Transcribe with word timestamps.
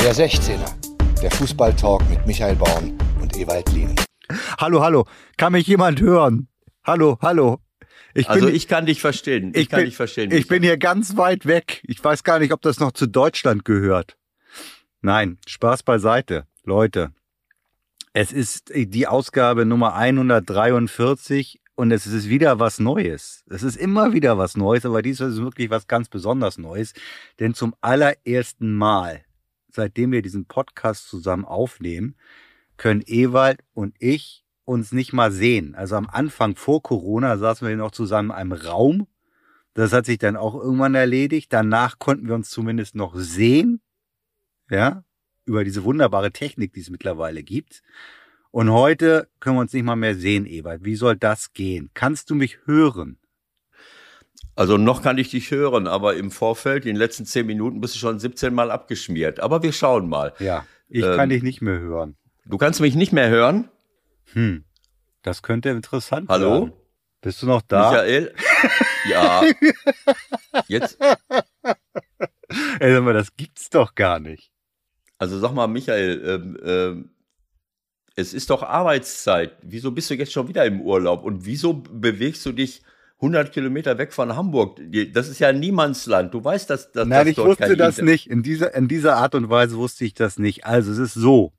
Der 0.00 0.14
16er, 0.14 1.20
der 1.20 1.30
Fußballtalk 1.32 2.08
mit 2.08 2.24
Michael 2.24 2.54
Baum 2.54 2.96
und 3.20 3.36
Ewald 3.36 3.70
Lien. 3.72 3.96
Hallo, 4.58 4.80
hallo, 4.80 5.06
kann 5.36 5.52
mich 5.52 5.66
jemand 5.66 6.00
hören? 6.00 6.48
Hallo, 6.84 7.18
hallo. 7.20 7.58
Ich 8.14 8.30
also 8.30 8.46
bin, 8.46 8.54
ich 8.54 8.68
kann 8.68 8.86
dich 8.86 9.00
verstehen. 9.00 9.50
Ich, 9.54 9.62
ich 9.62 9.68
kann 9.68 9.78
bin, 9.78 9.86
dich 9.86 9.96
verstehen. 9.96 10.30
Ich 10.30 10.46
bin 10.46 10.62
hier 10.62 10.78
ganz 10.78 11.16
weit 11.16 11.46
weg. 11.46 11.82
Ich 11.84 12.02
weiß 12.02 12.22
gar 12.22 12.38
nicht, 12.38 12.52
ob 12.52 12.62
das 12.62 12.78
noch 12.78 12.92
zu 12.92 13.06
Deutschland 13.06 13.64
gehört. 13.64 14.16
Nein, 15.00 15.38
Spaß 15.46 15.82
beiseite. 15.82 16.46
Leute, 16.62 17.10
es 18.12 18.32
ist 18.32 18.72
die 18.74 19.06
Ausgabe 19.08 19.66
Nummer 19.66 19.94
143 19.94 21.60
und 21.74 21.90
es 21.90 22.06
ist 22.06 22.28
wieder 22.28 22.60
was 22.60 22.78
Neues. 22.78 23.44
Es 23.50 23.64
ist 23.64 23.76
immer 23.76 24.12
wieder 24.12 24.38
was 24.38 24.56
Neues, 24.56 24.86
aber 24.86 25.02
diesmal 25.02 25.28
ist 25.30 25.36
es 25.36 25.42
wirklich 25.42 25.70
was 25.70 25.88
ganz 25.88 26.08
besonders 26.08 26.56
Neues. 26.56 26.92
Denn 27.40 27.54
zum 27.54 27.74
allerersten 27.80 28.72
Mal, 28.72 29.24
seitdem 29.78 30.10
wir 30.10 30.22
diesen 30.22 30.46
Podcast 30.46 31.08
zusammen 31.08 31.44
aufnehmen, 31.44 32.16
können 32.76 33.02
Ewald 33.06 33.60
und 33.74 33.94
ich 34.00 34.44
uns 34.64 34.90
nicht 34.90 35.12
mal 35.12 35.30
sehen. 35.30 35.76
Also 35.76 35.94
am 35.94 36.08
Anfang 36.08 36.56
vor 36.56 36.82
Corona 36.82 37.38
saßen 37.38 37.66
wir 37.66 37.76
noch 37.76 37.92
zusammen 37.92 38.30
in 38.30 38.36
einem 38.36 38.52
Raum. 38.52 39.06
Das 39.74 39.92
hat 39.92 40.04
sich 40.04 40.18
dann 40.18 40.36
auch 40.36 40.56
irgendwann 40.56 40.96
erledigt. 40.96 41.52
Danach 41.52 42.00
konnten 42.00 42.26
wir 42.26 42.34
uns 42.34 42.50
zumindest 42.50 42.96
noch 42.96 43.14
sehen. 43.14 43.80
Ja, 44.68 45.04
über 45.44 45.62
diese 45.62 45.84
wunderbare 45.84 46.32
Technik, 46.32 46.72
die 46.72 46.80
es 46.80 46.90
mittlerweile 46.90 47.44
gibt. 47.44 47.82
Und 48.50 48.70
heute 48.70 49.28
können 49.38 49.56
wir 49.56 49.60
uns 49.60 49.72
nicht 49.72 49.84
mal 49.84 49.94
mehr 49.94 50.16
sehen, 50.16 50.44
Ewald. 50.44 50.84
Wie 50.84 50.96
soll 50.96 51.16
das 51.16 51.52
gehen? 51.52 51.90
Kannst 51.94 52.30
du 52.30 52.34
mich 52.34 52.58
hören? 52.66 53.18
Also 54.58 54.76
noch 54.76 55.02
kann 55.02 55.18
ich 55.18 55.30
dich 55.30 55.52
hören, 55.52 55.86
aber 55.86 56.16
im 56.16 56.32
Vorfeld, 56.32 56.84
in 56.84 56.94
den 56.94 56.96
letzten 56.96 57.24
zehn 57.24 57.46
Minuten, 57.46 57.80
bist 57.80 57.94
du 57.94 58.00
schon 58.00 58.18
17 58.18 58.52
Mal 58.52 58.72
abgeschmiert. 58.72 59.38
Aber 59.38 59.62
wir 59.62 59.72
schauen 59.72 60.08
mal. 60.08 60.34
Ja, 60.40 60.66
ich 60.88 61.04
ähm, 61.04 61.14
kann 61.14 61.28
dich 61.28 61.44
nicht 61.44 61.62
mehr 61.62 61.78
hören. 61.78 62.16
Du 62.44 62.58
kannst 62.58 62.80
mich 62.80 62.96
nicht 62.96 63.12
mehr 63.12 63.28
hören? 63.28 63.68
Hm, 64.32 64.64
das 65.22 65.44
könnte 65.44 65.68
interessant 65.68 66.28
Hallo? 66.28 66.50
werden. 66.50 66.62
Hallo? 66.72 66.86
Bist 67.20 67.40
du 67.40 67.46
noch 67.46 67.62
da? 67.62 67.92
Michael? 67.92 68.34
ja. 69.08 69.44
Jetzt? 70.66 70.98
Ey, 72.80 72.94
sag 72.94 73.04
mal, 73.04 73.14
das 73.14 73.36
gibt's 73.36 73.70
doch 73.70 73.94
gar 73.94 74.18
nicht. 74.18 74.50
Also 75.18 75.38
sag 75.38 75.52
mal, 75.52 75.68
Michael, 75.68 76.20
ähm, 76.26 76.58
ähm, 76.64 77.10
es 78.16 78.34
ist 78.34 78.50
doch 78.50 78.64
Arbeitszeit. 78.64 79.52
Wieso 79.62 79.92
bist 79.92 80.10
du 80.10 80.14
jetzt 80.14 80.32
schon 80.32 80.48
wieder 80.48 80.64
im 80.64 80.80
Urlaub? 80.80 81.22
Und 81.22 81.46
wieso 81.46 81.74
bewegst 81.74 82.44
du 82.44 82.50
dich 82.50 82.82
100 83.20 83.52
Kilometer 83.52 83.98
weg 83.98 84.12
von 84.12 84.36
Hamburg? 84.36 84.80
Das 85.12 85.28
ist 85.28 85.38
ja 85.38 85.52
Niemandsland. 85.52 86.32
Du 86.32 86.42
weißt, 86.42 86.70
dass, 86.70 86.92
dass 86.92 87.06
Nein, 87.06 87.26
das 87.26 87.32
ich 87.32 87.38
wusste 87.38 87.76
das 87.76 87.98
Inter 87.98 88.10
nicht. 88.10 88.26
In 88.28 88.42
dieser, 88.42 88.74
in 88.74 88.88
dieser 88.88 89.16
Art 89.16 89.34
und 89.34 89.50
Weise 89.50 89.76
wusste 89.76 90.04
ich 90.04 90.14
das 90.14 90.38
nicht. 90.38 90.64
Also 90.64 90.92
es 90.92 90.98
ist 90.98 91.14
so. 91.14 91.52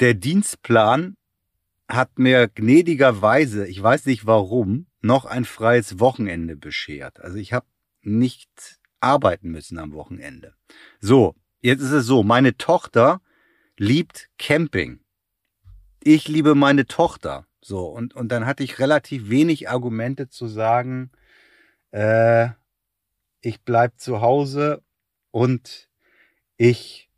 Der 0.00 0.14
Dienstplan 0.14 1.16
hat 1.88 2.18
mir 2.18 2.48
gnädigerweise, 2.48 3.66
ich 3.66 3.82
weiß 3.82 4.06
nicht 4.06 4.26
warum, 4.26 4.86
noch 5.00 5.24
ein 5.24 5.44
freies 5.44 6.00
Wochenende 6.00 6.56
beschert. 6.56 7.20
Also 7.20 7.38
ich 7.38 7.52
habe 7.52 7.66
nicht 8.02 8.78
arbeiten 9.00 9.50
müssen 9.50 9.78
am 9.78 9.92
Wochenende. 9.92 10.54
So, 11.00 11.34
jetzt 11.60 11.82
ist 11.82 11.90
es 11.90 12.06
so, 12.06 12.22
meine 12.22 12.56
Tochter 12.56 13.20
liebt 13.76 14.28
Camping 14.38 15.00
ich 16.04 16.28
liebe 16.28 16.54
meine 16.54 16.86
Tochter. 16.86 17.46
So, 17.66 17.86
und, 17.86 18.14
und 18.14 18.28
dann 18.28 18.44
hatte 18.44 18.62
ich 18.62 18.78
relativ 18.78 19.30
wenig 19.30 19.70
Argumente 19.70 20.28
zu 20.28 20.48
sagen, 20.48 21.10
äh, 21.92 22.48
ich 23.40 23.62
bleib 23.62 23.98
zu 23.98 24.20
Hause 24.20 24.82
und 25.30 25.88
ich 26.58 27.08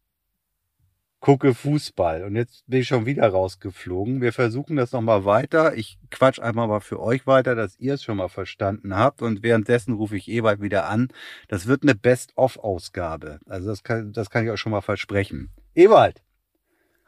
gucke 1.19 1.52
Fußball. 1.52 2.22
Und 2.22 2.36
jetzt 2.36 2.62
bin 2.69 2.83
ich 2.83 2.86
schon 2.86 3.06
wieder 3.06 3.28
rausgeflogen. 3.28 4.20
Wir 4.20 4.33
versuchen 4.33 4.77
das 4.77 4.92
nochmal 4.92 5.24
weiter. 5.24 5.74
Ich 5.74 5.98
quatsch 6.12 6.39
einmal 6.39 6.69
mal 6.69 6.78
für 6.78 7.01
euch 7.01 7.27
weiter, 7.27 7.56
dass 7.56 7.77
ihr 7.80 7.95
es 7.95 8.05
schon 8.05 8.18
mal 8.18 8.29
verstanden 8.29 8.95
habt. 8.95 9.23
Und 9.23 9.42
währenddessen 9.42 9.95
rufe 9.95 10.17
ich 10.17 10.29
Ewald 10.29 10.62
wieder 10.62 10.89
an. 10.89 11.08
Das 11.48 11.67
wird 11.67 11.83
eine 11.83 11.96
Best-of-Ausgabe. 11.96 13.40
Also 13.46 13.70
das 13.70 13.83
kann, 13.83 14.12
das 14.12 14.30
kann 14.30 14.45
ich 14.45 14.52
euch 14.52 14.61
schon 14.61 14.70
mal 14.70 14.80
versprechen. 14.80 15.51
Ewald. 15.74 16.23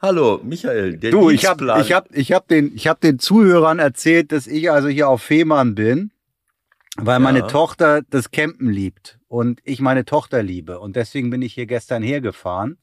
Hallo, 0.00 0.40
Michael. 0.44 0.96
Der 0.96 1.10
du, 1.10 1.28
ich 1.28 1.46
habe 1.46 1.80
ich 1.80 1.92
hab, 1.92 2.14
ich 2.14 2.30
hab 2.32 2.46
den, 2.46 2.72
ich 2.72 2.86
hab 2.86 3.00
den 3.00 3.18
Zuhörern 3.18 3.80
erzählt, 3.80 4.30
dass 4.30 4.46
ich 4.46 4.70
also 4.70 4.86
hier 4.86 5.08
auf 5.08 5.22
Fehmarn 5.22 5.74
bin, 5.74 6.12
weil 6.96 7.16
ja. 7.16 7.18
meine 7.18 7.48
Tochter 7.48 8.02
das 8.08 8.30
Campen 8.30 8.70
liebt 8.70 9.18
und 9.26 9.60
ich 9.64 9.80
meine 9.80 10.04
Tochter 10.04 10.40
liebe. 10.44 10.78
Und 10.78 10.94
deswegen 10.94 11.30
bin 11.30 11.42
ich 11.42 11.54
hier 11.54 11.66
gestern 11.66 12.04
hergefahren 12.04 12.78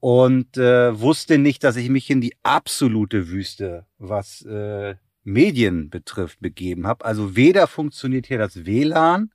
und 0.00 0.58
äh, 0.58 1.00
wusste 1.00 1.38
nicht, 1.38 1.64
dass 1.64 1.76
ich 1.76 1.88
mich 1.88 2.10
in 2.10 2.20
die 2.20 2.36
absolute 2.42 3.28
Wüste, 3.28 3.86
was 3.96 4.42
äh, 4.42 4.96
Medien 5.24 5.88
betrifft, 5.88 6.40
begeben 6.40 6.86
habe. 6.86 7.06
Also 7.06 7.36
weder 7.36 7.66
funktioniert 7.66 8.26
hier 8.26 8.38
das 8.38 8.66
WLAN, 8.66 9.30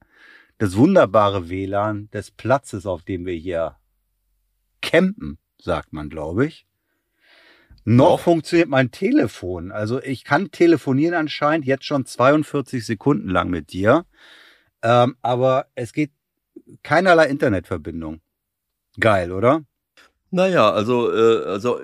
das 0.60 0.76
wunderbare 0.76 1.50
WLAN 1.50 2.12
des 2.12 2.30
Platzes, 2.30 2.86
auf 2.86 3.02
dem 3.02 3.26
wir 3.26 3.34
hier 3.34 3.78
campen, 4.84 5.40
sagt 5.58 5.92
man, 5.92 6.10
glaube 6.10 6.46
ich. 6.46 6.68
Noch 7.86 8.20
funktioniert 8.20 8.70
mein 8.70 8.92
Telefon. 8.92 9.72
Also 9.72 10.02
ich 10.02 10.24
kann 10.24 10.52
telefonieren 10.52 11.16
anscheinend 11.16 11.66
jetzt 11.66 11.86
schon 11.86 12.06
42 12.06 12.86
Sekunden 12.86 13.30
lang 13.30 13.50
mit 13.50 13.74
dir. 13.74 14.06
Ähm, 14.82 15.16
aber 15.22 15.68
es 15.76 15.94
geht 15.94 16.12
keinerlei 16.84 17.28
Internetverbindung. 17.28 18.22
Geil, 19.00 19.32
oder? 19.32 19.64
Naja, 20.32 20.72
also, 20.72 21.14
äh, 21.14 21.46
also 21.46 21.80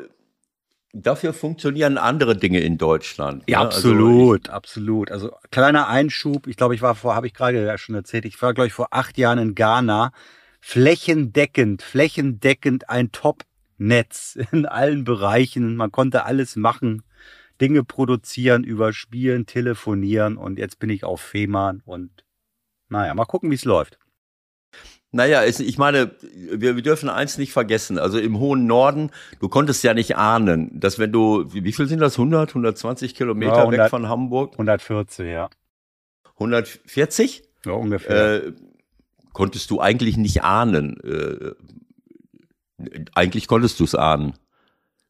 dafür 0.93 1.33
funktionieren 1.33 1.97
andere 1.97 2.35
Dinge 2.35 2.61
in 2.61 2.77
Deutschland. 2.77 3.43
Ja, 3.47 3.59
ne? 3.59 3.65
absolut, 3.65 4.49
also 4.49 4.49
ich, 4.49 4.53
absolut. 4.53 5.11
Also 5.11 5.31
kleiner 5.51 5.87
Einschub. 5.87 6.47
Ich 6.47 6.57
glaube, 6.57 6.75
ich 6.75 6.81
war 6.81 6.95
vor, 6.95 7.15
habe 7.15 7.27
ich 7.27 7.33
gerade 7.33 7.63
ja 7.63 7.77
schon 7.77 7.95
erzählt, 7.95 8.25
ich 8.25 8.41
war, 8.41 8.53
glaube 8.53 8.67
ich, 8.67 8.73
vor 8.73 8.87
acht 8.91 9.17
Jahren 9.17 9.39
in 9.39 9.55
Ghana. 9.55 10.11
Flächendeckend, 10.61 11.81
flächendeckend 11.81 12.89
ein 12.89 13.11
Top 13.11 13.43
Netz 13.79 14.37
in 14.51 14.65
allen 14.65 15.03
Bereichen. 15.03 15.75
Man 15.75 15.91
konnte 15.91 16.25
alles 16.25 16.55
machen, 16.55 17.03
Dinge 17.59 17.83
produzieren, 17.83 18.63
überspielen, 18.63 19.45
telefonieren 19.45 20.37
und 20.37 20.59
jetzt 20.59 20.79
bin 20.79 20.89
ich 20.89 21.03
auf 21.03 21.21
Fehmarn 21.21 21.81
und 21.85 22.23
naja, 22.89 23.13
mal 23.13 23.25
gucken, 23.25 23.51
wie 23.51 23.55
es 23.55 23.65
läuft. 23.65 23.99
Naja, 25.11 25.43
ich 25.43 25.77
meine, 25.79 26.11
wir, 26.31 26.75
wir 26.75 26.83
dürfen 26.83 27.09
eins 27.09 27.39
nicht 27.39 27.51
vergessen. 27.51 27.97
Also 27.97 28.19
im 28.19 28.37
hohen 28.37 28.67
Norden, 28.67 29.09
du 29.39 29.49
konntest 29.49 29.83
ja 29.83 29.95
nicht 29.95 30.17
ahnen, 30.17 30.79
dass 30.79 30.99
wenn 30.99 31.11
du, 31.11 31.51
wie 31.51 31.71
viel 31.71 31.87
sind 31.87 31.99
das? 31.99 32.19
100, 32.19 32.49
120 32.49 33.15
Kilometer 33.15 33.53
ja, 33.53 33.59
100, 33.61 33.79
weg 33.79 33.89
von 33.89 34.07
Hamburg? 34.07 34.53
140, 34.53 35.27
ja. 35.27 35.49
140? 36.35 37.43
Ja, 37.65 37.71
ungefähr. 37.71 38.45
Äh, 38.45 38.53
konntest 39.33 39.71
du 39.71 39.81
eigentlich 39.81 40.15
nicht 40.15 40.43
ahnen, 40.43 40.99
äh, 41.01 41.55
eigentlich 43.13 43.47
konntest 43.47 43.79
du 43.79 43.83
es 43.83 43.95
ahnen. 43.95 44.33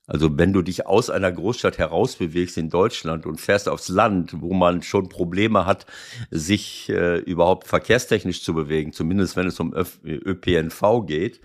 Also 0.09 0.40
wenn 0.40 0.53
du 0.53 0.63
dich 0.63 0.88
aus 0.88 1.12
einer 1.12 1.31
Großstadt 1.31 1.78
herausbewegst 1.78 2.57
in 2.57 2.72
Deutschland 2.72 3.28
und 3.28 3.40
fährst 3.40 3.69
aufs 3.69 3.90
Land, 3.90 4.41
wo 4.41 4.53
man 4.53 4.81
schon 4.81 5.07
Probleme 5.07 5.68
hat, 5.68 5.85
sich 6.31 6.90
äh, 6.90 7.19
überhaupt 7.19 7.68
verkehrstechnisch 7.68 8.44
zu 8.44 8.56
bewegen, 8.56 8.91
zumindest 8.91 9.35
wenn 9.35 9.46
es 9.46 9.59
um 9.59 9.72
Öf 9.72 10.00
ÖPNV 10.03 11.06
geht 11.06 11.41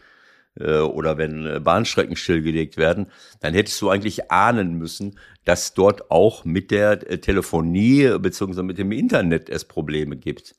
äh, 0.59 0.79
oder 0.79 1.19
wenn 1.19 1.47
äh, 1.47 1.61
Bahnstrecken 1.61 2.17
stillgelegt 2.17 2.79
werden, 2.79 3.09
dann 3.41 3.53
hättest 3.53 3.83
du 3.83 3.91
eigentlich 3.91 4.31
ahnen 4.31 4.79
müssen, 4.79 5.19
dass 5.45 5.75
dort 5.75 6.11
auch 6.11 6.47
mit 6.47 6.71
der 6.71 7.11
äh, 7.11 7.19
Telefonie 7.19 8.19
beziehungsweise 8.19 8.63
mit 8.63 8.79
dem 8.79 8.93
Internet 8.93 9.51
es 9.51 9.67
Probleme 9.67 10.17
gibt. 10.17 10.55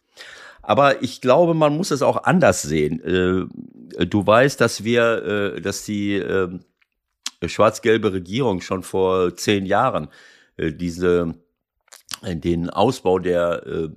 Aber 0.61 1.01
ich 1.01 1.21
glaube, 1.21 1.55
man 1.55 1.75
muss 1.75 1.89
es 1.89 2.03
auch 2.03 2.23
anders 2.23 2.63
sehen. 2.63 3.49
Äh, 3.97 4.07
du 4.07 4.25
weißt, 4.25 4.59
dass 4.59 4.83
wir, 4.83 5.55
äh, 5.55 5.61
dass 5.61 5.85
die 5.85 6.15
ähm, 6.15 6.61
schwarz-gelbe 7.45 8.13
Regierung 8.13 8.61
schon 8.61 8.83
vor 8.83 9.35
zehn 9.35 9.65
Jahren 9.65 10.09
äh, 10.57 10.71
diese, 10.71 11.35
den 12.23 12.69
Ausbau 12.69 13.19
der 13.19 13.91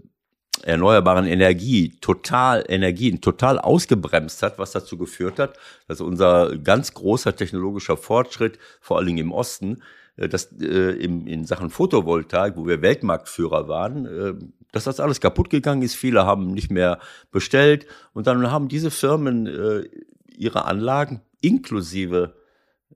erneuerbaren 0.65 1.27
Energie 1.27 1.97
total 2.01 2.65
Energien 2.69 3.21
total 3.21 3.61
ausgebremst 3.61 4.43
hat, 4.43 4.59
was 4.59 4.73
dazu 4.73 4.99
geführt 4.99 5.39
hat, 5.39 5.57
dass 5.87 6.01
unser 6.01 6.59
ganz 6.59 6.95
großer 6.95 7.37
technologischer 7.37 7.97
Fortschritt, 7.97 8.59
vor 8.81 8.97
allen 8.97 9.07
Dingen 9.07 9.19
im 9.19 9.33
Osten, 9.33 9.83
dass 10.27 10.51
äh, 10.61 10.65
im, 10.67 11.27
in 11.29 11.45
Sachen 11.45 11.71
Photovoltaik, 11.71 12.57
wo 12.57 12.67
wir 12.67 12.83
Weltmarktführer 12.83 13.69
waren, 13.69 14.07
äh, 14.07 14.35
dass 14.73 14.85
das 14.85 14.99
alles 14.99 15.21
kaputt 15.21 15.49
gegangen 15.49 15.83
ist. 15.83 15.95
Viele 15.95 16.27
haben 16.27 16.53
nicht 16.53 16.71
mehr 16.71 16.99
bestellt 17.31 17.87
und 18.15 18.27
dann 18.27 18.51
haben 18.51 18.69
diese 18.69 18.91
Firmen 18.91 19.47
äh, 19.47 19.89
ihre 20.37 20.65
Anlagen 20.65 21.23
inklusive 21.41 22.35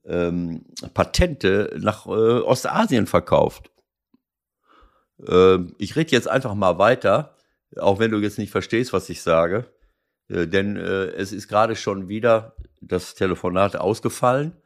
ähm, 0.05 0.65
Patente 0.95 1.77
nach 1.79 2.07
äh, 2.07 2.11
Ostasien 2.11 3.07
verkauft. 3.07 3.71
Äh, 5.25 5.59
ich 5.79 5.95
rede 5.95 6.11
jetzt 6.11 6.29
einfach 6.29 6.55
mal 6.55 6.79
weiter, 6.79 7.37
auch 7.79 8.01
wenn 8.01 8.11
du 8.11 8.19
jetzt 8.19 8.39
nicht 8.39 8.51
verstehst, 8.51 8.93
was 8.93 9.09
ich 9.09 9.23
sage, 9.23 9.67
äh, 10.29 10.49
denn 10.49 10.77
äh, 10.77 11.07
es 11.13 11.31
ist 11.31 11.47
gerade 11.47 11.77
schon 11.77 12.09
wieder 12.09 12.57
das 12.81 13.15
Telefonat 13.15 13.77
ausgefallen 13.77 14.57
äh, 14.57 14.62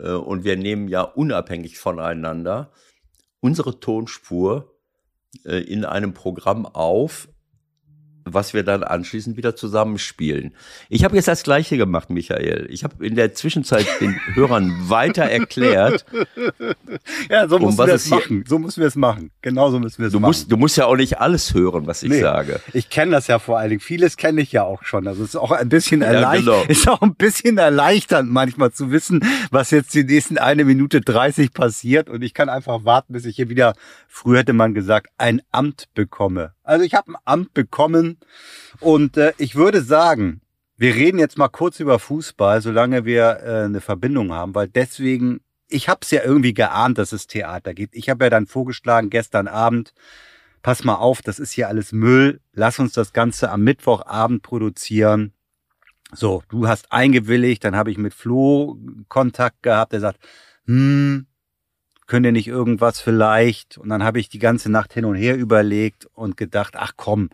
und 0.00 0.44
wir 0.44 0.56
nehmen 0.56 0.88
ja 0.88 1.02
unabhängig 1.02 1.78
voneinander 1.78 2.72
unsere 3.44 3.78
Tonspur 3.78 4.74
äh, 5.44 5.58
in 5.58 5.84
einem 5.84 6.14
Programm 6.14 6.64
auf, 6.64 7.28
was 8.24 8.54
wir 8.54 8.62
dann 8.62 8.82
anschließend 8.82 9.36
wieder 9.36 9.54
zusammenspielen. 9.54 10.54
Ich 10.88 11.04
habe 11.04 11.16
jetzt 11.16 11.28
das 11.28 11.42
Gleiche 11.42 11.76
gemacht, 11.76 12.10
Michael. 12.10 12.66
Ich 12.70 12.84
habe 12.84 13.04
in 13.04 13.14
der 13.14 13.34
Zwischenzeit 13.34 13.86
den 14.00 14.18
Hörern 14.34 14.88
weiter 14.88 15.24
erklärt. 15.24 16.04
Ja, 17.28 17.48
so 17.48 17.58
müssen 17.58 17.80
um 17.80 17.86
wir 17.86 17.94
es 17.94 18.08
machen. 18.08 18.44
So 18.46 18.58
müssen 18.58 18.80
wir 18.80 18.88
es 18.88 18.96
machen. 18.96 19.30
Genau 19.42 19.70
so 19.70 19.78
müssen 19.78 19.98
wir 19.98 20.08
es 20.08 20.12
machen. 20.14 20.22
Musst, 20.22 20.50
du 20.50 20.56
musst 20.56 20.76
ja 20.76 20.86
auch 20.86 20.96
nicht 20.96 21.18
alles 21.20 21.54
hören, 21.54 21.86
was 21.86 22.02
ich 22.02 22.10
nee, 22.10 22.20
sage. 22.20 22.60
Ich 22.72 22.90
kenne 22.90 23.12
das 23.12 23.26
ja 23.26 23.38
vor 23.38 23.58
allen 23.58 23.70
Dingen. 23.70 23.80
Vieles 23.80 24.16
kenne 24.16 24.40
ich 24.40 24.52
ja 24.52 24.64
auch 24.64 24.84
schon. 24.84 25.06
Also 25.06 25.22
es 25.22 25.30
ist 25.30 25.36
auch 25.36 25.50
ein 25.50 25.68
bisschen 25.68 26.02
erleichternd. 26.02 26.46
Ja, 26.46 26.52
genau. 26.54 26.64
Ist 26.74 26.88
auch 26.88 27.02
ein 27.02 27.14
bisschen 27.14 27.58
erleichternd 27.58 28.30
manchmal 28.30 28.72
zu 28.72 28.90
wissen, 28.90 29.24
was 29.50 29.70
jetzt 29.70 29.94
die 29.94 30.04
nächsten 30.04 30.38
eine 30.38 30.64
Minute 30.64 31.00
30 31.00 31.52
passiert. 31.52 32.08
Und 32.08 32.22
ich 32.22 32.34
kann 32.34 32.48
einfach 32.48 32.84
warten, 32.84 33.12
bis 33.12 33.24
ich 33.26 33.36
hier 33.36 33.48
wieder, 33.48 33.74
früher 34.08 34.40
hätte 34.40 34.52
man 34.52 34.74
gesagt, 34.74 35.08
ein 35.18 35.42
Amt 35.52 35.88
bekomme. 35.94 36.53
Also 36.64 36.84
ich 36.84 36.94
habe 36.94 37.12
ein 37.12 37.16
Amt 37.24 37.54
bekommen 37.54 38.18
und 38.80 39.16
äh, 39.18 39.34
ich 39.36 39.54
würde 39.54 39.82
sagen, 39.82 40.40
wir 40.76 40.94
reden 40.94 41.18
jetzt 41.18 41.38
mal 41.38 41.48
kurz 41.48 41.78
über 41.78 41.98
Fußball, 41.98 42.62
solange 42.62 43.04
wir 43.04 43.40
äh, 43.44 43.64
eine 43.64 43.80
Verbindung 43.80 44.32
haben, 44.32 44.54
weil 44.54 44.68
deswegen, 44.68 45.40
ich 45.68 45.88
habe 45.88 46.00
es 46.02 46.10
ja 46.10 46.22
irgendwie 46.24 46.54
geahnt, 46.54 46.98
dass 46.98 47.12
es 47.12 47.26
Theater 47.26 47.74
gibt. 47.74 47.94
Ich 47.94 48.08
habe 48.08 48.24
ja 48.24 48.30
dann 48.30 48.46
vorgeschlagen 48.46 49.10
gestern 49.10 49.46
Abend, 49.46 49.92
pass 50.62 50.82
mal 50.82 50.96
auf, 50.96 51.20
das 51.20 51.38
ist 51.38 51.52
hier 51.52 51.68
alles 51.68 51.92
Müll, 51.92 52.40
lass 52.54 52.78
uns 52.78 52.94
das 52.94 53.12
Ganze 53.12 53.50
am 53.50 53.62
Mittwochabend 53.62 54.42
produzieren. 54.42 55.34
So, 56.12 56.42
du 56.48 56.66
hast 56.66 56.90
eingewilligt, 56.90 57.62
dann 57.62 57.76
habe 57.76 57.90
ich 57.90 57.98
mit 57.98 58.14
Flo 58.14 58.78
Kontakt 59.08 59.62
gehabt, 59.62 59.92
der 59.92 60.00
sagt, 60.00 60.18
hm, 60.66 61.26
könnt 62.06 62.26
ihr 62.26 62.32
nicht 62.32 62.48
irgendwas 62.48 63.00
vielleicht? 63.00 63.78
Und 63.78 63.88
dann 63.88 64.04
habe 64.04 64.20
ich 64.20 64.28
die 64.28 64.38
ganze 64.38 64.70
Nacht 64.70 64.92
hin 64.92 65.04
und 65.04 65.14
her 65.14 65.36
überlegt 65.36 66.06
und 66.14 66.36
gedacht, 66.36 66.74
ach 66.76 66.92
komm, 66.96 67.30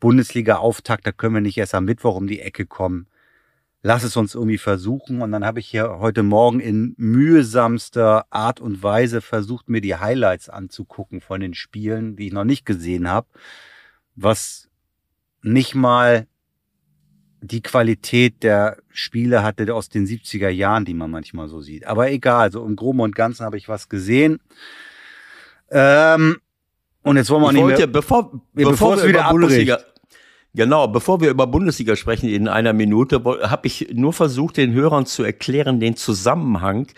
Bundesliga-Auftakt, 0.00 1.06
da 1.06 1.12
können 1.12 1.34
wir 1.34 1.40
nicht 1.40 1.58
erst 1.58 1.74
am 1.74 1.84
Mittwoch 1.84 2.16
um 2.16 2.26
die 2.26 2.40
Ecke 2.40 2.66
kommen. 2.66 3.06
Lass 3.82 4.04
es 4.04 4.16
uns 4.16 4.34
irgendwie 4.34 4.58
versuchen. 4.58 5.22
Und 5.22 5.32
dann 5.32 5.44
habe 5.44 5.60
ich 5.60 5.68
hier 5.68 5.98
heute 5.98 6.22
Morgen 6.22 6.60
in 6.60 6.94
mühsamster 6.96 8.26
Art 8.30 8.60
und 8.60 8.82
Weise 8.82 9.20
versucht, 9.20 9.68
mir 9.68 9.80
die 9.80 9.96
Highlights 9.96 10.48
anzugucken 10.48 11.20
von 11.20 11.40
den 11.40 11.54
Spielen, 11.54 12.16
die 12.16 12.28
ich 12.28 12.32
noch 12.32 12.44
nicht 12.44 12.64
gesehen 12.64 13.08
habe, 13.08 13.26
was 14.14 14.68
nicht 15.42 15.74
mal 15.74 16.26
die 17.42 17.60
Qualität 17.60 18.42
der 18.42 18.78
Spiele 18.90 19.42
hatte 19.42 19.74
aus 19.74 19.88
den 19.88 20.06
70er 20.06 20.48
Jahren, 20.48 20.84
die 20.84 20.94
man 20.94 21.10
manchmal 21.10 21.48
so 21.48 21.60
sieht. 21.60 21.86
Aber 21.86 22.10
egal, 22.10 22.52
so 22.52 22.64
im 22.64 22.76
Groben 22.76 23.00
und 23.00 23.14
Ganzen 23.14 23.44
habe 23.44 23.58
ich 23.58 23.68
was 23.68 23.88
gesehen. 23.88 24.40
Ähm, 25.70 26.38
und 27.02 27.16
jetzt 27.16 27.30
wollen 27.30 27.42
wir 27.42 27.48
ich 27.48 27.54
nicht 27.54 27.62
wollte, 27.62 27.78
mehr, 27.78 27.86
bevor, 27.88 28.42
bevor, 28.52 28.70
bevor 28.72 28.96
wir 28.98 29.08
wieder 29.08 29.28
Bundesliga, 29.28 29.80
Genau, 30.54 30.86
bevor 30.86 31.22
wir 31.22 31.30
über 31.30 31.46
Bundesliga 31.46 31.96
sprechen 31.96 32.28
in 32.28 32.46
einer 32.46 32.74
Minute, 32.74 33.22
habe 33.24 33.66
ich 33.66 33.88
nur 33.94 34.12
versucht, 34.12 34.58
den 34.58 34.74
Hörern 34.74 35.06
zu 35.06 35.22
erklären, 35.22 35.80
den 35.80 35.96
Zusammenhang 35.96 36.88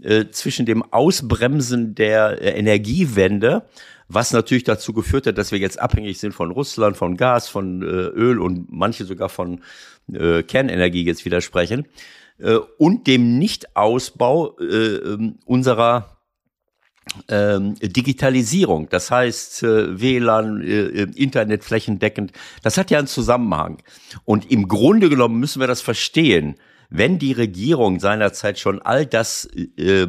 äh, 0.00 0.26
zwischen 0.30 0.64
dem 0.64 0.84
Ausbremsen 0.92 1.96
der 1.96 2.40
äh, 2.40 2.56
Energiewende 2.56 3.64
was 4.12 4.32
natürlich 4.32 4.64
dazu 4.64 4.92
geführt 4.92 5.26
hat, 5.26 5.38
dass 5.38 5.52
wir 5.52 5.58
jetzt 5.58 5.78
abhängig 5.78 6.18
sind 6.18 6.32
von 6.32 6.50
Russland, 6.50 6.96
von 6.96 7.16
Gas, 7.16 7.48
von 7.48 7.82
äh, 7.82 7.86
Öl 7.86 8.40
und 8.40 8.66
manche 8.70 9.04
sogar 9.04 9.28
von 9.28 9.62
äh, 10.12 10.42
Kernenergie 10.42 11.04
jetzt 11.04 11.24
widersprechen, 11.24 11.86
äh, 12.38 12.56
und 12.78 13.06
dem 13.06 13.38
Nichtausbau 13.38 14.58
äh, 14.58 14.64
ähm, 14.64 15.38
unserer 15.44 16.16
ähm, 17.28 17.76
Digitalisierung, 17.80 18.88
das 18.88 19.12
heißt 19.12 19.62
äh, 19.62 20.00
WLAN, 20.00 20.60
äh, 20.60 21.02
Internet 21.14 21.62
flächendeckend, 21.62 22.32
das 22.64 22.78
hat 22.78 22.90
ja 22.90 22.98
einen 22.98 23.06
Zusammenhang. 23.06 23.80
Und 24.24 24.50
im 24.50 24.66
Grunde 24.66 25.08
genommen 25.08 25.38
müssen 25.38 25.60
wir 25.60 25.68
das 25.68 25.80
verstehen. 25.80 26.56
Wenn 26.88 27.20
die 27.20 27.32
Regierung 27.32 28.00
seinerzeit 28.00 28.58
schon 28.58 28.82
all 28.82 29.06
das 29.06 29.48
äh, 29.76 30.08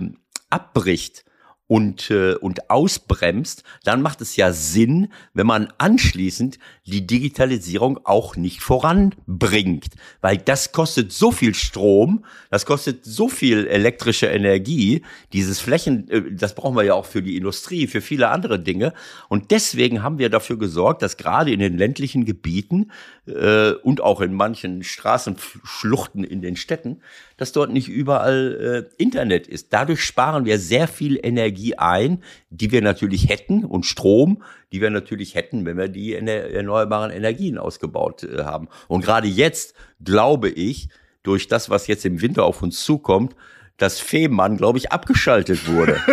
abbricht, 0.49 1.23
und, 1.71 2.11
äh, 2.11 2.33
und 2.33 2.69
ausbremst, 2.69 3.63
dann 3.85 4.01
macht 4.01 4.19
es 4.19 4.35
ja 4.35 4.51
Sinn, 4.51 5.07
wenn 5.33 5.47
man 5.47 5.71
anschließend 5.77 6.59
die 6.85 7.07
Digitalisierung 7.07 7.97
auch 8.03 8.35
nicht 8.35 8.61
voranbringt. 8.61 9.85
Weil 10.19 10.35
das 10.35 10.73
kostet 10.73 11.13
so 11.13 11.31
viel 11.31 11.55
Strom, 11.55 12.25
das 12.49 12.65
kostet 12.65 13.05
so 13.05 13.29
viel 13.29 13.67
elektrische 13.67 14.25
Energie, 14.25 15.03
dieses 15.31 15.61
Flächen, 15.61 16.09
äh, 16.09 16.23
das 16.33 16.55
brauchen 16.55 16.75
wir 16.75 16.83
ja 16.83 16.93
auch 16.93 17.05
für 17.05 17.21
die 17.21 17.37
Industrie, 17.37 17.87
für 17.87 18.01
viele 18.01 18.27
andere 18.27 18.59
Dinge. 18.59 18.93
Und 19.29 19.51
deswegen 19.51 20.03
haben 20.03 20.17
wir 20.17 20.29
dafür 20.29 20.57
gesorgt, 20.57 21.01
dass 21.01 21.15
gerade 21.15 21.53
in 21.53 21.61
den 21.61 21.77
ländlichen 21.77 22.25
Gebieten 22.25 22.91
äh, 23.27 23.71
und 23.71 24.01
auch 24.01 24.19
in 24.19 24.33
manchen 24.33 24.83
Straßenschluchten 24.83 26.25
in 26.25 26.41
den 26.41 26.57
Städten, 26.57 26.99
dass 27.37 27.53
dort 27.53 27.71
nicht 27.71 27.87
überall 27.87 28.89
äh, 28.99 29.01
Internet 29.01 29.47
ist. 29.47 29.71
Dadurch 29.71 30.03
sparen 30.03 30.43
wir 30.43 30.59
sehr 30.59 30.89
viel 30.89 31.17
Energie 31.23 31.60
ein, 31.77 32.23
die 32.49 32.71
wir 32.71 32.81
natürlich 32.81 33.29
hätten 33.29 33.65
und 33.65 33.85
Strom, 33.85 34.43
die 34.71 34.81
wir 34.81 34.89
natürlich 34.89 35.35
hätten, 35.35 35.65
wenn 35.65 35.77
wir 35.77 35.87
die 35.87 36.13
erneuerbaren 36.13 37.11
Energien 37.11 37.57
ausgebaut 37.57 38.23
äh, 38.23 38.43
haben. 38.43 38.67
Und 38.87 39.03
gerade 39.03 39.27
jetzt 39.27 39.75
glaube 40.03 40.49
ich, 40.49 40.89
durch 41.23 41.47
das, 41.47 41.69
was 41.69 41.87
jetzt 41.87 42.05
im 42.05 42.21
Winter 42.21 42.43
auf 42.45 42.61
uns 42.61 42.83
zukommt, 42.83 43.35
dass 43.77 43.99
Fehmarn, 43.99 44.57
glaube 44.57 44.77
ich, 44.77 44.91
abgeschaltet 44.91 45.67
wurde. 45.67 45.99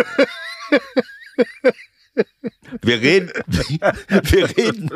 Wir 2.81 3.01
reden, 3.01 3.31
wir 4.23 4.57
reden, 4.57 4.89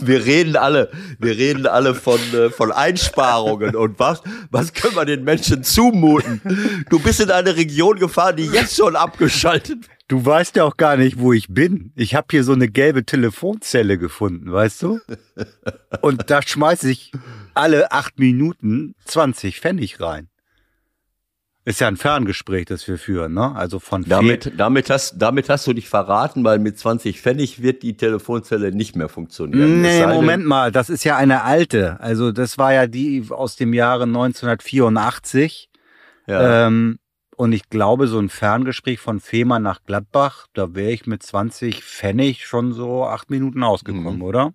wir 0.00 0.24
reden 0.24 0.56
alle, 0.56 0.90
wir 1.18 1.36
reden 1.36 1.66
alle 1.66 1.94
von, 1.94 2.20
äh, 2.34 2.50
von 2.50 2.72
Einsparungen 2.72 3.74
und 3.74 3.98
was, 3.98 4.22
was 4.50 4.72
können 4.72 4.96
wir 4.96 5.04
den 5.04 5.24
Menschen 5.24 5.62
zumuten? 5.62 6.40
Du 6.90 6.98
bist 6.98 7.20
in 7.20 7.30
eine 7.30 7.56
Region 7.56 7.98
gefahren, 7.98 8.36
die 8.36 8.46
jetzt 8.46 8.76
schon 8.76 8.96
abgeschaltet 8.96 9.88
wird. 9.88 9.96
Du 10.08 10.24
weißt 10.24 10.54
ja 10.54 10.64
auch 10.64 10.76
gar 10.76 10.96
nicht, 10.96 11.18
wo 11.18 11.32
ich 11.32 11.48
bin. 11.48 11.92
Ich 11.96 12.14
habe 12.14 12.28
hier 12.30 12.44
so 12.44 12.52
eine 12.52 12.68
gelbe 12.68 13.04
Telefonzelle 13.04 13.98
gefunden, 13.98 14.52
weißt 14.52 14.82
du? 14.82 15.00
Und 16.00 16.30
da 16.30 16.42
schmeiße 16.42 16.88
ich 16.88 17.10
alle 17.54 17.90
acht 17.90 18.18
Minuten 18.18 18.94
20 19.06 19.60
Pfennig 19.60 20.00
rein. 20.00 20.28
Ist 21.66 21.80
ja 21.80 21.88
ein 21.88 21.96
Ferngespräch, 21.96 22.66
das 22.66 22.86
wir 22.86 22.96
führen, 22.96 23.34
ne? 23.34 23.52
Also 23.56 23.80
von 23.80 24.04
damit, 24.04 24.52
damit 24.56 24.88
hast, 24.88 25.16
damit 25.18 25.48
hast 25.48 25.66
du 25.66 25.72
dich 25.72 25.88
verraten, 25.88 26.44
weil 26.44 26.60
mit 26.60 26.78
20 26.78 27.20
Pfennig 27.20 27.60
wird 27.60 27.82
die 27.82 27.96
Telefonzelle 27.96 28.70
nicht 28.70 28.94
mehr 28.94 29.08
funktionieren. 29.08 29.82
Nee, 29.82 30.06
Moment 30.06 30.46
mal, 30.46 30.70
das 30.70 30.88
ist 30.90 31.02
ja 31.02 31.16
eine 31.16 31.42
alte. 31.42 31.98
Also 31.98 32.30
das 32.30 32.56
war 32.56 32.72
ja 32.72 32.86
die 32.86 33.26
aus 33.30 33.56
dem 33.56 33.74
Jahre 33.74 34.04
1984. 34.04 35.68
Ja. 36.28 36.68
Ähm, 36.68 37.00
und 37.34 37.50
ich 37.50 37.68
glaube, 37.68 38.06
so 38.06 38.20
ein 38.20 38.28
Ferngespräch 38.28 39.00
von 39.00 39.18
Fehmarn 39.18 39.64
nach 39.64 39.82
Gladbach, 39.84 40.46
da 40.54 40.76
wäre 40.76 40.92
ich 40.92 41.08
mit 41.08 41.24
20 41.24 41.82
Pfennig 41.82 42.46
schon 42.46 42.74
so 42.74 43.04
acht 43.04 43.28
Minuten 43.28 43.64
ausgekommen, 43.64 44.18
mhm. 44.18 44.22
oder? 44.22 44.54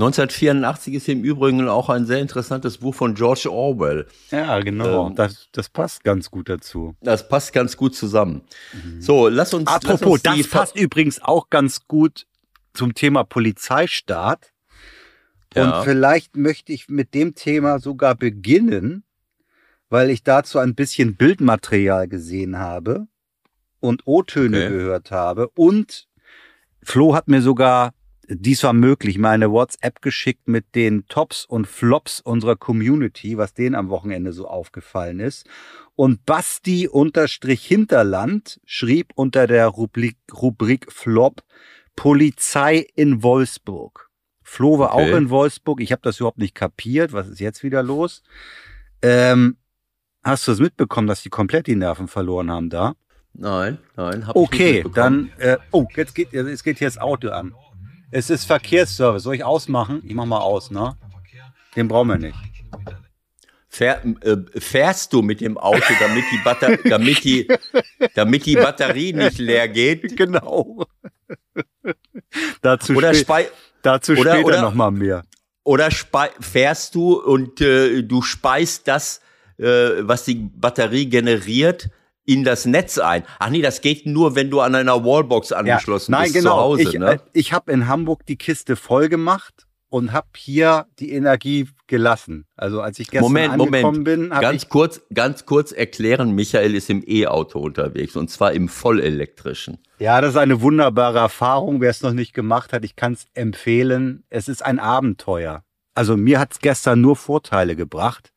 1984 0.00 0.94
ist 0.94 1.08
im 1.08 1.22
Übrigen 1.22 1.68
auch 1.68 1.90
ein 1.90 2.06
sehr 2.06 2.20
interessantes 2.20 2.78
Buch 2.78 2.94
von 2.94 3.14
George 3.14 3.50
Orwell. 3.50 4.06
Ja, 4.30 4.58
genau. 4.60 5.08
Ähm, 5.08 5.14
das, 5.14 5.48
das 5.52 5.68
passt 5.68 6.04
ganz 6.04 6.30
gut 6.30 6.48
dazu. 6.48 6.96
Das 7.02 7.28
passt 7.28 7.52
ganz 7.52 7.76
gut 7.76 7.94
zusammen. 7.94 8.42
Mhm. 8.72 9.02
So, 9.02 9.28
lass 9.28 9.52
uns. 9.52 9.68
Apropos, 9.68 10.20
lass 10.24 10.36
uns 10.36 10.42
das 10.44 10.50
passt 10.50 10.76
übrigens 10.76 11.20
auch 11.22 11.50
ganz 11.50 11.86
gut 11.86 12.26
zum 12.72 12.94
Thema 12.94 13.24
Polizeistaat. 13.24 14.52
Ja. 15.54 15.80
Und 15.80 15.84
vielleicht 15.84 16.36
möchte 16.36 16.72
ich 16.72 16.88
mit 16.88 17.12
dem 17.12 17.34
Thema 17.34 17.78
sogar 17.78 18.14
beginnen, 18.14 19.04
weil 19.88 20.10
ich 20.10 20.22
dazu 20.22 20.58
ein 20.58 20.74
bisschen 20.74 21.16
Bildmaterial 21.16 22.08
gesehen 22.08 22.58
habe 22.58 23.06
und 23.80 24.06
O-Töne 24.06 24.64
okay. 24.64 24.68
gehört 24.68 25.10
habe. 25.10 25.48
Und 25.48 26.08
Flo 26.82 27.14
hat 27.14 27.28
mir 27.28 27.42
sogar 27.42 27.92
dies 28.32 28.62
war 28.62 28.72
möglich, 28.72 29.18
meine 29.18 29.50
WhatsApp 29.50 30.00
geschickt 30.02 30.46
mit 30.46 30.74
den 30.74 31.06
Tops 31.08 31.44
und 31.44 31.66
Flops 31.66 32.20
unserer 32.20 32.56
Community, 32.56 33.36
was 33.36 33.54
denen 33.54 33.74
am 33.74 33.88
Wochenende 33.88 34.32
so 34.32 34.46
aufgefallen 34.46 35.18
ist. 35.18 35.46
Und 35.96 36.24
Basti 36.26 36.88
unterstrich 36.88 37.64
Hinterland 37.66 38.60
schrieb 38.64 39.12
unter 39.16 39.46
der 39.46 39.66
Rubrik, 39.66 40.16
Rubrik 40.32 40.92
Flop 40.92 41.42
Polizei 41.96 42.86
in 42.94 43.22
Wolfsburg. 43.22 44.10
Flo 44.42 44.78
war 44.78 44.94
okay. 44.94 45.12
auch 45.12 45.16
in 45.16 45.30
Wolfsburg. 45.30 45.80
Ich 45.80 45.92
habe 45.92 46.02
das 46.02 46.18
überhaupt 46.18 46.38
nicht 46.38 46.54
kapiert. 46.54 47.12
Was 47.12 47.28
ist 47.28 47.40
jetzt 47.40 47.62
wieder 47.62 47.82
los? 47.82 48.22
Ähm, 49.02 49.56
hast 50.22 50.48
du 50.48 50.52
es 50.52 50.60
mitbekommen, 50.60 51.08
dass 51.08 51.22
die 51.22 51.28
komplett 51.28 51.66
die 51.66 51.76
Nerven 51.76 52.08
verloren 52.08 52.50
haben 52.50 52.70
da? 52.70 52.94
Nein, 53.32 53.78
nein. 53.96 54.26
Hab 54.26 54.36
okay, 54.36 54.78
ich 54.78 54.84
nicht 54.84 54.96
dann. 54.96 55.30
Äh, 55.38 55.58
oh, 55.72 55.86
jetzt 55.94 56.14
geht, 56.14 56.32
jetzt 56.32 56.64
geht 56.64 56.78
hier 56.78 56.88
das 56.88 56.98
Auto 56.98 57.28
an. 57.30 57.54
Es 58.10 58.30
ist 58.30 58.44
Verkehrsservice. 58.44 59.22
Soll 59.22 59.36
ich 59.36 59.44
ausmachen? 59.44 60.02
Ich 60.04 60.14
mach 60.14 60.26
mal 60.26 60.40
aus, 60.40 60.70
ne? 60.70 60.96
Den 61.76 61.88
brauchen 61.88 62.08
wir 62.08 62.18
nicht. 62.18 62.38
Fähr, 63.68 64.04
äh, 64.22 64.36
fährst 64.58 65.12
du 65.12 65.22
mit 65.22 65.40
dem 65.40 65.56
Auto, 65.56 65.92
damit 66.00 66.24
die, 66.32 66.38
Batter 66.38 66.76
damit, 66.88 67.22
die, 67.22 67.46
damit 68.16 68.44
die 68.44 68.56
Batterie 68.56 69.12
nicht 69.12 69.38
leer 69.38 69.68
geht? 69.68 70.16
Genau. 70.16 70.84
dazu 72.62 72.94
oder 72.94 73.14
spä 73.14 73.46
dazu 73.82 74.12
oder, 74.12 74.32
später 74.32 74.46
oder, 74.46 74.62
noch 74.62 74.74
mal 74.74 74.90
mehr. 74.90 75.22
Oder 75.62 75.88
fährst 76.40 76.96
du 76.96 77.20
und 77.22 77.60
äh, 77.60 78.02
du 78.02 78.22
speist 78.22 78.88
das, 78.88 79.20
äh, 79.56 79.64
was 80.00 80.24
die 80.24 80.34
Batterie 80.34 81.06
generiert, 81.06 81.90
in 82.32 82.44
das 82.44 82.64
Netz 82.64 82.98
ein. 82.98 83.24
Ach 83.38 83.50
nee, 83.50 83.60
das 83.62 83.80
geht 83.80 84.06
nur, 84.06 84.34
wenn 84.36 84.50
du 84.50 84.60
an 84.60 84.74
einer 84.74 85.04
Wallbox 85.04 85.52
angeschlossen 85.52 86.12
ja, 86.12 86.18
nein, 86.18 86.24
bist 86.32 86.34
genau. 86.36 86.54
zu 86.56 86.60
Hause. 86.60 86.82
Ich, 86.82 86.92
ne? 86.94 87.12
äh, 87.14 87.18
ich 87.32 87.52
habe 87.52 87.72
in 87.72 87.88
Hamburg 87.88 88.24
die 88.26 88.36
Kiste 88.36 88.76
voll 88.76 89.08
gemacht 89.08 89.66
und 89.88 90.12
habe 90.12 90.28
hier 90.36 90.86
die 91.00 91.10
Energie 91.12 91.68
gelassen. 91.88 92.46
Also 92.56 92.80
als 92.80 93.00
ich 93.00 93.10
gestern 93.10 93.24
Moment, 93.24 93.52
angekommen 93.54 94.04
Moment. 94.04 94.04
bin, 94.04 94.28
ganz 94.30 94.68
kurz, 94.68 95.00
ganz 95.12 95.44
kurz 95.44 95.72
erklären. 95.72 96.32
Michael 96.36 96.76
ist 96.76 96.88
im 96.88 97.02
E-Auto 97.04 97.58
unterwegs 97.58 98.14
und 98.14 98.30
zwar 98.30 98.52
im 98.52 98.68
vollelektrischen. 98.68 99.78
ja, 99.98 100.20
das 100.20 100.30
ist 100.30 100.36
eine 100.36 100.60
wunderbare 100.60 101.18
Erfahrung. 101.18 101.80
Wer 101.80 101.90
es 101.90 102.02
noch 102.02 102.12
nicht 102.12 102.32
gemacht 102.34 102.72
hat, 102.72 102.84
ich 102.84 102.94
kann 102.94 103.14
es 103.14 103.26
empfehlen. 103.34 104.22
Es 104.30 104.46
ist 104.48 104.64
ein 104.64 104.78
Abenteuer. 104.78 105.64
Also 105.94 106.16
mir 106.16 106.38
hat 106.38 106.52
es 106.52 106.58
gestern 106.60 107.00
nur 107.00 107.16
Vorteile 107.16 107.74
gebracht. 107.74 108.32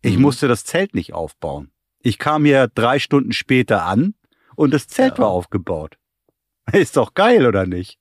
Ich 0.00 0.16
Mhm. 0.16 0.22
musste 0.22 0.48
das 0.48 0.64
Zelt 0.64 0.94
nicht 0.94 1.12
aufbauen. 1.12 1.70
Ich 2.08 2.18
kam 2.18 2.46
hier 2.46 2.68
drei 2.68 2.98
Stunden 2.98 3.32
später 3.32 3.84
an 3.84 4.14
und 4.56 4.72
das 4.72 4.86
Zelt 4.88 5.18
Ja. 5.18 5.24
war 5.24 5.28
aufgebaut. 5.28 5.98
Ist 6.72 6.96
doch 6.96 7.12
geil, 7.12 7.46
oder 7.46 7.66
nicht? 7.66 7.98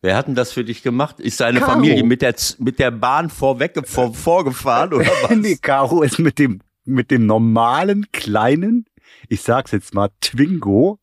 Wer 0.00 0.16
hat 0.16 0.28
denn 0.28 0.34
das 0.34 0.50
für 0.52 0.64
dich 0.64 0.82
gemacht? 0.82 1.20
Ist 1.20 1.40
deine 1.40 1.60
Caro. 1.60 1.72
Familie 1.72 2.04
mit 2.04 2.22
der, 2.22 2.34
mit 2.58 2.78
der 2.78 2.90
Bahn 2.90 3.28
vorweg, 3.28 3.74
vor, 3.86 4.14
vorgefahren 4.14 4.94
oder 4.94 5.04
was? 5.22 5.36
nee, 5.36 5.56
Caro 5.60 6.02
ist 6.02 6.18
mit 6.18 6.38
dem, 6.38 6.62
mit 6.86 7.10
dem 7.10 7.26
normalen, 7.26 8.10
kleinen, 8.12 8.86
ich 9.28 9.42
sag's 9.42 9.72
jetzt 9.72 9.92
mal, 9.92 10.08
Twingo. 10.22 10.98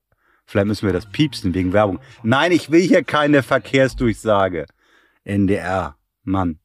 Vielleicht 0.48 0.66
müssen 0.68 0.88
wir 0.88 0.94
das 0.94 1.06
piepsen 1.12 1.54
wegen 1.54 1.74
Werbung. 1.74 2.00
Nein, 2.24 2.52
ich 2.52 2.72
will 2.72 2.82
hier 2.82 3.04
keine 3.04 3.44
Verkehrsdurchsage. 3.44 4.66
NDR, 5.26 5.96
Mann. 6.24 6.58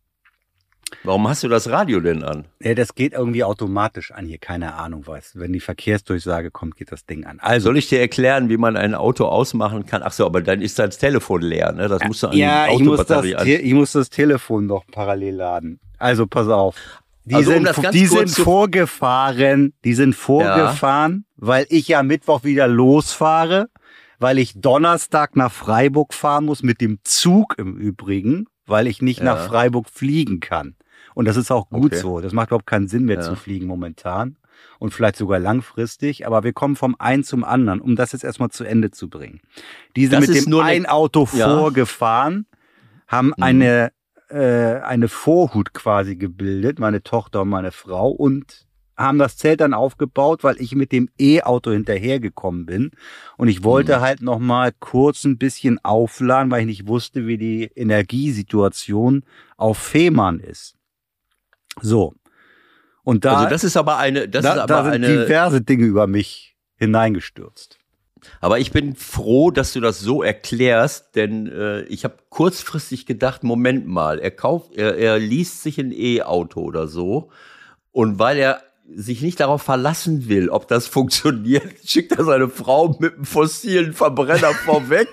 Warum 1.05 1.29
hast 1.29 1.43
du 1.43 1.49
das 1.49 1.69
Radio 1.71 2.01
denn 2.01 2.23
an? 2.23 2.45
Ja, 2.63 2.75
das 2.75 2.95
geht 2.95 3.13
irgendwie 3.13 3.45
automatisch 3.45 4.11
an 4.13 4.27
hier, 4.27 4.39
keine 4.39 4.75
Ahnung 4.75 5.05
was. 5.07 5.39
Wenn 5.39 5.53
die 5.53 5.61
Verkehrsdurchsage 5.61 6.51
kommt, 6.51 6.77
geht 6.77 6.93
das 6.93 7.07
Ding 7.07 7.25
an. 7.25 7.39
Also, 7.41 7.67
Soll 7.67 7.79
ich 7.79 7.89
dir 7.89 8.01
erklären, 8.01 8.49
wie 8.49 8.57
man 8.57 8.77
ein 8.77 8.95
Auto 8.95 9.25
ausmachen 9.27 9.87
kann? 9.87 10.03
Ach 10.05 10.13
so, 10.13 10.27
aber 10.27 10.41
dann 10.43 10.61
ist 10.63 10.79
das 10.79 10.99
Telefon 10.99 11.43
leer, 11.43 11.73
ne? 11.73 11.89
Das 11.89 12.03
musst 12.05 12.23
du 12.23 12.29
an 12.29 12.37
ja, 12.37 12.67
die 12.69 12.75
ich 12.75 12.81
muss, 12.81 12.99
das, 12.99 13.11
Autobatterie 13.19 13.37
an. 13.37 13.65
Ich 13.67 13.75
muss 13.75 13.93
das 13.93 14.11
Telefon 14.11 14.67
noch 14.67 14.85
parallel 14.87 15.35
laden. 15.37 15.81
Also, 15.99 16.27
pass 16.27 16.49
auf. 16.49 16.77
Die 17.25 17.35
Also, 17.35 17.51
um 17.53 17.65
sind, 17.65 17.83
ganz 17.83 17.91
die 17.95 18.07
sind 18.07 18.31
vorgefahren, 18.31 19.73
die 19.85 19.95
sind 19.95 20.15
vorgefahren, 20.15 21.25
weil 21.37 21.67
ich 21.69 21.89
ja 21.89 22.03
Mittwoch 22.03 22.45
wieder 22.45 22.67
losfahre, 22.67 23.69
weil 24.19 24.39
ich 24.39 24.55
Donnerstag 24.61 25.37
nach 25.37 25.53
Freiburg 25.53 26.13
fahren 26.15 26.45
muss, 26.47 26.63
mit 26.63 26.81
dem 26.81 26.99
Zug 27.05 27.55
im 27.59 27.77
Übrigen, 27.77 28.47
weil 28.67 28.87
ich 28.87 29.03
nicht 29.03 29.19
Ja. 29.21 29.25
nach 29.27 29.47
Freiburg 29.49 29.89
fliegen 29.91 30.41
kann. 30.41 30.75
Und 31.15 31.27
das 31.27 31.37
ist 31.37 31.51
auch 31.51 31.69
gut 31.69 31.93
Okay. 31.93 32.01
so. 32.01 32.21
Das 32.21 32.33
macht 32.33 32.49
überhaupt 32.49 32.67
keinen 32.67 32.89
Sinn 32.89 33.05
mehr 33.05 33.17
Ja. 33.17 33.23
zu 33.23 33.37
fliegen 33.37 33.67
momentan. 33.67 34.37
Und 34.79 34.93
vielleicht 34.93 35.17
sogar 35.17 35.39
langfristig. 35.39 36.27
Aber 36.27 36.43
wir 36.45 36.53
kommen 36.53 36.77
vom 36.77 36.95
einen 36.99 37.25
zum 37.25 37.45
anderen, 37.45 37.81
um 37.81 37.97
das 37.97 38.13
jetzt 38.13 38.25
erstmal 38.25 38.51
zu 38.51 38.65
Ende 38.65 38.91
zu 38.91 39.09
bringen. 39.09 39.41
Die 39.97 40.07
sind 40.07 40.21
Das 40.21 40.29
mit 40.29 40.47
dem 40.47 40.61
ein 40.61 40.87
Auto 40.87 41.27
Ja. 41.35 41.49
vorgefahren, 41.49 42.47
haben 43.09 43.29
Mhm. 43.29 43.35
eine, 43.43 43.93
äh, 44.29 44.81
eine 44.83 45.09
Vorhut 45.09 45.73
quasi 45.73 46.17
gebildet, 46.17 46.79
meine 46.79 47.03
Tochter 47.03 47.43
und 47.43 47.49
meine 47.49 47.73
Frau, 47.73 48.11
und 48.11 48.67
haben 48.97 49.19
das 49.19 49.39
Zelt 49.39 49.63
dann 49.63 49.73
aufgebaut, 49.73 50.45
weil 50.45 50.61
ich 50.61 50.75
mit 50.75 50.93
dem 50.93 51.09
E-Auto 51.19 51.71
hinterhergekommen 51.71 52.67
bin. 52.67 52.91
Und 53.39 53.49
ich 53.49 53.65
wollte 53.65 53.97
Mhm. 53.97 54.01
halt 54.03 54.21
noch 54.21 54.39
mal 54.39 54.73
kurz 54.79 55.25
ein 55.25 55.39
bisschen 55.39 55.83
aufladen, 55.83 56.51
weil 56.51 56.61
ich 56.61 56.67
nicht 56.67 56.87
wusste, 56.87 57.27
wie 57.27 57.39
die 57.39 57.71
Energiesituation 57.75 59.25
auf 59.57 59.79
Fehmarn 59.79 60.39
ist. 60.41 60.75
So. 61.83 62.15
Und 63.03 63.25
da, 63.25 63.37
also 63.37 63.51
das 63.51 63.65
ist 63.65 63.77
aber 63.77 63.97
eine, 63.97 64.29
das 64.29 64.43
da, 64.43 64.51
ist 64.51 64.57
da 64.69 64.79
aber 64.79 64.93
sind 64.93 65.05
eine, 65.05 65.25
diverse 65.25 65.63
Dinge 65.63 65.85
über 65.85 66.07
mich 66.07 66.57
hineingestürzt. 66.77 67.79
aber 68.41 68.59
ich 68.59 68.73
bin 68.73 68.95
froh, 68.95 69.51
dass 69.51 69.73
du 69.73 69.81
das 69.81 70.01
so 70.01 70.23
erklärst, 70.23 71.17
denn 71.17 71.47
äh, 71.47 71.83
ich 71.83 72.05
habe 72.05 72.17
kurzfristig 72.29 73.07
gedacht, 73.07 73.43
Moment 73.43 73.87
mal, 73.87 74.19
er 74.19 74.31
kauft, 74.31 74.75
er, 74.75 74.97
er 74.97 75.19
liest 75.19 75.63
sich 75.63 75.79
ein 75.79 75.93
E-Auto 75.93 76.61
oder 76.61 76.89
so 76.89 77.31
und 77.93 78.19
weil 78.19 78.39
er 78.39 78.63
sich 78.95 79.23
nicht 79.23 79.41
darauf 79.41 79.63
verlassen 79.63 80.29
will, 80.29 80.49
ob 80.49 80.69
das 80.69 80.87
funktioniert, 80.89 81.65
schickt 81.85 82.13
er 82.13 82.25
seine 82.25 82.49
Frau 82.49 82.97
mit 82.99 83.15
einem 83.15 83.25
fossilen 83.25 83.93
Verbrenner 83.93 84.53
vorweg. 84.53 85.09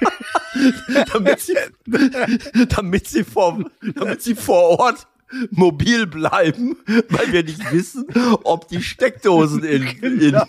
damit, 1.12 1.40
sie, 1.40 1.56
damit, 2.68 3.08
sie 3.08 3.24
vor, 3.24 3.64
damit 3.96 4.22
sie 4.22 4.36
vor 4.36 4.78
Ort 4.78 5.06
mobil 5.50 6.06
bleiben, 6.06 6.76
weil 7.08 7.32
wir 7.32 7.42
nicht 7.42 7.72
wissen, 7.72 8.06
ob 8.44 8.68
die 8.68 8.82
Steckdosen 8.82 9.62
in, 9.64 9.86
in 10.02 10.40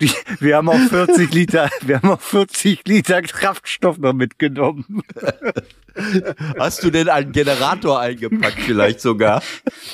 Die, 0.00 0.10
wir 0.40 0.56
haben 0.56 0.68
auch 0.68 0.78
40 0.78 1.32
Liter, 1.32 1.70
wir 1.82 1.96
haben 1.96 2.10
auch 2.10 2.20
40 2.20 2.86
Liter 2.86 3.22
Kraftstoff 3.22 3.98
noch 3.98 4.12
mitgenommen. 4.12 5.02
Hast 6.58 6.84
du 6.84 6.90
denn 6.90 7.08
einen 7.08 7.32
Generator 7.32 8.00
eingepackt 8.00 8.60
vielleicht 8.60 9.00
sogar? 9.00 9.42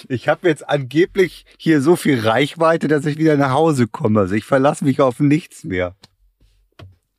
Ich 0.09 0.29
habe 0.29 0.49
jetzt 0.49 0.69
angeblich 0.69 1.47
hier 1.57 1.81
so 1.81 1.97
viel 1.97 2.21
Reichweite, 2.21 2.89
dass 2.89 3.07
ich 3.07 3.19
wieder 3.19 3.37
nach 3.37 3.53
Hause 3.53 3.87
komme. 3.87 4.21
Also 4.21 4.35
ich 4.35 4.45
verlasse 4.45 4.85
mich 4.85 5.01
auf 5.01 5.21
nichts 5.21 5.65
mehr. 5.65 5.95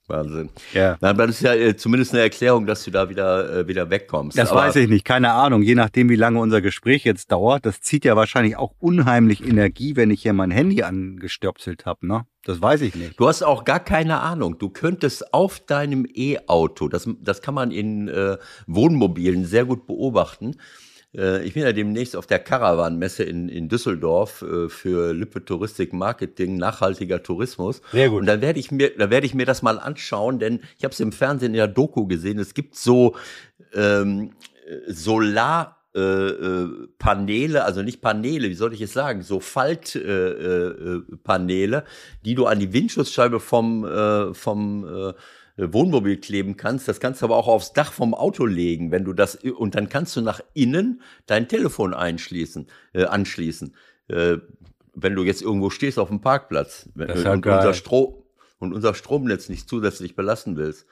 Wahnsinn. 0.07 0.49
Ja. 0.73 0.97
Nein, 1.01 1.17
das 1.17 1.29
ist 1.29 1.41
ja 1.41 1.53
äh, 1.53 1.75
zumindest 1.75 2.13
eine 2.13 2.23
Erklärung, 2.23 2.65
dass 2.65 2.83
du 2.83 2.91
da 2.91 3.09
wieder, 3.09 3.59
äh, 3.59 3.67
wieder 3.67 3.89
wegkommst. 3.89 4.37
Das 4.37 4.51
aber, 4.51 4.61
weiß 4.61 4.77
ich 4.77 4.89
nicht, 4.89 5.05
keine 5.05 5.31
Ahnung. 5.31 5.61
Je 5.61 5.75
nachdem, 5.75 6.09
wie 6.09 6.15
lange 6.15 6.39
unser 6.39 6.61
Gespräch 6.61 7.03
jetzt 7.03 7.31
dauert, 7.31 7.65
das 7.65 7.81
zieht 7.81 8.05
ja 8.05 8.15
wahrscheinlich 8.15 8.57
auch 8.57 8.73
unheimlich 8.79 9.45
Energie, 9.45 9.95
wenn 9.95 10.11
ich 10.11 10.21
hier 10.21 10.33
mein 10.33 10.51
Handy 10.51 10.83
angestöpselt 10.83 11.85
habe. 11.85 12.07
Ne? 12.07 12.25
Das 12.43 12.61
weiß 12.61 12.81
ich 12.81 12.95
nicht. 12.95 13.19
Du 13.19 13.27
hast 13.27 13.43
auch 13.43 13.65
gar 13.65 13.81
keine 13.81 14.21
Ahnung. 14.21 14.57
Du 14.57 14.69
könntest 14.69 15.33
auf 15.33 15.59
deinem 15.59 16.07
E-Auto, 16.13 16.87
das, 16.87 17.09
das 17.21 17.41
kann 17.41 17.53
man 17.53 17.71
in 17.71 18.07
äh, 18.07 18.37
Wohnmobilen 18.67 19.45
sehr 19.45 19.65
gut 19.65 19.85
beobachten. 19.85 20.55
Äh, 21.15 21.45
ich 21.45 21.53
bin 21.53 21.63
ja 21.63 21.73
demnächst 21.73 22.15
auf 22.15 22.27
der 22.27 22.39
Caravan-Messe 22.39 23.23
in, 23.23 23.49
in 23.49 23.69
Düsseldorf 23.69 24.41
äh, 24.41 24.69
für 24.69 25.13
Lippe 25.13 25.45
Touristik 25.45 25.93
Marketing, 25.93 26.57
nachhaltiger 26.57 27.23
Tourismus. 27.23 27.81
Sehr 27.91 28.09
gut. 28.09 28.21
Und 28.21 28.27
dann 28.27 28.41
werde 28.41 28.59
ich 28.59 28.71
mir, 28.71 28.91
da 28.97 29.09
werde 29.09 29.25
ich 29.25 29.33
mir 29.33 29.45
das 29.45 29.61
mal 29.61 29.79
anschauen, 29.79 30.39
denn 30.39 30.61
ich 30.77 30.83
habe 30.83 30.93
es 30.93 30.99
im 30.99 31.11
Fernsehen 31.11 31.53
in 31.53 31.57
der 31.57 31.67
Doku 31.67 32.07
gesehen. 32.07 32.39
Es 32.39 32.53
gibt 32.53 32.75
so 32.75 33.15
ähm, 33.73 34.31
Solar 34.87 35.77
äh, 35.97 35.99
äh, 35.99 36.87
Paneele, 36.99 37.63
also 37.63 37.81
nicht 37.81 38.01
Paneele, 38.01 38.49
wie 38.49 38.53
soll 38.53 38.71
ich 38.71 38.81
es 38.81 38.93
sagen, 38.93 39.23
so 39.23 39.39
Faltpaneele, 39.39 41.77
äh, 41.77 41.79
äh, 41.79 41.83
die 42.23 42.35
du 42.35 42.45
an 42.45 42.59
die 42.59 42.71
Windschutzscheibe 42.71 43.39
vom, 43.39 43.83
vom 44.33 45.13
Wohnmobil 45.57 46.17
kleben 46.17 46.55
kannst. 46.55 46.87
Das 46.87 46.99
kannst 46.99 47.21
du 47.21 47.25
aber 47.25 47.35
auch 47.35 47.47
aufs 47.47 47.73
Dach 47.73 47.91
vom 47.91 48.13
Auto 48.13 48.45
legen, 48.45 48.91
wenn 48.91 49.03
du 49.03 49.13
das 49.13 49.35
und 49.35 49.75
dann 49.75 49.89
kannst 49.89 50.15
du 50.15 50.21
nach 50.21 50.41
innen 50.53 51.01
dein 51.25 51.47
Telefon 51.47 51.93
einschließen, 51.93 52.67
äh, 52.93 53.05
anschließen. 53.05 53.75
Äh, 54.07 54.37
wenn 54.93 55.15
du 55.15 55.23
jetzt 55.23 55.41
irgendwo 55.41 55.69
stehst 55.69 55.99
auf 55.99 56.09
dem 56.09 56.21
Parkplatz 56.21 56.89
Das 56.95 57.19
ist 57.19 57.25
ja 57.25 57.33
und, 57.33 57.41
geil. 57.41 57.57
unser 57.57 57.73
Strom, 57.73 58.15
und 58.59 58.73
unser 58.73 58.93
Stromnetz 58.93 59.49
nicht 59.49 59.69
zusätzlich 59.69 60.15
belasten 60.15 60.57
willst. 60.57 60.87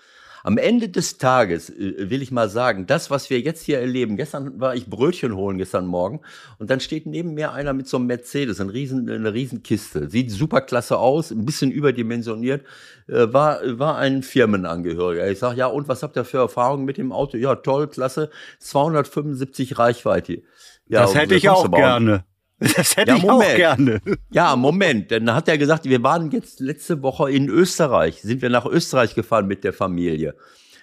Am 0.46 0.60
Ende 0.60 0.90
des 0.90 1.18
Tages 1.18 1.72
äh, 1.72 2.08
will 2.12 2.22
ich 2.22 2.30
mal 2.30 2.50
sagen, 2.50 2.86
das, 2.86 3.10
was 3.10 3.32
wir 3.32 3.40
jetzt 3.40 3.64
hier 3.64 3.80
erleben, 3.80 4.16
gestern 4.16 4.60
war 4.60 4.76
ich 4.76 4.86
Brötchen 4.86 5.36
holen, 5.36 5.58
gestern 5.58 5.88
Morgen, 5.88 6.22
und 6.60 6.70
dann 6.70 6.80
steht 6.80 7.08
neben 7.08 7.34
mir 7.34 7.52
einer 7.52 7.74
mit 7.74 7.88
so 7.88 7.98
einem 7.98 8.06
Mercedes, 8.06 8.62
ein 8.62 8.70
riesen, 8.70 9.10
eine 9.10 9.34
Riesenkiste, 9.34 10.08
sieht 10.08 10.30
super 10.30 10.62
klasse 10.62 11.00
aus, 11.00 11.32
ein 11.32 11.46
bisschen 11.46 11.72
überdimensioniert, 11.72 12.64
äh, 13.08 13.34
war, 13.34 13.60
war 13.80 13.98
ein 13.98 14.22
Firmenangehöriger. 14.22 15.28
Ich 15.32 15.40
sage, 15.40 15.58
ja, 15.58 15.66
und 15.66 15.88
was 15.88 16.04
habt 16.04 16.16
ihr 16.16 16.26
für 16.26 16.38
Erfahrungen 16.38 16.86
mit 16.86 17.00
dem 17.00 17.12
Auto? 17.12 17.38
Ja, 17.38 17.56
toll, 17.56 17.88
klasse, 17.88 18.30
275 18.60 19.80
Reichweite. 19.80 20.44
Ja, 20.88 21.02
das 21.02 21.16
hätte 21.16 21.34
ich 21.34 21.50
auch 21.50 21.72
gerne. 21.72 22.24
Das 22.60 22.96
hätte 22.96 23.12
Ja, 23.12 23.18
ich 23.18 23.24
Moment. 23.24 23.52
auch 23.52 23.56
gerne. 23.56 24.02
ja, 24.32 24.56
Moment, 24.56 25.12
denn 25.12 25.26
da 25.26 25.36
hat 25.36 25.48
er 25.50 25.58
gesagt, 25.58 25.86
wir 25.86 26.02
waren 26.04 26.32
jetzt 26.32 26.60
letzte 26.62 27.02
Woche 27.02 27.30
in 27.32 27.50
Österreich, 27.50 28.22
sind 28.22 28.42
wir 28.42 28.50
nach 28.50 28.66
Österreich 28.66 29.14
gefahren 29.14 29.46
mit 29.48 29.64
der 29.66 29.74
Familie. 29.74 30.36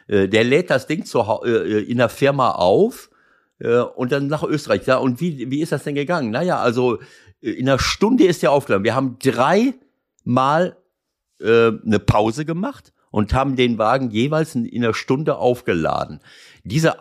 Äh, 0.06 0.28
Der 0.28 0.44
lädt 0.44 0.68
das 0.70 0.86
Ding 0.86 1.04
zu, 1.06 1.26
Hau- 1.26 1.44
äh, 1.44 1.80
in 1.82 1.96
der 1.98 2.08
Firma 2.10 2.50
auf 2.52 3.08
äh, 3.58 3.78
und 3.78 4.12
dann 4.12 4.26
nach 4.26 4.42
Österreich. 4.42 4.86
Ja, 4.86 4.98
und 4.98 5.20
wie, 5.20 5.50
wie 5.50 5.62
ist 5.62 5.72
das 5.72 5.84
denn 5.84 5.94
gegangen? 5.94 6.30
Naja, 6.30 6.58
also 6.60 7.00
äh, 7.40 7.50
in 7.52 7.68
einer 7.68 7.78
Stunde 7.78 8.24
ist 8.24 8.42
der 8.42 8.52
aufgeladen. 8.52 8.84
Wir 8.84 8.94
haben 8.94 9.16
dreimal 10.24 10.76
äh, 11.40 11.68
eine 11.84 11.98
Pause 11.98 12.44
gemacht 12.44 12.92
und 13.10 13.32
haben 13.34 13.56
den 13.56 13.78
Wagen 13.78 14.10
jeweils 14.10 14.54
in, 14.54 14.64
in 14.66 14.84
einer 14.84 14.94
Stunde 14.94 15.36
aufgeladen. 15.36 16.20
Diese 16.64 16.96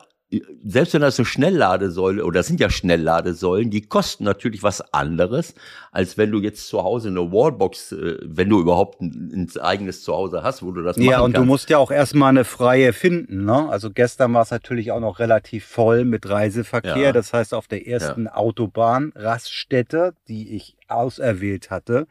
selbst 0.65 0.93
wenn 0.93 1.01
das 1.01 1.17
so 1.17 1.25
Schnellladesäule, 1.25 2.23
oder 2.23 2.39
das 2.39 2.47
sind 2.47 2.59
ja 2.59 2.69
Schnellladesäulen, 2.69 3.69
die 3.69 3.81
kosten 3.81 4.23
natürlich 4.23 4.63
was 4.63 4.93
anderes, 4.93 5.53
als 5.91 6.17
wenn 6.17 6.31
du 6.31 6.39
jetzt 6.39 6.67
zu 6.67 6.83
Hause 6.83 7.09
eine 7.09 7.31
Wallbox, 7.31 7.91
äh, 7.91 8.17
wenn 8.23 8.47
du 8.49 8.61
überhaupt 8.61 9.01
ein, 9.01 9.49
ein 9.55 9.61
eigenes 9.61 10.03
Zuhause 10.03 10.41
hast, 10.43 10.63
wo 10.63 10.71
du 10.71 10.83
das 10.83 10.95
Ja, 10.97 11.03
machen 11.17 11.23
und 11.25 11.31
du 11.33 11.39
kannst. 11.39 11.47
musst 11.47 11.69
ja 11.69 11.77
auch 11.79 11.91
erstmal 11.91 12.29
eine 12.29 12.45
freie 12.45 12.93
finden. 12.93 13.43
Ne? 13.45 13.67
Also 13.69 13.91
gestern 13.91 14.33
war 14.33 14.43
es 14.43 14.51
natürlich 14.51 14.91
auch 14.91 15.01
noch 15.01 15.19
relativ 15.19 15.65
voll 15.65 16.05
mit 16.05 16.29
Reiseverkehr. 16.29 16.97
Ja. 16.97 17.11
Das 17.11 17.33
heißt, 17.33 17.53
auf 17.53 17.67
der 17.67 17.87
ersten 17.87 18.27
Autobahnraststätte, 18.27 20.13
die 20.27 20.55
ich 20.55 20.77
auserwählt 20.87 21.69
hatte, 21.69 22.07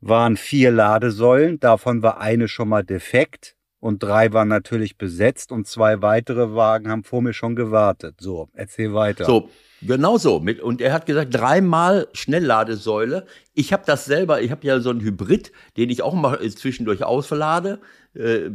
waren 0.00 0.36
vier 0.36 0.70
Ladesäulen. 0.70 1.58
Davon 1.60 2.02
war 2.02 2.20
eine 2.20 2.48
schon 2.48 2.68
mal 2.68 2.84
defekt. 2.84 3.55
Und 3.78 4.02
drei 4.02 4.32
waren 4.32 4.48
natürlich 4.48 4.96
besetzt 4.96 5.52
und 5.52 5.66
zwei 5.66 6.00
weitere 6.02 6.54
Wagen 6.54 6.90
haben 6.90 7.04
vor 7.04 7.22
mir 7.22 7.34
schon 7.34 7.56
gewartet. 7.56 8.16
So, 8.20 8.48
erzähl 8.54 8.94
weiter. 8.94 9.26
So, 9.26 9.50
genau 9.82 10.16
so. 10.16 10.36
Und 10.62 10.80
er 10.80 10.92
hat 10.92 11.04
gesagt, 11.06 11.34
dreimal 11.34 12.08
Schnellladesäule. 12.12 13.26
Ich 13.54 13.72
habe 13.72 13.82
das 13.86 14.06
selber, 14.06 14.40
ich 14.40 14.50
habe 14.50 14.66
ja 14.66 14.80
so 14.80 14.90
einen 14.90 15.02
Hybrid, 15.02 15.52
den 15.76 15.90
ich 15.90 16.02
auch 16.02 16.14
mal 16.14 16.42
äh, 16.42 16.50
zwischendurch 16.50 17.04
auslade. 17.04 17.80
Äh, 18.14 18.50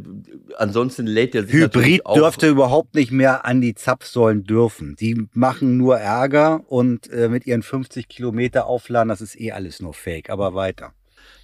ansonsten 0.57 1.05
lädt 1.05 1.35
er 1.35 1.43
sich 1.43 1.53
Hybrid 1.53 2.01
dürfte 2.15 2.47
überhaupt 2.47 2.95
nicht 2.95 3.11
mehr 3.11 3.45
an 3.45 3.61
die 3.61 3.75
Zapfsäulen 3.75 4.43
dürfen. 4.43 4.95
Die 4.99 5.27
machen 5.33 5.77
nur 5.77 5.99
Ärger 5.99 6.63
und 6.67 7.11
äh, 7.11 7.29
mit 7.29 7.45
ihren 7.45 7.61
50 7.61 8.07
Kilometer 8.07 8.65
aufladen, 8.65 9.09
das 9.09 9.21
ist 9.21 9.39
eh 9.39 9.51
alles 9.51 9.81
nur 9.81 9.93
Fake. 9.93 10.31
Aber 10.31 10.55
weiter. 10.55 10.93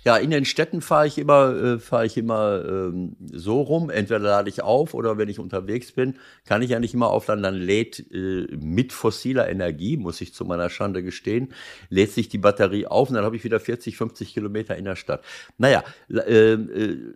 Ja, 0.07 0.15
in 0.15 0.31
den 0.31 0.45
Städten 0.45 0.79
fahre 0.79 1.05
ich 1.05 1.17
immer, 1.17 1.53
äh, 1.53 1.79
fahre 1.79 2.05
ich 2.05 2.15
immer 2.15 2.63
ähm, 2.63 3.17
so 3.29 3.59
rum. 3.59 3.89
Entweder 3.89 4.19
lade 4.19 4.47
ich 4.47 4.63
auf 4.63 4.93
oder 4.93 5.17
wenn 5.17 5.27
ich 5.27 5.37
unterwegs 5.37 5.91
bin, 5.91 6.15
kann 6.45 6.61
ich 6.61 6.69
ja 6.69 6.79
nicht 6.79 6.93
immer 6.93 7.09
aufladen. 7.09 7.43
Dann 7.43 7.55
lädt 7.55 8.09
äh, 8.13 8.47
mit 8.55 8.93
fossiler 8.93 9.49
Energie, 9.49 9.97
muss 9.97 10.21
ich 10.21 10.33
zu 10.33 10.45
meiner 10.45 10.69
Schande 10.69 11.03
gestehen, 11.03 11.53
lädt 11.89 12.13
sich 12.13 12.29
die 12.29 12.37
Batterie 12.37 12.87
auf 12.87 13.09
und 13.09 13.15
dann 13.15 13.25
habe 13.25 13.35
ich 13.35 13.43
wieder 13.43 13.59
40, 13.59 13.97
50 13.97 14.33
Kilometer 14.33 14.77
in 14.77 14.85
der 14.85 14.95
Stadt. 14.95 15.25
Naja, 15.57 15.83
äh, 16.09 16.53
äh, 16.53 17.13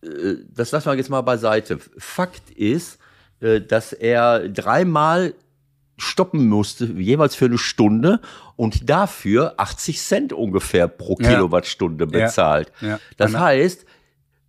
äh, 0.00 0.36
das 0.50 0.72
lassen 0.72 0.86
wir 0.86 0.96
jetzt 0.96 1.10
mal 1.10 1.20
beiseite. 1.20 1.78
Fakt 1.98 2.48
ist, 2.52 2.98
äh, 3.40 3.60
dass 3.60 3.92
er 3.92 4.48
dreimal 4.48 5.34
stoppen 5.98 6.48
musste, 6.48 6.86
jeweils 6.86 7.34
für 7.34 7.44
eine 7.46 7.58
Stunde 7.58 8.20
und 8.56 8.88
dafür 8.88 9.54
80 9.58 10.00
Cent 10.00 10.32
ungefähr 10.32 10.88
pro 10.88 11.16
Ja. 11.20 11.28
Kilowattstunde 11.30 12.06
bezahlt. 12.06 12.72
Ja. 12.80 12.98
Das 13.16 13.34
Anna- 13.34 13.44
heißt, 13.46 13.84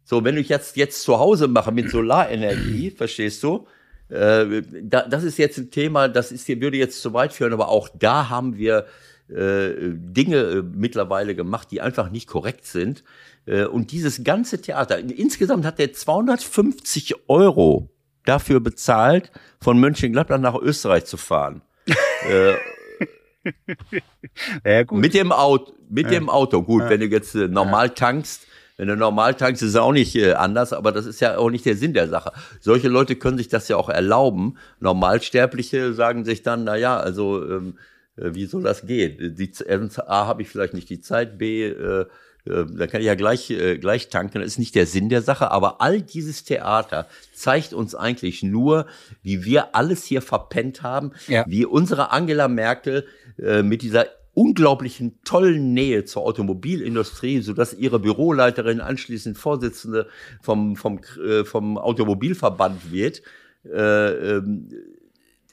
so 0.05 0.23
wenn 0.23 0.37
ich 0.37 0.49
jetzt 0.49 0.77
jetzt 0.77 1.01
zu 1.03 1.19
Hause 1.19 1.47
mache 1.47 1.71
mit 1.71 1.89
Solarenergie, 1.89 2.91
verstehst 2.97 3.43
du? 3.43 3.67
Äh, 4.09 4.61
da, 4.83 5.01
das 5.07 5.23
ist 5.23 5.37
jetzt 5.37 5.57
ein 5.59 5.69
Thema, 5.69 6.07
das 6.07 6.31
ist 6.31 6.47
hier 6.47 6.59
würde 6.61 6.77
jetzt 6.77 7.01
zu 7.01 7.13
weit 7.13 7.33
führen, 7.33 7.53
aber 7.53 7.67
auch 7.69 7.89
da 7.93 8.29
haben 8.29 8.57
wir 8.57 8.85
äh, 9.29 9.69
Dinge 9.93 10.37
äh, 10.37 10.63
mittlerweile 10.63 11.35
gemacht, 11.35 11.67
die 11.71 11.81
einfach 11.81 12.09
nicht 12.09 12.27
korrekt 12.27 12.65
sind. 12.65 13.03
Äh, 13.45 13.65
und 13.65 13.91
dieses 13.91 14.23
ganze 14.23 14.59
Theater, 14.61 14.97
insgesamt 14.97 15.63
hat 15.65 15.79
er 15.79 15.93
250 15.93 17.29
Euro 17.29 17.89
dafür 18.25 18.59
bezahlt, 18.59 19.31
von 19.61 19.79
Mönchengladbach 19.79 20.39
nach 20.39 20.55
Österreich 20.55 21.05
zu 21.05 21.17
fahren. 21.17 21.61
äh, 22.29 22.53
Ja, 24.65 24.83
mit 24.91 25.13
dem 25.13 25.31
Auto, 25.31 25.73
mit 25.89 26.11
dem 26.11 26.29
Auto. 26.29 26.61
Gut, 26.61 26.83
wenn 26.89 26.99
du 26.99 27.07
jetzt 27.07 27.35
äh, 27.35 27.47
normal 27.47 27.89
tankst, 27.91 28.47
wenn 28.77 28.87
du 28.87 28.95
normal 28.95 29.33
tankst, 29.33 29.61
ist 29.61 29.69
es 29.69 29.75
auch 29.75 29.91
nicht 29.91 30.15
äh, 30.15 30.33
anders, 30.33 30.71
aber 30.71 30.91
das 30.91 31.05
ist 31.05 31.19
ja 31.19 31.37
auch 31.37 31.49
nicht 31.49 31.65
der 31.65 31.75
Sinn 31.75 31.93
der 31.93 32.07
Sache. 32.07 32.31
Solche 32.59 32.87
Leute 32.87 33.15
können 33.15 33.37
sich 33.37 33.47
das 33.47 33.67
ja 33.67 33.77
auch 33.77 33.89
erlauben. 33.89 34.57
Normalsterbliche 34.79 35.93
sagen 35.93 36.25
sich 36.25 36.43
dann, 36.43 36.63
na 36.63 36.75
ja, 36.75 36.97
also 36.97 37.43
ähm, 37.43 37.77
äh, 38.15 38.33
wie 38.33 38.45
soll 38.45 38.63
das 38.63 38.85
gehen? 38.85 39.35
Die, 39.35 39.51
A, 40.05 40.27
habe 40.27 40.41
ich 40.41 40.49
vielleicht 40.49 40.73
nicht 40.73 40.89
die 40.89 41.01
Zeit, 41.01 41.37
B, 41.37 41.65
äh, 41.65 42.05
da 42.45 42.87
kann 42.87 43.01
ich 43.01 43.07
ja 43.07 43.15
gleich, 43.15 43.49
äh, 43.51 43.77
gleich 43.77 44.09
tanken. 44.09 44.39
Das 44.39 44.47
ist 44.47 44.59
nicht 44.59 44.75
der 44.75 44.85
Sinn 44.85 45.09
der 45.09 45.21
Sache, 45.21 45.51
aber 45.51 45.81
all 45.81 46.01
dieses 46.01 46.43
Theater 46.43 47.07
zeigt 47.33 47.73
uns 47.73 47.95
eigentlich 47.95 48.43
nur, 48.43 48.87
wie 49.21 49.45
wir 49.45 49.75
alles 49.75 50.03
hier 50.05 50.21
verpennt 50.21 50.81
haben, 50.83 51.11
Ja. 51.27 51.43
wie 51.47 51.65
unsere 51.65 52.11
Angela 52.11 52.47
Merkel 52.47 53.05
äh, 53.37 53.61
mit 53.63 53.81
dieser 53.81 54.07
unglaublichen 54.33 55.19
tollen 55.25 55.73
Nähe 55.73 56.05
zur 56.05 56.21
Automobilindustrie, 56.23 57.41
so 57.41 57.53
dass 57.53 57.73
ihre 57.73 57.99
Büroleiterin 57.99 58.79
anschließend 58.79 59.37
Vorsitzende 59.37 60.07
vom 60.41 60.75
vom 60.75 61.01
äh, 61.23 61.43
vom 61.43 61.77
Automobilverband 61.77 62.91
wird, 62.91 63.21
äh, 63.65 64.37
ähm, 64.37 64.69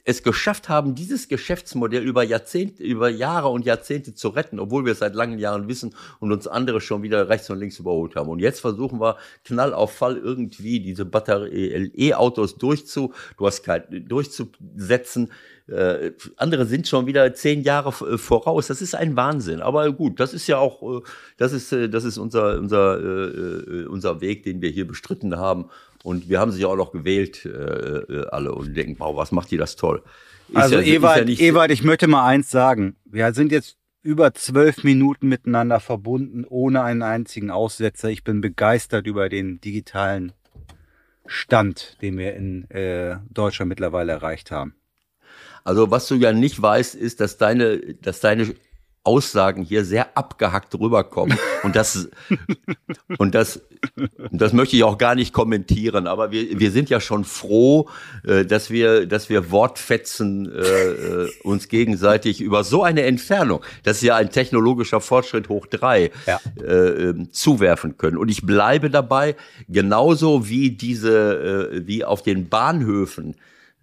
es 0.07 0.23
geschafft 0.23 0.69
haben, 0.69 0.95
dieses 0.95 1.27
Geschäftsmodell 1.27 2.01
über 2.01 2.23
Jahrzehnte, 2.23 2.81
über 2.81 3.09
Jahre 3.09 3.49
und 3.49 3.65
Jahrzehnte 3.65 4.15
zu 4.15 4.29
retten, 4.29 4.57
obwohl 4.57 4.85
wir 4.85 4.93
es 4.93 4.99
seit 4.99 5.13
langen 5.13 5.37
Jahren 5.37 5.67
wissen 5.67 5.93
und 6.21 6.31
uns 6.31 6.47
andere 6.47 6.79
schon 6.79 7.03
wieder 7.03 7.27
rechts 7.27 7.49
und 7.49 7.59
links 7.59 7.77
überholt 7.77 8.15
haben. 8.15 8.29
Und 8.29 8.39
jetzt 8.39 8.61
versuchen 8.61 9.01
wir 9.01 9.17
Knall 9.43 9.73
auf 9.73 9.91
Fall 9.93 10.15
irgendwie 10.15 10.79
diese 10.79 11.03
Batterie 11.03 11.91
E-Autos 11.93 12.57
durchzu, 12.57 13.13
du 13.37 13.47
hast 13.47 13.63
kein, 13.63 14.07
durchzusetzen. 14.07 15.29
Äh, 15.67 16.13
andere 16.37 16.65
sind 16.65 16.87
schon 16.87 17.07
wieder 17.07 17.33
zehn 17.33 17.61
Jahre 17.61 17.89
äh, 18.05 18.17
voraus. 18.17 18.67
Das 18.67 18.81
ist 18.81 18.95
ein 18.95 19.17
Wahnsinn. 19.17 19.61
Aber 19.61 19.91
gut, 19.91 20.21
das 20.21 20.33
ist 20.33 20.47
ja 20.47 20.57
auch, 20.57 20.81
äh, 20.81 21.01
das 21.35 21.51
ist, 21.51 21.73
äh, 21.73 21.89
das 21.89 22.05
ist 22.05 22.17
unser, 22.17 22.57
unser, 22.57 22.97
äh, 22.97 23.85
unser 23.87 24.21
Weg, 24.21 24.43
den 24.43 24.61
wir 24.61 24.69
hier 24.69 24.87
bestritten 24.87 25.35
haben. 25.35 25.65
Und 26.07 26.29
wir 26.29 26.39
haben 26.39 26.51
sich 26.53 26.63
auch 26.63 26.77
noch 26.77 26.93
gewählt, 26.93 27.43
äh, 27.45 27.49
äh, 27.49 28.27
alle, 28.29 28.55
und 28.55 28.73
denken, 28.77 28.95
wow, 28.97 29.13
was 29.17 29.33
macht 29.33 29.51
die 29.51 29.57
das 29.57 29.75
toll. 29.75 30.03
Ist 30.47 30.55
Also 30.55 30.75
ja- 30.75 30.95
Ewald, 30.95 31.27
ja 31.27 31.45
Ewald, 31.47 31.69
ich 31.69 31.83
möchte 31.83 32.07
mal 32.07 32.25
eins 32.25 32.49
sagen. 32.49 32.95
Wir 33.03 33.33
sind 33.33 33.51
jetzt 33.51 33.75
über 34.03 34.33
zwölf 34.33 34.85
Minuten 34.85 35.27
miteinander 35.27 35.81
verbunden, 35.81 36.45
ohne 36.47 36.81
einen 36.81 37.01
einzigen 37.01 37.51
Aussetzer. 37.51 38.09
Ich 38.09 38.23
bin 38.23 38.39
begeistert 38.39 39.05
über 39.05 39.27
den 39.27 39.59
digitalen 39.59 40.31
Stand, 41.25 41.97
den 42.01 42.17
wir 42.17 42.37
in 42.37 42.71
äh, 42.71 43.17
Deutschland 43.29 43.67
mittlerweile 43.67 44.13
erreicht 44.13 44.49
haben. 44.49 44.75
Also 45.65 45.91
was 45.91 46.07
du 46.07 46.15
ja 46.15 46.31
nicht 46.31 46.61
weißt, 46.61 46.95
ist, 46.95 47.19
dass 47.19 47.35
deine, 47.35 47.79
dass 47.95 48.21
deine 48.21 48.55
Aussagen 49.07 49.63
hier 49.63 49.85
sehr 49.85 50.17
abgehackt 50.17 50.75
rüberkommen. 50.75 51.37
Und 51.63 51.75
das, 51.75 52.09
und 53.17 53.33
das, 53.33 53.61
das 54.31 54.53
möchte 54.53 54.75
ich 54.75 54.83
auch 54.83 54.97
gar 54.97 55.15
nicht 55.15 55.33
kommentieren. 55.33 56.05
Aber 56.05 56.31
wir, 56.31 56.59
wir 56.59 56.71
sind 56.71 56.89
ja 56.89 56.99
schon 56.99 57.23
froh, 57.23 57.89
äh, 58.25 58.45
dass 58.45 58.69
wir, 58.69 59.05
dass 59.07 59.29
wir 59.29 59.49
Wortfetzen 59.49 60.51
äh, 60.51 60.59
äh, 60.59 61.29
uns 61.43 61.69
gegenseitig 61.69 62.41
über 62.41 62.63
so 62.63 62.83
eine 62.83 63.03
Entfernung, 63.03 63.63
das 63.83 63.97
ist 63.97 64.03
ja 64.03 64.15
ein 64.17 64.29
technologischer 64.29 65.01
Fortschritt 65.01 65.49
hoch 65.49 65.65
drei, 65.67 66.11
Ja. 66.25 66.39
äh, 66.61 67.09
ähm, 67.09 67.31
zuwerfen 67.31 67.97
können. 67.97 68.17
Und 68.17 68.29
ich 68.29 68.41
bleibe 68.45 68.89
dabei, 68.89 69.35
genauso 69.69 70.49
wie 70.49 70.71
diese, 70.71 71.71
äh, 71.73 71.87
wie 71.87 72.03
auf 72.03 72.21
den 72.23 72.49
Bahnhöfen. 72.49 73.35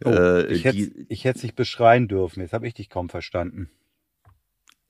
Oh, 0.05 0.11
äh, 0.11 0.53
ich 0.53 0.65
hätte 0.65 0.91
hätte 1.09 1.41
dich 1.41 1.55
beschreien 1.55 2.09
dürfen. 2.09 2.41
Jetzt 2.41 2.53
habe 2.53 2.67
ich 2.67 2.75
dich 2.75 2.91
kaum 2.91 3.09
verstanden. 3.09 3.71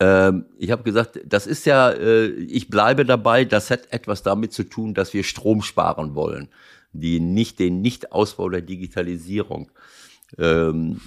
Ähm, 0.00 0.46
ich 0.58 0.70
habe 0.70 0.82
gesagt, 0.82 1.20
das 1.24 1.46
ist 1.46 1.66
ja, 1.66 1.90
äh, 1.90 2.26
ich 2.26 2.68
bleibe 2.68 3.04
dabei, 3.04 3.44
das 3.44 3.70
hat 3.70 3.92
etwas 3.92 4.22
damit 4.22 4.52
zu 4.52 4.64
tun, 4.64 4.94
dass 4.94 5.14
wir 5.14 5.22
Strom 5.22 5.62
sparen 5.62 6.14
wollen. 6.14 6.48
Die 6.92 7.20
nicht, 7.20 7.58
den 7.58 7.80
Nicht-Ausbau 7.80 8.48
der 8.48 8.62
Digitalisierung. 8.62 9.70
Ähm, 10.38 11.00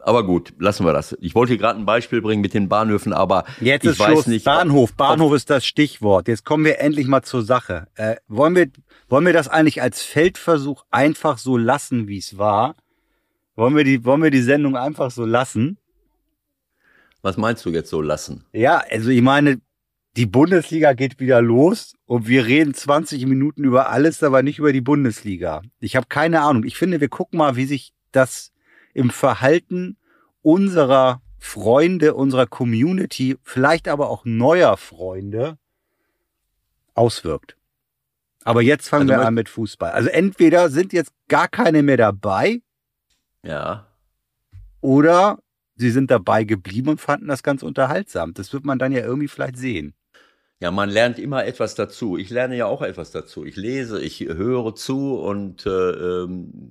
aber 0.00 0.24
gut, 0.24 0.52
lassen 0.58 0.84
wir 0.84 0.92
das. 0.92 1.16
Ich 1.20 1.34
wollte 1.34 1.56
gerade 1.56 1.78
ein 1.78 1.86
Beispiel 1.86 2.20
bringen 2.20 2.42
mit 2.42 2.52
den 2.52 2.68
Bahnhöfen, 2.68 3.14
aber 3.14 3.44
Jetzt 3.60 3.84
ich 3.84 3.92
ist 3.92 4.00
weiß 4.00 4.12
Schluss. 4.12 4.26
nicht. 4.26 4.44
Bahnhof. 4.44 4.92
Bahnhof 4.92 5.32
ist 5.32 5.48
das 5.48 5.64
Stichwort. 5.64 6.28
Jetzt 6.28 6.44
kommen 6.44 6.64
wir 6.64 6.78
endlich 6.78 7.06
mal 7.06 7.22
zur 7.22 7.42
Sache. 7.42 7.86
Äh, 7.94 8.16
wollen, 8.28 8.54
wir, 8.54 8.66
wollen 9.08 9.24
wir 9.24 9.32
das 9.32 9.48
eigentlich 9.48 9.80
als 9.80 10.02
Feldversuch 10.02 10.84
einfach 10.90 11.38
so 11.38 11.56
lassen, 11.56 12.06
wie 12.06 12.18
es 12.18 12.36
war? 12.36 12.76
Wollen 13.56 13.76
wir, 13.76 13.84
die, 13.84 14.04
wollen 14.04 14.22
wir 14.22 14.30
die 14.30 14.42
Sendung 14.42 14.76
einfach 14.76 15.10
so 15.10 15.24
lassen? 15.24 15.78
Was 17.24 17.38
meinst 17.38 17.64
du 17.64 17.70
jetzt 17.70 17.88
so 17.88 18.02
lassen? 18.02 18.44
Ja, 18.52 18.82
also 18.90 19.08
ich 19.08 19.22
meine, 19.22 19.58
die 20.18 20.26
Bundesliga 20.26 20.92
geht 20.92 21.18
wieder 21.20 21.40
los 21.40 21.94
und 22.04 22.28
wir 22.28 22.44
reden 22.44 22.74
20 22.74 23.24
Minuten 23.24 23.64
über 23.64 23.88
alles, 23.88 24.22
aber 24.22 24.42
nicht 24.42 24.58
über 24.58 24.74
die 24.74 24.82
Bundesliga. 24.82 25.62
Ich 25.80 25.96
habe 25.96 26.06
keine 26.06 26.42
Ahnung. 26.42 26.64
Ich 26.64 26.76
finde, 26.76 27.00
wir 27.00 27.08
gucken 27.08 27.38
mal, 27.38 27.56
wie 27.56 27.64
sich 27.64 27.94
das 28.12 28.52
im 28.92 29.08
Verhalten 29.08 29.96
unserer 30.42 31.22
Freunde, 31.38 32.12
unserer 32.12 32.46
Community, 32.46 33.38
vielleicht 33.42 33.88
aber 33.88 34.10
auch 34.10 34.26
neuer 34.26 34.76
Freunde 34.76 35.56
auswirkt. 36.92 37.56
Aber 38.44 38.60
jetzt 38.60 38.86
fangen 38.90 39.08
Also 39.08 39.22
wir 39.22 39.26
an 39.26 39.32
mit 39.32 39.48
Fußball. 39.48 39.92
Also 39.92 40.10
entweder 40.10 40.68
sind 40.68 40.92
jetzt 40.92 41.12
gar 41.28 41.48
keine 41.48 41.82
mehr 41.82 41.96
dabei 41.96 42.60
Ja. 43.42 43.86
oder 44.82 45.38
sie 45.76 45.90
sind 45.90 46.10
dabei 46.10 46.44
geblieben 46.44 46.90
und 46.90 47.00
fanden 47.00 47.28
das 47.28 47.42
ganz 47.42 47.62
unterhaltsam. 47.62 48.34
Das 48.34 48.52
wird 48.52 48.64
man 48.64 48.78
dann 48.78 48.92
ja 48.92 49.00
irgendwie 49.00 49.28
vielleicht 49.28 49.56
sehen. 49.56 49.94
Ja, 50.60 50.70
man 50.70 50.88
lernt 50.88 51.18
immer 51.18 51.44
etwas 51.44 51.74
dazu. 51.74 52.16
Ich 52.16 52.30
lerne 52.30 52.56
ja 52.56 52.66
auch 52.66 52.82
etwas 52.82 53.10
dazu. 53.10 53.44
Ich 53.44 53.56
lese, 53.56 54.00
ich 54.00 54.20
höre 54.20 54.74
zu 54.74 55.16
und 55.18 55.66
äh, 55.66 55.70
ähm, 55.70 56.70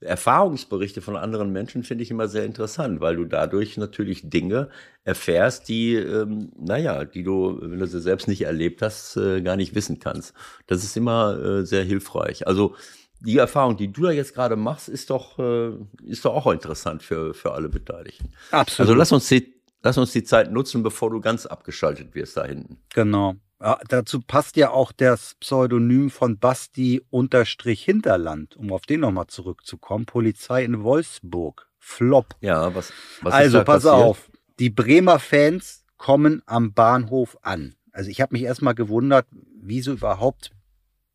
Erfahrungsberichte 0.00 1.02
von 1.02 1.16
anderen 1.16 1.52
Menschen 1.52 1.82
finde 1.82 2.02
ich 2.02 2.10
immer 2.10 2.26
sehr 2.26 2.44
interessant, 2.44 3.00
weil 3.00 3.16
du 3.16 3.26
dadurch 3.26 3.76
natürlich 3.76 4.28
Dinge 4.30 4.70
erfährst, 5.04 5.68
die, 5.68 5.94
ähm, 5.94 6.52
naja, 6.58 7.04
die 7.04 7.22
du, 7.22 7.58
wenn 7.60 7.78
du 7.78 7.86
sie 7.86 8.00
selbst 8.00 8.26
nicht 8.26 8.42
erlebt 8.42 8.80
hast, 8.82 9.16
äh, 9.16 9.42
gar 9.42 9.56
nicht 9.56 9.74
wissen 9.74 9.98
kannst. 9.98 10.34
Das 10.66 10.84
ist 10.84 10.96
immer 10.96 11.38
äh, 11.38 11.66
sehr 11.66 11.84
hilfreich. 11.84 12.46
Also 12.46 12.74
die 13.20 13.38
Erfahrung, 13.38 13.76
die 13.76 13.92
du 13.92 14.02
da 14.02 14.10
jetzt 14.10 14.34
gerade 14.34 14.56
machst, 14.56 14.88
ist 14.88 15.10
doch, 15.10 15.38
äh, 15.38 15.72
ist 16.04 16.24
doch 16.24 16.34
auch 16.34 16.52
interessant 16.52 17.02
für, 17.02 17.34
für 17.34 17.52
alle 17.52 17.68
Beteiligten. 17.68 18.32
Absolut. 18.50 18.88
Also 18.88 18.94
lass 18.98 19.12
uns 19.12 19.28
die, 19.28 19.54
lass 19.82 19.98
uns 19.98 20.12
die 20.12 20.24
Zeit 20.24 20.50
nutzen, 20.52 20.82
bevor 20.82 21.10
du 21.10 21.20
ganz 21.20 21.46
abgeschaltet 21.46 22.14
wirst 22.14 22.36
da 22.36 22.44
hinten. 22.44 22.78
Genau. 22.94 23.34
Ja, 23.60 23.78
dazu 23.88 24.20
passt 24.20 24.56
ja 24.56 24.70
auch 24.70 24.90
das 24.90 25.34
Pseudonym 25.34 26.08
von 26.08 26.38
Basti 26.38 27.02
unterstrich 27.10 27.84
Hinterland, 27.84 28.56
um 28.56 28.72
auf 28.72 28.82
den 28.82 29.00
nochmal 29.00 29.26
zurückzukommen. 29.26 30.06
Polizei 30.06 30.64
in 30.64 30.82
Wolfsburg. 30.82 31.66
Flop. 31.78 32.36
Ja, 32.40 32.74
was, 32.74 32.92
was 33.20 33.34
also 33.34 33.58
ist 33.58 33.60
da 33.60 33.64
pass 33.64 33.82
passiert? 33.82 34.04
auf. 34.04 34.30
Die 34.58 34.70
Bremer 34.70 35.18
Fans 35.18 35.84
kommen 35.98 36.42
am 36.46 36.72
Bahnhof 36.72 37.36
an. 37.42 37.74
Also 37.92 38.10
ich 38.10 38.20
habe 38.20 38.34
mich 38.34 38.42
erstmal 38.42 38.74
gewundert, 38.74 39.26
wieso 39.60 39.92
überhaupt 39.92 40.52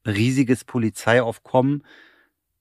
riesiges 0.06 0.64
Polizeiaufkommen 0.64 1.84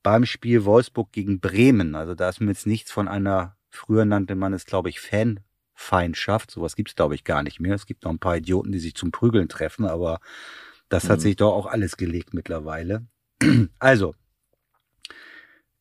beim 0.03 0.27
Spiel 0.27 0.65
Wolfsburg 0.65 1.13
gegen 1.13 1.41
Bremen. 1.41 1.95
Also 1.95 2.15
da 2.15 2.29
ist 2.29 2.41
mir 2.41 2.49
jetzt 2.51 2.67
nichts 2.67 2.93
von 2.93 3.09
einer, 3.09 3.57
früher 3.71 4.05
nannte 4.05 4.35
man 4.35 4.53
es, 4.53 4.67
glaube 4.67 4.89
ich, 4.91 5.01
Fanfeindschaft. 5.01 6.51
Sowas 6.51 6.77
gibt's 6.77 6.95
glaube 6.95 7.15
ich, 7.15 7.25
gar 7.25 7.43
nicht 7.43 7.61
mehr. 7.61 7.75
Es 7.75 7.87
gibt 7.87 8.05
noch 8.05 8.13
ein 8.13 8.19
paar 8.19 8.37
Idioten, 8.37 8.73
die 8.73 8.79
sich 8.79 8.95
zum 8.95 9.11
Prügeln 9.13 9.49
treffen, 9.49 9.87
aber 9.87 10.21
das 10.89 11.09
hat 11.09 11.19
Mhm. 11.19 11.23
sich 11.23 11.37
doch 11.37 11.53
auch 11.53 11.67
alles 11.67 11.97
gelegt 11.97 12.35
mittlerweile. 12.35 13.07
Also, 13.79 14.15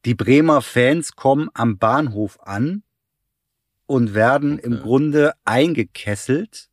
die 0.06 0.16
Bremer 0.16 0.62
Fans 0.62 1.16
kommen 1.16 1.50
am 1.54 1.78
Bahnhof 1.78 2.40
an 2.42 2.84
und 3.86 4.14
werden 4.14 4.60
im 4.60 4.74
Okay. 4.74 4.82
Grunde 4.84 5.34
eingekesselt, 5.46 6.70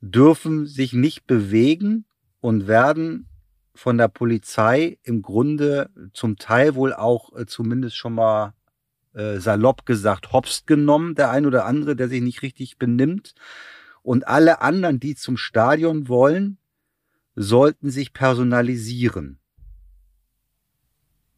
dürfen 0.00 0.66
sich 0.66 0.92
nicht 0.92 1.26
bewegen 1.26 2.04
und 2.40 2.66
werden 2.66 3.26
von 3.78 3.96
der 3.96 4.08
Polizei 4.08 4.98
im 5.04 5.22
Grunde 5.22 5.88
zum 6.12 6.36
Teil 6.36 6.74
wohl 6.74 6.92
auch 6.92 7.32
äh, 7.38 7.46
zumindest 7.46 7.96
schon 7.96 8.12
mal 8.12 8.54
äh, 9.14 9.38
salopp 9.38 9.86
gesagt 9.86 10.32
hops 10.32 10.66
genommen, 10.66 11.14
der 11.14 11.30
ein 11.30 11.46
oder 11.46 11.64
andere, 11.64 11.94
der 11.94 12.08
sich 12.08 12.20
nicht 12.20 12.42
richtig 12.42 12.78
benimmt. 12.78 13.36
Und 14.02 14.26
alle 14.26 14.62
anderen, 14.62 14.98
die 14.98 15.14
zum 15.14 15.36
Stadion 15.36 16.08
wollen, 16.08 16.58
sollten 17.36 17.90
sich 17.90 18.12
personalisieren. 18.12 19.38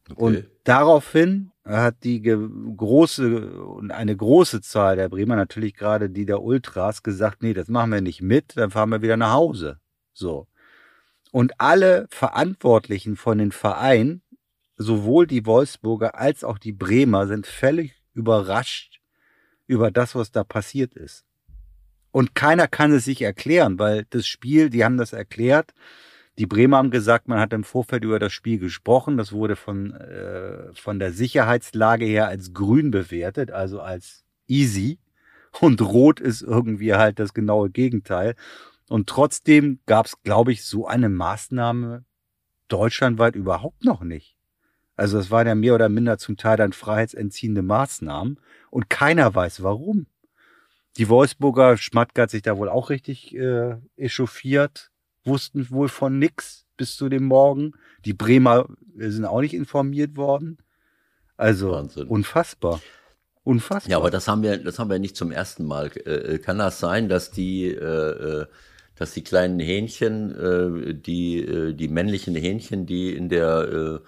Okay. 0.09 0.23
Und 0.23 0.47
daraufhin 0.65 1.51
hat 1.63 2.05
die 2.05 2.23
große 2.23 3.53
und 3.65 3.91
eine 3.91 4.17
große 4.17 4.63
Zahl 4.63 4.97
der 4.97 5.11
Bremer, 5.11 5.37
natürlich 5.37 5.75
gerade 5.75 6.09
die 6.09 6.25
der 6.25 6.43
Ultras, 6.43 7.03
gesagt, 7.03 7.43
nee, 7.43 7.53
das 7.53 7.69
machen 7.69 7.93
wir 7.93 8.01
nicht 8.01 8.23
mit, 8.23 8.57
dann 8.57 8.71
fahren 8.71 8.89
wir 8.89 9.03
wieder 9.03 9.19
nach 9.19 9.35
Hause. 9.35 9.79
So. 10.15 10.47
Und 11.33 11.61
alle 11.61 12.07
Verantwortlichen 12.11 13.17
von 13.17 13.39
den 13.39 13.53
Vereinen, 13.53 14.23
sowohl 14.77 15.27
die 15.27 15.47
Wolfsburger 15.47 16.15
als 16.17 16.43
auch 16.45 16.59
die 16.59 16.73
Bremer, 16.73 17.27
sind 17.27 17.47
völlig 17.47 17.95
überrascht 18.15 19.01
über 19.67 19.91
das, 19.91 20.15
was 20.15 20.33
da 20.33 20.43
passiert 20.43 20.95
ist. 20.95 21.25
Und 22.11 22.35
keiner 22.35 22.67
kann 22.67 22.93
es 22.93 23.05
sich 23.05 23.23
erklären, 23.23 23.79
weil 23.79 24.07
das 24.11 24.27
Spiel, 24.27 24.71
die 24.71 24.85
haben 24.85 24.97
das 24.97 25.13
erklärt, 25.13 25.73
die 26.39 26.47
Bremer 26.47 26.79
haben 26.79 26.91
gesagt, 26.91 27.29
man 27.29 27.39
hat 27.39 27.53
im 27.53 27.65
Vorfeld 27.65 28.03
über 28.03 28.19
das 28.19 28.33
Spiel 28.33 28.59
gesprochen. 28.59 29.19
Das 29.19 29.33
wurde 29.33 29.57
von, 29.57 29.93
äh, 29.93 30.73
von 30.73 30.99
der 30.99 31.13
Sicherheitslage 31.13 32.07
her 32.07 32.29
als 32.29 32.55
grün 32.55 32.91
bewertet, 32.91 33.51
also 33.51 33.81
als 33.81 34.25
easy. 34.47 34.99
Und 35.61 35.83
rot 35.83 36.19
ist 36.19 36.41
irgendwie 36.41 36.95
halt 36.95 37.19
das 37.19 37.35
genaue 37.35 37.69
Gegenteil. 37.69 38.37
Und 38.91 39.09
trotzdem 39.09 39.79
gab 39.87 40.07
es, 40.07 40.21
glaube 40.25 40.51
ich, 40.51 40.65
so 40.65 40.89
eine 40.89 41.09
Maßnahme 41.09 42.05
deutschlandweit 42.67 43.37
überhaupt 43.37 43.85
noch 43.85 44.03
nicht. 44.03 44.37
Also 44.97 45.17
es 45.21 45.31
waren 45.31 45.47
ja 45.47 45.55
mehr 45.55 45.77
oder 45.77 45.89
minder 45.89 46.19
zum 46.19 46.37
Teil 46.37 46.57
dann 46.57 46.73
freiheitsentziehende 46.73 47.63
Maßnahmen 47.63 48.41
und 48.69 48.91
keiner 48.91 49.33
weiß 49.33 49.63
warum. 49.63 50.07
Die 50.97 51.09
Wolfsburger 51.09 51.77
Schmatke 51.77 52.23
hat 52.23 52.31
sich 52.31 52.43
da 52.43 52.59
wohl 52.59 52.69
auch 52.69 52.91
richtig 52.91 53.33
äh, 53.37 53.77
echauffiert, 53.97 54.91
wussten 55.23 55.71
wohl 55.71 55.89
von 55.89 56.19
nix 56.19 56.67
bis 56.77 56.97
zu 56.97 57.09
dem 57.09 57.27
Morgen. 57.27 57.75
Die 58.05 58.13
Bremer 58.13 58.67
äh, 58.99 59.11
sind 59.11 59.25
auch 59.25 59.41
nicht 59.41 59.55
informiert 59.55 60.17
worden. 60.17 60.59
Also 61.37 61.71
Wahnsinn. 61.71 62.09
unfassbar. 62.09 62.81
Unfassbar. 63.45 63.89
Ja, 63.89 63.99
aber 63.99 64.11
das 64.11 64.27
haben 64.27 64.43
wir, 64.43 64.59
das 64.59 64.81
haben 64.81 64.91
wir 64.91 64.99
nicht 64.99 65.17
zum 65.17 65.31
ersten 65.31 65.65
Mal. 65.65 65.93
Äh, 66.07 66.41
kann 66.41 66.59
das 66.59 66.81
sein, 66.81 67.09
dass 67.09 67.31
die, 67.31 67.69
äh, 67.69 68.41
äh, 68.41 68.47
dass 69.01 69.15
die 69.15 69.25
kleinen 69.25 69.59
Hähnchen, 69.61 70.31
äh, 70.39 70.95
die, 70.95 71.39
äh, 71.39 71.73
die 71.73 71.89
männlichen 71.89 72.35
Hähnchen, 72.35 72.85
die 72.85 73.15
in 73.15 73.31
der, 73.31 74.03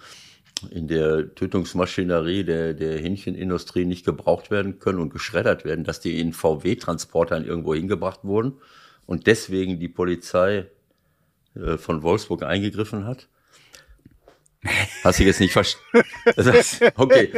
äh, 0.69 0.75
in 0.75 0.87
der 0.87 1.33
Tötungsmaschinerie 1.33 2.43
der, 2.43 2.75
der 2.75 2.99
Hähnchenindustrie 2.99 3.85
nicht 3.85 4.05
gebraucht 4.05 4.51
werden 4.51 4.77
können 4.77 4.99
und 4.99 5.11
geschreddert 5.11 5.65
werden, 5.65 5.83
dass 5.83 5.99
die 5.99 6.19
in 6.19 6.31
VW-Transportern 6.31 7.43
irgendwo 7.43 7.73
hingebracht 7.73 8.19
wurden 8.21 8.59
und 9.07 9.25
deswegen 9.25 9.79
die 9.79 9.89
Polizei 9.89 10.67
äh, 11.55 11.77
von 11.77 12.03
Wolfsburg 12.03 12.43
eingegriffen 12.43 13.05
hat? 13.05 13.27
Hast 15.03 15.19
du 15.19 15.23
jetzt 15.23 15.39
nicht 15.39 15.53
verstanden? 15.53 16.07
Okay, 16.95 17.33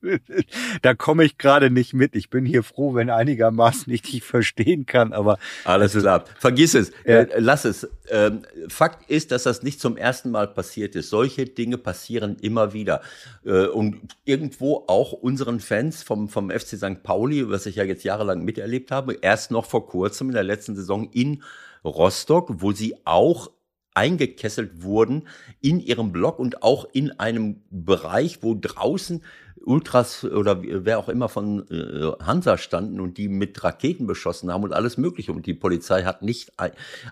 da 0.82 0.94
komme 0.94 1.24
ich 1.24 1.38
gerade 1.38 1.70
nicht 1.70 1.92
mit. 1.92 2.14
Ich 2.14 2.30
bin 2.30 2.44
hier 2.44 2.62
froh, 2.62 2.94
wenn 2.94 3.10
einigermaßen 3.10 3.92
ich 3.92 4.02
dich 4.02 4.22
verstehen 4.22 4.86
kann, 4.86 5.12
aber 5.12 5.38
Alles 5.64 5.92
klar. 5.92 6.24
Vergiss 6.38 6.74
es. 6.74 6.92
Ja. 7.04 7.20
Äh, 7.20 7.38
lass 7.38 7.64
es. 7.64 7.88
Ähm, 8.10 8.42
Fakt 8.68 9.10
ist, 9.10 9.32
dass 9.32 9.42
das 9.42 9.62
nicht 9.62 9.80
zum 9.80 9.96
ersten 9.96 10.30
Mal 10.30 10.48
passiert 10.48 10.94
ist. 10.94 11.10
Solche 11.10 11.46
Dinge 11.46 11.78
passieren 11.78 12.36
immer 12.40 12.72
wieder. 12.72 13.02
Äh, 13.44 13.66
und 13.66 14.00
irgendwo 14.24 14.84
auch 14.86 15.12
unseren 15.12 15.60
Fans 15.60 16.02
vom, 16.02 16.28
vom 16.28 16.50
FC 16.50 16.76
St. 16.76 17.02
Pauli, 17.02 17.48
was 17.48 17.66
ich 17.66 17.76
ja 17.76 17.84
jetzt 17.84 18.04
jahrelang 18.04 18.44
miterlebt 18.44 18.90
habe, 18.90 19.18
erst 19.20 19.50
noch 19.50 19.66
vor 19.66 19.86
kurzem 19.86 20.28
in 20.28 20.34
der 20.34 20.44
letzten 20.44 20.76
Saison 20.76 21.10
in 21.12 21.42
Rostock, 21.84 22.60
wo 22.60 22.72
sie 22.72 22.96
auch 23.04 23.50
eingekesselt 23.98 24.82
wurden 24.84 25.26
in 25.60 25.80
ihrem 25.80 26.12
Block 26.12 26.38
und 26.38 26.62
auch 26.62 26.86
in 26.92 27.18
einem 27.18 27.62
Bereich, 27.70 28.42
wo 28.42 28.56
draußen 28.58 29.24
Ultras 29.68 30.24
oder 30.24 30.62
wer 30.62 30.98
auch 30.98 31.08
immer 31.08 31.28
von 31.28 31.68
äh, 31.70 32.24
Hansa 32.24 32.56
standen 32.56 33.00
und 33.00 33.18
die 33.18 33.28
mit 33.28 33.62
Raketen 33.62 34.06
beschossen 34.06 34.50
haben 34.50 34.64
und 34.64 34.72
alles 34.72 34.96
Mögliche. 34.96 35.32
Und 35.32 35.46
die 35.46 35.54
Polizei 35.54 36.04
hat 36.04 36.22
nicht, 36.22 36.52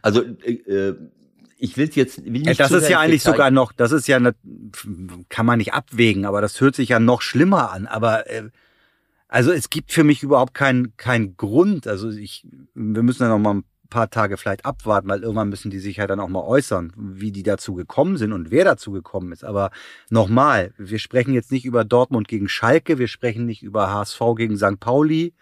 also 0.03 0.23
äh, 0.23 0.53
äh, 0.53 0.97
ich 1.59 1.77
will 1.77 1.91
jetzt, 1.93 2.25
will 2.25 2.33
nicht 2.33 2.47
Ja, 2.47 2.55
das 2.55 2.73
ist 2.73 2.89
ja 2.89 3.01
eigentlich 3.01 3.23
Detail- 3.23 3.35
sogar 3.35 3.51
noch, 3.51 3.73
das 3.73 3.93
ist 3.93 4.09
ja, 4.09 4.19
ne, 4.19 4.35
kann 5.29 5.47
man 5.47 5.59
nicht 5.59 5.73
abwägen, 5.75 6.25
aber 6.25 6.41
das 6.41 6.61
hört 6.61 6.77
sich 6.77 6.89
ja 6.91 7.01
noch 7.01 7.23
schlimmer 7.23 7.73
an. 7.73 7.87
Aber 7.87 8.29
äh, 8.31 8.51
also 9.29 9.53
es 9.53 9.71
gibt 9.71 9.93
für 9.93 10.05
mich 10.05 10.23
überhaupt 10.23 10.55
keinen 10.55 10.97
keinen 10.97 11.37
Grund. 11.37 11.87
Also 11.87 12.11
ich, 12.11 12.47
wir 12.75 13.03
müssen 13.03 13.23
ja 13.23 13.29
noch 13.29 13.39
mal 13.39 13.55
ein 13.55 13.65
paar 13.89 14.11
Tage 14.11 14.37
vielleicht 14.37 14.65
abwarten, 14.65 15.09
weil 15.09 15.23
irgendwann 15.23 15.49
müssen 15.49 15.71
die 15.71 15.79
sich 15.79 15.97
ja 15.97 16.07
dann 16.07 16.21
auch 16.21 16.29
mal 16.29 16.43
äußern, 16.43 16.93
wie 16.97 17.33
die 17.33 17.43
dazu 17.43 17.75
gekommen 17.75 18.17
sind 18.17 18.33
und 18.33 18.51
wer 18.51 18.65
dazu 18.65 18.93
gekommen 18.93 19.33
ist. 19.33 19.45
Aber 19.45 19.71
nochmal, 20.11 20.73
wir 20.79 20.99
sprechen 20.99 21.35
jetzt 21.35 21.53
nicht 21.53 21.65
über 21.65 21.85
Dortmund 21.85 22.29
gegen 22.29 22.49
Schalke, 22.49 22.99
wir 22.99 23.09
sprechen 23.09 23.47
nicht 23.47 23.63
über 23.63 23.93
HSV 23.93 24.21
gegen 24.37 24.57
St. 24.57 24.81
Pauli, 24.81 25.35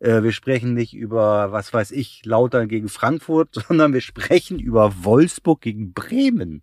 äh, 0.00 0.22
wir 0.22 0.32
sprechen 0.32 0.74
nicht 0.74 0.94
über, 0.94 1.52
was 1.52 1.72
weiß 1.72 1.90
ich, 1.92 2.24
Lautern 2.24 2.68
gegen 2.68 2.88
Frankfurt, 2.88 3.54
sondern 3.68 3.92
wir 3.92 4.00
sprechen 4.00 4.58
über 4.58 5.04
Wolfsburg 5.04 5.60
gegen 5.60 5.92
Bremen. 5.92 6.62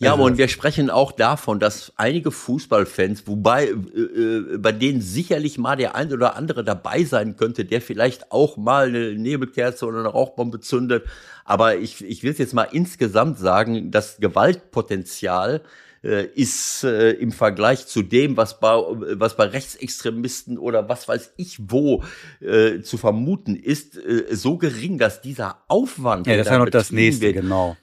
Ja, 0.00 0.12
Also- 0.12 0.24
und 0.24 0.38
wir 0.38 0.46
sprechen 0.46 0.90
auch 0.90 1.10
davon, 1.10 1.58
dass 1.58 1.92
einige 1.96 2.30
Fußballfans, 2.30 3.26
wobei 3.26 3.66
äh, 3.66 3.72
äh, 3.72 4.58
bei 4.58 4.70
denen 4.70 5.00
sicherlich 5.00 5.58
mal 5.58 5.74
der 5.76 5.96
ein 5.96 6.12
oder 6.12 6.36
andere 6.36 6.62
dabei 6.62 7.02
sein 7.02 7.36
könnte, 7.36 7.64
der 7.64 7.80
vielleicht 7.80 8.30
auch 8.30 8.56
mal 8.56 8.86
eine 8.88 9.14
Nebelkerze 9.14 9.86
oder 9.86 9.98
eine 9.98 10.08
Rauchbombe 10.08 10.60
zündet. 10.60 11.04
Aber 11.44 11.76
ich, 11.76 12.04
ich 12.04 12.22
will 12.22 12.30
es 12.30 12.38
jetzt 12.38 12.54
mal 12.54 12.68
insgesamt 12.70 13.38
sagen, 13.38 13.90
das 13.90 14.18
Gewaltpotenzial 14.18 15.62
äh, 16.04 16.26
ist 16.26 16.84
äh, 16.84 17.10
im 17.12 17.32
Vergleich 17.32 17.86
zu 17.86 18.02
dem, 18.02 18.36
was 18.36 18.60
bei, 18.60 18.76
was 18.76 19.36
bei 19.36 19.46
Rechtsextremisten 19.46 20.58
oder 20.58 20.88
was 20.88 21.08
weiß 21.08 21.32
ich 21.36 21.58
wo 21.70 22.04
äh, 22.40 22.82
zu 22.82 22.98
vermuten 22.98 23.56
ist, 23.56 23.96
äh, 23.96 24.26
so 24.30 24.58
gering, 24.58 24.98
dass 24.98 25.22
dieser 25.22 25.64
Aufwand, 25.66 26.28
Ja, 26.28 26.36
das 26.36 26.46
ist 26.46 26.52
ja 26.52 26.58
noch 26.58 26.70
das 26.70 26.92
nächste, 26.92 27.22
wird, 27.22 27.42
genau. 27.42 27.76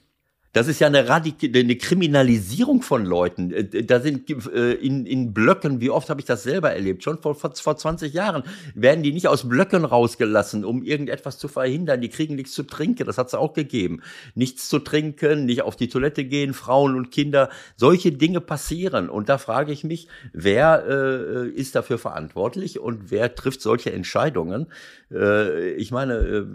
Das 0.56 0.68
ist 0.68 0.80
ja 0.80 0.86
eine, 0.86 1.06
Radik 1.06 1.54
eine 1.54 1.76
Kriminalisierung 1.76 2.80
von 2.80 3.04
Leuten. 3.04 3.52
Äh, 3.52 3.84
da 3.84 4.00
sind 4.00 4.30
äh, 4.30 4.72
in, 4.72 5.04
in 5.04 5.34
Blöcken, 5.34 5.82
wie 5.82 5.90
oft 5.90 6.08
habe 6.08 6.18
ich 6.18 6.24
das 6.24 6.44
selber 6.44 6.72
erlebt? 6.72 7.04
Schon 7.04 7.20
vor, 7.20 7.34
vor, 7.34 7.54
vor 7.54 7.76
20 7.76 8.14
Jahren 8.14 8.42
werden 8.74 9.02
die 9.02 9.12
nicht 9.12 9.28
aus 9.28 9.46
Blöcken 9.46 9.84
rausgelassen, 9.84 10.64
um 10.64 10.82
irgendetwas 10.82 11.36
zu 11.36 11.48
verhindern. 11.48 12.00
Die 12.00 12.08
kriegen 12.08 12.36
nichts 12.36 12.52
zu 12.52 12.62
trinken, 12.62 13.04
das 13.04 13.18
hat 13.18 13.26
es 13.26 13.34
auch 13.34 13.52
gegeben. 13.52 14.00
Nichts 14.34 14.70
zu 14.70 14.78
trinken, 14.78 15.44
nicht 15.44 15.60
auf 15.60 15.76
die 15.76 15.88
Toilette 15.88 16.24
gehen, 16.24 16.54
Frauen 16.54 16.96
und 16.96 17.10
Kinder. 17.10 17.50
Solche 17.76 18.12
Dinge 18.12 18.40
passieren. 18.40 19.10
Und 19.10 19.28
da 19.28 19.36
frage 19.36 19.72
ich 19.72 19.84
mich, 19.84 20.08
wer 20.32 20.86
äh, 20.88 21.48
ist 21.50 21.74
dafür 21.74 21.98
verantwortlich 21.98 22.80
und 22.80 23.10
wer 23.10 23.34
trifft 23.34 23.60
solche 23.60 23.92
Entscheidungen? 23.92 24.68
Äh, 25.12 25.72
ich 25.72 25.90
meine, 25.90 26.14
äh, 26.14 26.46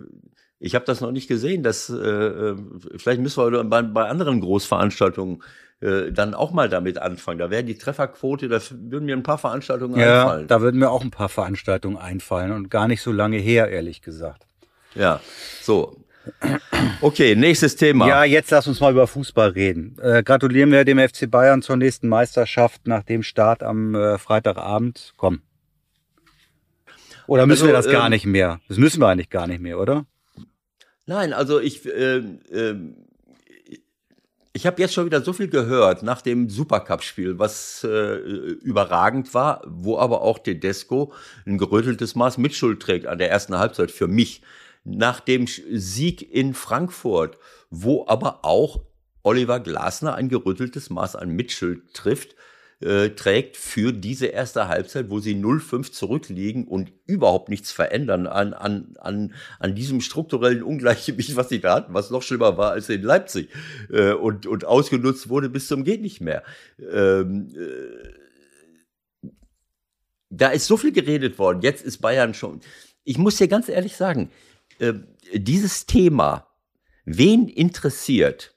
ich 0.62 0.76
habe 0.76 0.86
das 0.86 1.02
noch 1.02 1.12
nicht 1.12 1.28
gesehen. 1.28 1.64
Dass, 1.64 1.90
äh, 1.90 1.96
äh, 1.96 2.56
vielleicht 2.96 3.20
müssen 3.20 3.52
wir 3.52 3.64
bei, 3.64 3.82
bei 3.82 4.08
anderen 4.08 4.40
Großveranstaltungen 4.42 5.44
äh, 5.82 6.12
dann 6.12 6.36
auch 6.36 6.52
mal 6.52 6.70
damit 6.70 7.00
anfangen. 7.00 7.40
Da 7.40 7.50
wäre 7.50 7.64
die 7.64 7.78
Trefferquote, 7.78 8.48
da 8.48 8.60
würden 8.70 9.06
mir 9.06 9.16
ein 9.16 9.24
paar 9.24 9.40
Veranstaltungen 9.40 10.00
ja, 10.00 10.22
einfallen. 10.22 10.48
Da 10.48 10.62
würden 10.62 10.80
mir 10.80 10.92
auch 10.92 11.02
ein 11.02 11.12
paar 11.12 11.30
Veranstaltungen 11.30 11.98
einfallen 11.98 12.52
und 12.52 12.70
gar 12.70 12.88
nicht 12.88 13.02
so 13.02 13.12
lange 13.12 13.38
her, 13.38 13.70
ehrlich 13.70 14.02
gesagt. 14.04 14.46
Ja, 14.94 15.20
so. 15.62 15.98
Okay, 17.02 17.36
nächstes 17.36 17.76
Thema. 17.76 18.08
Ja, 18.08 18.24
jetzt 18.24 18.52
lass 18.52 18.68
uns 18.68 18.80
mal 18.80 18.92
über 18.92 19.08
Fußball 19.08 19.50
reden. 19.50 19.98
Äh, 20.00 20.22
gratulieren 20.22 20.72
wir 20.72 20.86
dem 20.86 21.00
FC 21.00 21.30
Bayern 21.30 21.64
zur 21.64 21.78
nächsten 21.78 22.08
Meisterschaft 22.08 22.86
nach 22.86 23.02
dem 23.02 23.24
Start 23.24 23.64
am 23.64 23.96
äh, 23.96 24.20
Freitagabend. 24.20 25.14
Komm. 25.18 25.42
Oder 27.26 27.48
müssen 27.48 27.64
also, 27.64 27.70
wir 27.70 27.74
das 27.74 27.90
gar 27.90 28.06
ähm, 28.06 28.12
nicht 28.12 28.28
mehr? 28.28 28.60
Das 28.68 28.78
müssen 28.78 29.02
wir 29.02 29.08
eigentlich 29.08 29.32
gar 29.32 29.48
nicht 29.48 29.62
mehr, 29.62 29.80
oder? 29.80 30.06
Nein, 31.12 31.34
also 31.34 31.60
ich, 31.60 31.86
äh, 31.86 32.20
äh, 32.20 32.76
ich 34.54 34.66
habe 34.66 34.82
jetzt 34.82 34.94
schon 34.94 35.06
wieder 35.06 35.22
so 35.22 35.34
viel 35.34 35.50
gehört 35.50 36.04
nach 36.04 36.22
dem 36.22 36.50
Supercup-Spiel, 36.50 37.38
was 37.38 37.84
äh, 37.84 38.16
überragend 38.16 39.34
war, 39.34 39.62
wo 39.68 39.98
aber 39.98 40.22
auch 40.22 40.40
Tedesco 40.40 41.12
ein 41.46 41.58
geröteltes 41.58 42.16
Maß 42.16 42.38
Mitschuld 42.38 42.82
trägt 42.82 43.08
an 43.08 43.18
der 43.18 43.30
ersten 43.30 43.58
Halbzeit 43.58 43.92
für 43.92 44.08
mich. 44.08 44.42
Nach 44.86 45.20
dem 45.20 45.48
Sieg 45.48 46.34
in 46.34 46.54
Frankfurt, 46.54 47.38
wo 47.70 48.08
aber 48.08 48.46
auch 48.46 48.80
Oliver 49.22 49.60
Glasner 49.60 50.16
ein 50.16 50.30
gerütteltes 50.30 50.90
Maß 50.90 51.18
an 51.18 51.32
Mitschuld 51.32 51.94
trifft, 51.94 52.36
äh, 52.82 53.10
trägt 53.10 53.58
für 53.58 53.94
diese 53.94 54.28
erste 54.28 54.68
Halbzeit, 54.68 55.10
wo 55.10 55.20
sie 55.20 55.36
0-5 55.36 55.92
zurückliegen 55.92 56.68
und 56.68 56.92
überhaupt 57.06 57.50
nichts 57.50 57.72
verändern 57.72 58.28
an, 58.28 58.54
an, 58.54 58.96
an, 59.00 59.34
an 59.60 59.76
diesem 59.76 60.02
strukturellen 60.02 60.64
Ungleichgewicht, 60.64 61.36
was 61.36 61.50
sie 61.50 61.60
da 61.60 61.76
hatten, 61.76 61.94
was 61.94 62.10
noch 62.10 62.24
schlimmer 62.24 62.58
war 62.58 62.72
als 62.72 62.90
in 62.90 63.04
Leipzig 63.04 63.50
äh, 63.92 64.14
und, 64.14 64.48
und 64.48 64.66
ausgenutzt 64.66 65.30
wurde 65.30 65.50
bis 65.50 65.68
zum 65.68 65.84
geht 65.84 66.02
nicht 66.02 66.22
mehr. 66.22 66.44
Ähm, 66.80 67.50
äh, 67.56 69.28
da 70.32 70.50
ist 70.50 70.66
so 70.66 70.78
viel 70.78 70.92
geredet 70.92 71.38
worden. 71.38 71.62
Jetzt 71.62 71.86
ist 71.86 72.00
Bayern 72.00 72.34
schon. 72.34 72.62
Ich 73.04 73.18
muss 73.18 73.36
dir 73.36 73.48
ganz 73.48 73.70
ehrlich 73.70 73.96
sagen, 73.96 74.32
äh, 74.80 74.94
dieses 75.34 75.86
Thema, 75.86 76.48
wen 77.06 77.48
interessiert, 77.48 78.51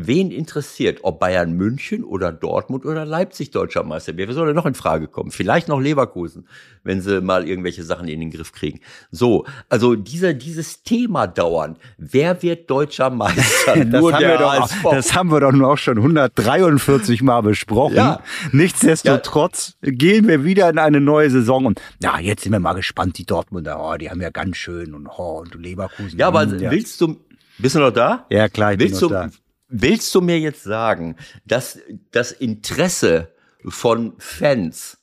Wen 0.00 0.30
interessiert, 0.30 1.00
ob 1.02 1.18
Bayern 1.18 1.54
München 1.54 2.04
oder 2.04 2.30
Dortmund 2.30 2.86
oder 2.86 3.04
Leipzig 3.04 3.50
deutscher 3.50 3.82
Meister 3.82 4.16
wird? 4.16 4.28
Wer 4.28 4.34
soll 4.34 4.46
denn 4.46 4.54
noch 4.54 4.64
in 4.64 4.74
Frage 4.74 5.08
kommen? 5.08 5.32
Vielleicht 5.32 5.66
noch 5.66 5.80
Leverkusen, 5.80 6.46
wenn 6.84 7.00
sie 7.00 7.20
mal 7.20 7.48
irgendwelche 7.48 7.82
Sachen 7.82 8.06
in 8.06 8.20
den 8.20 8.30
Griff 8.30 8.52
kriegen. 8.52 8.78
So, 9.10 9.44
also 9.68 9.96
dieser, 9.96 10.34
dieses 10.34 10.84
Thema 10.84 11.26
dauern. 11.26 11.78
Wer 11.96 12.44
wird 12.44 12.70
deutscher 12.70 13.10
Meister? 13.10 13.74
das, 13.84 14.02
haben 14.04 14.20
wir 14.20 14.38
doch, 14.38 14.68
das 14.92 15.14
haben 15.16 15.32
wir 15.32 15.40
doch 15.40 15.50
nur 15.50 15.72
auch 15.72 15.78
schon 15.78 15.98
143 15.98 17.20
Mal 17.22 17.40
besprochen. 17.40 17.96
Ja. 17.96 18.22
Nichtsdestotrotz 18.52 19.74
ja. 19.82 19.90
gehen 19.90 20.28
wir 20.28 20.44
wieder 20.44 20.70
in 20.70 20.78
eine 20.78 21.00
neue 21.00 21.28
Saison 21.28 21.66
und 21.66 21.82
ja, 22.00 22.20
jetzt 22.20 22.44
sind 22.44 22.52
wir 22.52 22.60
mal 22.60 22.74
gespannt, 22.74 23.18
die 23.18 23.26
Dortmunder, 23.26 23.80
oh, 23.80 23.96
die 23.96 24.10
haben 24.10 24.20
ja 24.20 24.30
ganz 24.30 24.58
schön 24.58 24.94
und, 24.94 25.08
oh, 25.08 25.40
und 25.40 25.56
Leverkusen. 25.56 26.20
Ja, 26.20 26.28
aber 26.28 26.42
hm, 26.42 26.60
willst 26.60 27.00
du, 27.00 27.16
bist 27.58 27.74
du 27.74 27.80
noch 27.80 27.90
da? 27.90 28.26
Ja, 28.30 28.48
klar, 28.48 28.74
ich 28.74 28.78
willst 28.78 29.00
bin 29.00 29.10
noch 29.10 29.22
du, 29.22 29.28
da 29.28 29.47
Willst 29.68 30.14
du 30.14 30.22
mir 30.22 30.38
jetzt 30.40 30.62
sagen, 30.62 31.16
dass 31.44 31.78
das 32.10 32.32
Interesse 32.32 33.32
von 33.66 34.14
Fans, 34.18 34.98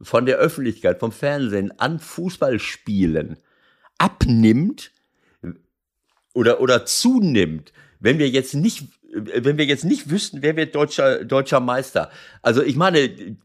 von 0.00 0.26
der 0.26 0.36
Öffentlichkeit, 0.38 0.98
vom 0.98 1.12
Fernsehen 1.12 1.78
an 1.78 2.00
Fußballspielen 2.00 3.38
abnimmt 3.98 4.90
oder, 6.32 6.60
oder 6.60 6.84
zunimmt, 6.84 7.72
wenn 8.00 8.18
wir 8.18 8.28
jetzt 8.28 8.54
nicht, 8.54 8.88
wenn 9.12 9.56
wir 9.58 9.64
jetzt 9.64 9.84
nicht 9.84 10.10
wüssten, 10.10 10.42
wer 10.42 10.56
wird 10.56 10.74
deutscher, 10.74 11.24
deutscher 11.24 11.60
Meister? 11.60 12.10
Also 12.42 12.62
ich 12.62 12.74
meine, 12.74 13.36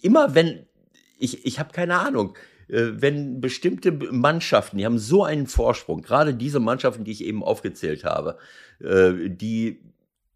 immer 0.00 0.34
wenn, 0.34 0.66
ich, 1.18 1.44
ich 1.44 1.58
habe 1.58 1.72
keine 1.72 1.98
Ahnung, 1.98 2.36
wenn 2.68 3.40
bestimmte 3.40 3.92
Mannschaften, 3.92 4.78
die 4.78 4.86
haben 4.86 4.98
so 4.98 5.24
einen 5.24 5.46
Vorsprung, 5.46 6.02
gerade 6.02 6.34
diese 6.34 6.60
Mannschaften, 6.60 7.04
die 7.04 7.12
ich 7.12 7.24
eben 7.24 7.42
aufgezählt 7.42 8.04
habe, 8.04 8.38
äh, 8.80 9.28
die, 9.28 9.80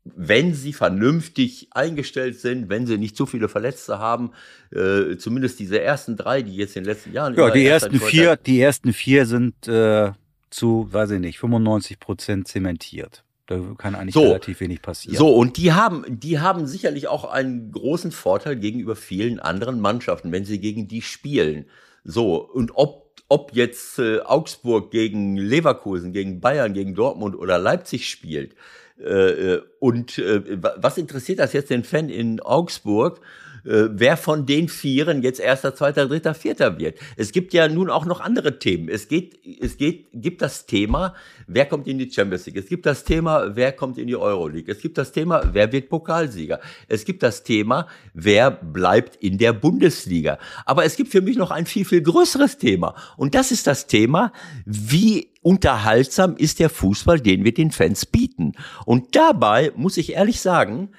wenn 0.05 0.55
sie 0.55 0.73
vernünftig 0.73 1.69
eingestellt 1.73 2.39
sind, 2.39 2.69
wenn 2.69 2.87
sie 2.87 2.99
nicht 2.99 3.17
zu 3.17 3.27
viele 3.27 3.49
Verletzte 3.49 3.99
haben, 3.99 4.33
äh, 4.71 5.17
zumindest 5.17 5.59
diese 5.59 5.81
ersten 5.81 6.17
drei, 6.17 6.43
die 6.43 6.57
jetzt 6.57 6.77
in 6.77 6.85
den 6.85 6.93
letzten 6.93 7.13
Jahren. 7.13 7.35
Ja, 7.35 7.51
die 7.51 7.67
ersten 7.67 7.99
vier, 7.99 8.37
die 8.37 8.61
ersten 8.61 8.93
vier 8.93 9.27
sind 9.27 9.69
äh, 9.69 10.13
zu, 10.51 10.89
weiß 10.91 11.13
ich 11.13 11.21
nicht, 11.21 11.39
95 11.39 12.01
Prozent 12.01 12.49
zementiert. 12.49 13.25
Da 13.47 13.59
kann 13.79 13.95
eigentlich 13.95 14.13
so, 14.13 14.25
relativ 14.25 14.61
wenig 14.61 14.83
passieren. 14.83 15.17
So, 15.17 15.35
und 15.35 15.57
die 15.57 15.73
haben, 15.73 16.05
die 16.07 16.39
haben 16.39 16.67
sicherlich 16.67 17.09
auch 17.09 17.25
einen 17.25 17.73
großen 17.73 18.13
Vorteil 18.13 18.57
gegenüber 18.57 18.95
vielen 18.95 19.41
anderen 19.41 19.81
Mannschaften, 19.81 20.33
wenn 20.33 20.45
sie 20.45 20.61
gegen 20.61 20.87
die 20.87 21.01
spielen. 21.01 21.65
So, 22.05 22.37
und 22.37 22.73
ob 22.75 23.09
ob 23.29 23.55
jetzt 23.55 23.99
äh, 23.99 24.21
Augsburg 24.21 24.91
gegen 24.91 25.37
Leverkusen, 25.37 26.13
gegen 26.13 26.41
Bayern, 26.41 26.73
gegen 26.73 26.95
Dortmund 26.95 27.37
oder 27.37 27.59
Leipzig 27.59 28.09
spielt. 28.09 28.55
Äh, 28.99 29.55
äh 29.55 29.63
und 29.81 30.19
äh, 30.19 30.43
was 30.61 30.97
interessiert 30.97 31.39
das 31.39 31.53
jetzt 31.53 31.71
den 31.71 31.85
Fan 31.85 32.09
in 32.09 32.41
Augsburg? 32.41 33.21
Äh, 33.69 33.91
wer 33.93 34.17
von 34.17 34.47
den 34.47 34.69
Vieren 34.69 35.23
jetzt 35.23 35.41
erster, 35.41 35.75
zweiter, 35.75 36.09
dritter, 36.09 36.35
vierter 36.35 36.79
wird. 36.79 36.99
Es 37.17 37.33
gibt 37.33 37.53
ja 37.53 37.69
nun 37.69 37.91
auch 37.91 38.07
noch 38.07 38.21
andere 38.21 38.59
Themen. 38.59 38.89
Es 38.89 39.09
geht, 39.09 39.39
es 39.61 39.77
geht, 39.77 40.07
gibt 40.15 40.41
das 40.41 40.67
Thema, 40.67 41.15
wer 41.47 41.67
kommt 41.67 41.87
in 41.87 41.99
die 41.99 42.11
Champions 42.11 42.47
League. 42.47 42.57
Es 42.57 42.67
gibt 42.67 42.87
das 42.87 43.05
Thema, 43.05 43.55
wer 43.55 43.73
kommt 43.73 43.99
in 43.99 44.07
die 44.07 44.17
Euroleague. 44.17 44.73
Es 44.73 44.81
gibt 44.81 44.97
das 44.97 45.13
Thema, 45.13 45.43
wer 45.53 45.71
wird 45.71 45.89
Pokalsieger. 45.89 46.61
Es 46.89 47.05
gibt 47.05 47.23
das 47.23 47.43
Thema, 47.43 47.87
wer 48.15 48.51
bleibt 48.51 49.17
in 49.17 49.37
der 49.37 49.53
Bundesliga. 49.53 50.39
Aber 50.65 50.85
es 50.85 50.97
gibt 50.97 51.13
für 51.13 51.21
mich 51.21 51.37
noch 51.37 51.51
ein 51.51 51.67
viel, 51.67 51.85
viel 51.85 52.03
größeres 52.03 52.57
Thema. 52.57 52.95
Und 53.17 53.35
das 53.35 53.53
ist 53.53 53.67
das 53.67 53.87
Thema, 53.87 54.33
wie 54.65 55.29
unterhaltsam 55.43 56.37
ist 56.37 56.59
der 56.59 56.71
Fußball, 56.71 57.21
den 57.21 57.45
wir 57.45 57.53
den 57.53 57.71
Fans 57.71 58.07
bieten. 58.07 58.53
Und 58.87 59.15
dabei 59.15 59.73
muss 59.77 59.97
ich 59.97 60.15
ehrlich 60.15 60.41
sagen, 60.41 60.91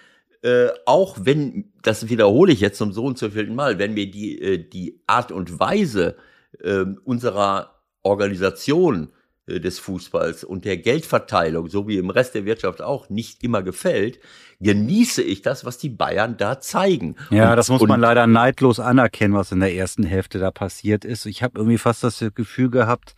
äh, 0.41 0.69
auch 0.85 1.17
wenn, 1.21 1.71
das 1.81 2.09
wiederhole 2.09 2.53
ich 2.53 2.61
jetzt 2.61 2.77
zum 2.77 2.93
so 2.93 3.05
und 3.05 3.19
vierten 3.19 3.55
Mal, 3.55 3.77
wenn 3.77 3.95
wir 3.95 4.09
die, 4.09 4.41
äh, 4.41 4.57
die 4.57 5.01
Art 5.05 5.31
und 5.31 5.59
Weise 5.59 6.15
äh, 6.59 6.85
unserer 7.03 7.81
Organisation 8.03 9.11
äh, 9.47 9.59
des 9.59 9.79
Fußballs 9.79 10.43
und 10.43 10.65
der 10.65 10.77
Geldverteilung, 10.77 11.67
so 11.67 11.87
wie 11.87 11.97
im 11.97 12.09
Rest 12.09 12.35
der 12.35 12.45
Wirtschaft 12.45 12.81
auch, 12.81 13.09
nicht 13.09 13.43
immer 13.43 13.63
gefällt, 13.63 14.19
genieße 14.61 15.21
ich 15.21 15.41
das, 15.41 15.65
was 15.65 15.77
die 15.77 15.89
Bayern 15.89 16.37
da 16.37 16.59
zeigen. 16.59 17.15
Ja, 17.31 17.51
und, 17.51 17.57
das 17.57 17.69
muss 17.69 17.81
man 17.81 17.99
leider 17.99 18.27
neidlos 18.27 18.79
anerkennen, 18.79 19.33
was 19.33 19.51
in 19.51 19.59
der 19.59 19.73
ersten 19.73 20.03
Hälfte 20.03 20.39
da 20.39 20.51
passiert 20.51 21.05
ist. 21.05 21.25
Ich 21.25 21.43
habe 21.43 21.59
irgendwie 21.59 21.77
fast 21.77 22.03
das 22.03 22.23
Gefühl 22.33 22.69
gehabt, 22.69 23.15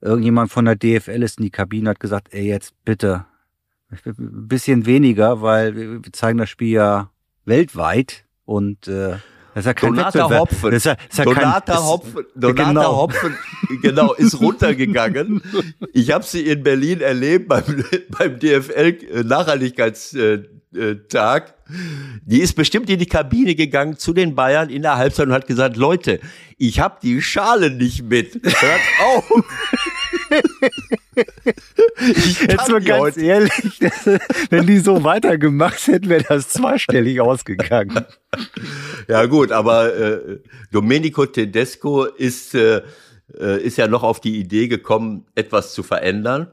irgendjemand 0.00 0.50
von 0.52 0.64
der 0.64 0.76
DFL 0.76 1.22
ist 1.22 1.38
in 1.38 1.44
die 1.44 1.50
Kabine 1.50 1.90
hat 1.90 2.00
gesagt, 2.00 2.28
ey, 2.32 2.46
jetzt 2.46 2.72
bitte, 2.84 3.24
ein 3.90 4.48
bisschen 4.48 4.86
weniger, 4.86 5.42
weil 5.42 5.76
wir 5.76 6.00
zeigen 6.12 6.38
das 6.38 6.48
Spiel 6.50 6.72
ja 6.72 7.10
weltweit 7.44 8.24
und 8.44 8.86
äh, 8.86 9.16
das 9.54 9.64
ist 9.64 9.66
ja 9.66 9.74
kein 9.74 9.94
Donata 9.94 10.20
Wettbewerb. 10.20 10.40
Hopfen. 10.40 10.70
Das 10.70 10.76
ist 10.76 10.84
ja, 10.84 10.94
das 10.94 11.04
ist 11.08 11.18
ja 11.18 11.24
Donata 11.24 11.72
kein, 11.72 11.82
Hopfen, 11.82 12.24
Donata 12.36 12.68
genau. 12.68 12.96
Hopfen, 12.96 13.36
genau, 13.82 14.12
ist 14.12 14.40
runtergegangen. 14.40 15.42
Ich 15.92 16.12
habe 16.12 16.22
sie 16.22 16.46
in 16.46 16.62
Berlin 16.62 17.00
erlebt 17.00 17.48
beim, 17.48 17.64
beim 18.10 18.38
DFL 18.38 19.24
Nachhaltigkeitstag. 19.24 21.54
Die 22.24 22.40
ist 22.40 22.54
bestimmt 22.54 22.88
in 22.88 23.00
die 23.00 23.06
Kabine 23.06 23.56
gegangen 23.56 23.98
zu 23.98 24.12
den 24.12 24.34
Bayern 24.34 24.70
in 24.70 24.82
der 24.82 24.96
Halbzeit 24.96 25.26
und 25.26 25.32
hat 25.32 25.48
gesagt, 25.48 25.76
Leute, 25.76 26.20
ich 26.56 26.78
habe 26.78 26.98
die 27.02 27.20
Schale 27.20 27.70
nicht 27.70 28.04
mit. 28.04 28.40
Hört 28.44 28.80
auf. 29.04 29.24
Jetzt 32.48 32.68
mal 32.68 32.80
ganz 32.80 33.00
heute. 33.16 33.20
ehrlich, 33.20 33.50
wenn 34.50 34.66
die 34.66 34.78
so 34.78 35.02
weitergemacht 35.04 35.86
hätten, 35.86 36.08
wäre 36.08 36.24
das 36.28 36.48
zweistellig 36.48 37.20
ausgegangen. 37.20 38.04
Ja 39.08 39.26
gut, 39.26 39.52
aber 39.52 39.94
äh, 39.94 40.38
Domenico 40.70 41.26
Tedesco 41.26 42.04
ist, 42.04 42.54
äh, 42.54 42.82
äh, 43.38 43.62
ist 43.62 43.76
ja 43.78 43.88
noch 43.88 44.02
auf 44.02 44.20
die 44.20 44.38
Idee 44.38 44.68
gekommen, 44.68 45.26
etwas 45.34 45.72
zu 45.74 45.82
verändern. 45.82 46.50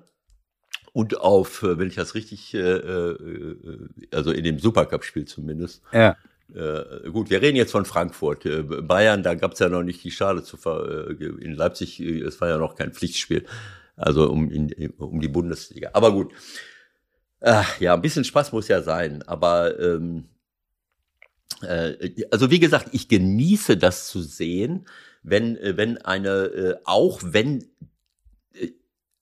und 0.94 1.20
auf, 1.20 1.62
äh, 1.62 1.78
wenn 1.78 1.90
ich 1.90 1.96
das 1.96 2.16
richtig, 2.16 2.54
äh, 2.54 2.60
äh, 2.60 3.80
also 4.14 4.32
in 4.32 4.46
dem 4.46 4.60
Supercup-Spiel 4.60 5.26
zumindest. 5.26 5.82
Ja. 5.92 6.16
Äh, 6.54 7.10
gut, 7.10 7.30
wir 7.30 7.42
reden 7.42 7.58
jetzt 7.58 7.72
von 7.72 7.86
Frankfurt. 7.86 8.46
Äh, 8.46 8.64
Bayern, 8.64 9.24
da 9.24 9.34
gab 9.34 9.54
es 9.54 9.60
ja 9.60 9.70
noch 9.70 9.84
nicht 9.84 10.04
die 10.04 10.12
Schale 10.12 10.44
zu 10.44 10.58
ver 10.58 11.10
äh, 11.10 11.26
in 11.26 11.54
Leipzig, 11.54 12.00
äh, 12.00 12.20
es 12.22 12.40
war 12.40 12.50
ja 12.50 12.58
noch 12.58 12.76
kein 12.76 12.94
Pflichtspiel. 12.94 13.46
Also 13.96 14.30
um, 14.30 14.52
in, 14.52 14.92
um 14.98 15.20
die 15.22 15.28
Bundesliga. 15.28 15.92
Aber 15.94 16.12
gut. 16.12 16.34
Ach, 17.42 17.80
ja, 17.80 17.94
ein 17.94 18.02
bisschen 18.02 18.24
Spaß 18.24 18.52
muss 18.52 18.68
ja 18.68 18.82
sein. 18.82 19.24
Aber 19.24 19.80
ähm, 19.80 20.26
äh, 21.62 22.26
also 22.32 22.52
wie 22.52 22.60
gesagt, 22.60 22.90
ich 22.92 23.08
genieße 23.08 23.78
das 23.78 24.08
zu 24.08 24.22
sehen, 24.22 24.88
wenn, 25.24 25.58
äh, 25.58 25.78
wenn 25.78 25.98
eine, 26.00 26.30
äh, 26.30 26.76
auch 26.84 27.22
wenn, 27.24 27.64
äh, 28.54 28.70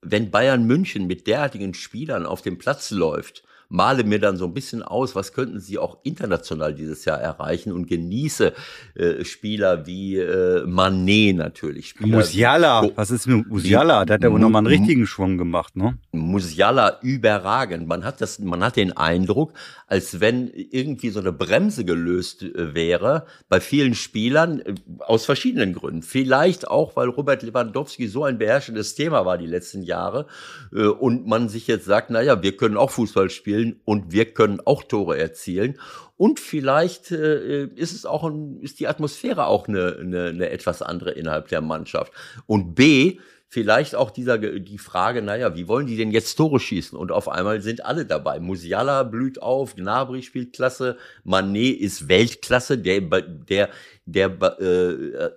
wenn 0.02 0.32
Bayern 0.32 0.66
München 0.66 1.08
mit 1.08 1.28
derartigen 1.28 1.74
Spielern 1.74 2.26
auf 2.26 2.42
dem 2.42 2.58
Platz 2.58 2.92
läuft, 2.92 3.44
male 3.70 4.04
mir 4.04 4.20
dann 4.20 4.38
so 4.38 4.46
ein 4.46 4.54
bisschen 4.54 4.84
aus, 4.84 5.16
was 5.16 5.34
könnten 5.34 5.60
sie 5.60 5.78
auch 5.78 5.98
international 6.04 6.74
dieses 6.74 7.06
Jahr 7.06 7.20
erreichen 7.20 7.72
und 7.72 7.88
genieße 7.88 8.54
äh, 8.96 9.26
Spieler 9.26 9.86
wie 9.86 10.18
äh, 10.18 10.66
Manet 10.66 11.36
natürlich. 11.36 11.90
Spieler 11.90 12.18
Musiala, 12.18 12.90
was 12.96 13.12
ist 13.12 13.28
mit 13.28 13.48
Musiala? 13.48 14.06
Da 14.06 14.16
hat 14.16 14.24
er 14.24 14.32
wohl 14.32 14.40
nochmal 14.40 14.60
einen 14.60 14.68
richtigen 14.68 15.08
Schwung 15.08 15.38
gemacht, 15.38 15.76
ne? 15.76 15.98
Musiala 16.12 17.00
überragend. 17.02 17.88
Man 17.88 18.04
hat 18.04 18.22
das, 18.22 18.40
man 18.40 18.64
hat 18.64 18.76
den 18.76 18.96
Eindruck, 18.96 19.54
als 19.88 20.20
wenn 20.20 20.52
irgendwie 20.54 21.10
so 21.10 21.20
eine 21.20 21.32
Bremse 21.32 21.86
gelöst 21.86 22.44
äh, 22.44 22.76
wäre 22.76 23.26
bei 23.50 23.60
vielen 23.60 23.96
Spielern 23.96 24.60
äh, 24.60 24.76
aus 25.00 25.26
verschiedenen 25.26 25.74
Gründen. 25.74 26.04
Vielleicht 26.04 26.68
auch, 26.68 26.96
weil 26.96 27.10
Robert 27.10 27.44
Lewandowski 27.44 28.08
so 28.08 28.24
ein 28.24 28.38
beherrschendes 28.38 28.96
Thema 28.96 29.26
war 29.26 29.38
die 29.38 29.48
letzten 29.48 29.84
Jahre 29.84 30.28
äh, 30.74 30.86
und 30.86 31.28
man 31.28 31.50
sich 31.50 31.68
jetzt 31.68 31.86
sagt, 31.86 32.10
na 32.10 32.22
ja, 32.22 32.42
wir 32.42 32.56
können 32.58 32.78
auch 32.78 32.92
Fußball 32.92 33.30
spielen 33.30 33.53
spielen 33.54 33.80
und 33.86 34.12
wir 34.12 34.26
können 34.34 34.60
auch 34.66 34.84
Tore 34.84 35.18
erzielen. 35.18 35.80
Und 36.18 36.40
vielleicht 36.40 37.12
äh, 37.12 37.66
ist 37.66 37.94
es 37.94 38.06
auch 38.06 38.24
ein, 38.24 38.60
ist 38.62 38.80
die 38.80 38.88
Atmosphäre 38.88 39.48
auch 39.48 39.68
eine, 39.68 39.98
eine, 40.00 40.26
eine 40.28 40.50
etwas 40.50 40.82
andere 40.82 41.12
innerhalb 41.12 41.48
der 41.50 41.62
Mannschaft. 41.62 42.14
Und 42.46 42.76
B, 42.76 43.20
vielleicht 43.48 43.96
auch 43.96 44.10
dieser 44.10 44.38
die 44.38 44.78
Frage, 44.78 45.22
naja, 45.22 45.56
wie 45.56 45.68
wollen 45.68 45.88
die 45.88 45.98
denn 45.98 46.12
jetzt 46.12 46.36
Tore 46.36 46.60
schießen? 46.60 46.98
Und 46.98 47.12
auf 47.12 47.30
einmal 47.30 47.62
sind 47.62 47.86
alle 47.86 48.06
dabei. 48.06 48.40
Musiala 48.40 49.04
blüht 49.04 49.42
auf, 49.42 49.76
Gnabry 49.76 50.24
spielt 50.24 50.54
klasse, 50.54 50.98
Manet 51.24 51.80
ist 51.80 52.08
Weltklasse, 52.08 52.78
der 52.78 53.02
der 53.02 53.70
der 54.06 54.60
äh, 54.60 55.30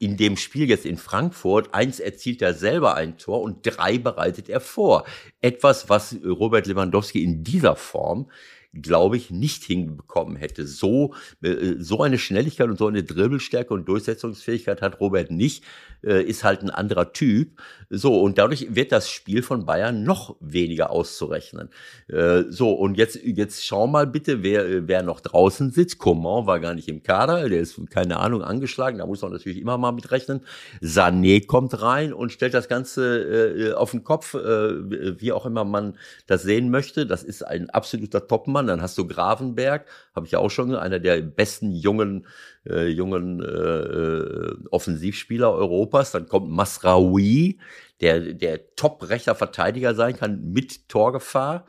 in 0.00 0.16
dem 0.16 0.38
Spiel 0.38 0.68
jetzt 0.68 0.86
in 0.86 0.96
Frankfurt, 0.96 1.74
eins 1.74 2.00
erzielt 2.00 2.40
er 2.40 2.54
selber 2.54 2.94
ein 2.94 3.18
Tor 3.18 3.42
und 3.42 3.58
drei 3.62 3.98
bereitet 3.98 4.48
er 4.48 4.60
vor. 4.60 5.04
Etwas, 5.42 5.90
was 5.90 6.16
Robert 6.24 6.66
Lewandowski 6.66 7.22
in 7.22 7.44
dieser 7.44 7.76
Form 7.76 8.30
glaube 8.72 9.16
ich, 9.16 9.30
nicht 9.30 9.64
hinbekommen 9.64 10.36
hätte. 10.36 10.66
So, 10.66 11.14
äh, 11.42 11.74
so 11.78 12.02
eine 12.02 12.18
Schnelligkeit 12.18 12.68
und 12.68 12.78
so 12.78 12.86
eine 12.86 13.02
Dribbelstärke 13.02 13.74
und 13.74 13.88
Durchsetzungsfähigkeit 13.88 14.80
hat 14.80 15.00
Robert 15.00 15.30
nicht, 15.30 15.64
äh, 16.04 16.22
ist 16.22 16.44
halt 16.44 16.62
ein 16.62 16.70
anderer 16.70 17.12
Typ. 17.12 17.60
So, 17.90 18.20
und 18.20 18.38
dadurch 18.38 18.74
wird 18.74 18.92
das 18.92 19.10
Spiel 19.10 19.42
von 19.42 19.66
Bayern 19.66 20.04
noch 20.04 20.36
weniger 20.40 20.90
auszurechnen. 20.90 21.70
Äh, 22.06 22.44
so, 22.48 22.72
und 22.72 22.96
jetzt, 22.96 23.18
jetzt 23.24 23.66
schau 23.66 23.88
mal 23.88 24.06
bitte, 24.06 24.44
wer, 24.44 24.86
wer 24.86 25.02
noch 25.02 25.20
draußen 25.20 25.72
sitzt. 25.72 25.98
Coman 25.98 26.46
war 26.46 26.60
gar 26.60 26.74
nicht 26.74 26.88
im 26.88 27.02
Kader, 27.02 27.48
der 27.48 27.60
ist, 27.60 27.80
keine 27.90 28.18
Ahnung, 28.18 28.42
angeschlagen, 28.42 28.98
da 28.98 29.06
muss 29.06 29.22
man 29.22 29.32
natürlich 29.32 29.58
immer 29.58 29.78
mal 29.78 29.90
mitrechnen. 29.90 30.42
Sané 30.80 31.44
kommt 31.44 31.82
rein 31.82 32.12
und 32.12 32.30
stellt 32.30 32.54
das 32.54 32.68
Ganze 32.68 33.74
auf 33.76 33.90
den 33.90 34.04
Kopf, 34.04 34.34
wie 34.34 35.32
auch 35.32 35.46
immer 35.46 35.64
man 35.64 35.96
das 36.26 36.42
sehen 36.42 36.70
möchte. 36.70 37.06
Das 37.06 37.22
ist 37.22 37.42
ein 37.42 37.70
absoluter 37.70 38.26
Topmann 38.26 38.59
Mann. 38.60 38.66
Dann 38.66 38.82
hast 38.82 38.98
du 38.98 39.06
Gravenberg, 39.06 39.86
habe 40.14 40.26
ich 40.26 40.32
ja 40.32 40.38
auch 40.38 40.50
schon, 40.50 40.74
einer 40.74 40.98
der 40.98 41.20
besten 41.22 41.72
jungen, 41.72 42.26
äh, 42.68 42.88
jungen 42.88 43.40
äh, 43.40 44.68
Offensivspieler 44.70 45.52
Europas. 45.52 46.12
Dann 46.12 46.28
kommt 46.28 46.50
Masraoui, 46.50 47.58
der, 48.00 48.34
der 48.34 48.74
top 48.76 49.08
rechter 49.08 49.34
Verteidiger 49.34 49.94
sein 49.94 50.16
kann 50.16 50.52
mit 50.52 50.88
Torgefahr. 50.88 51.66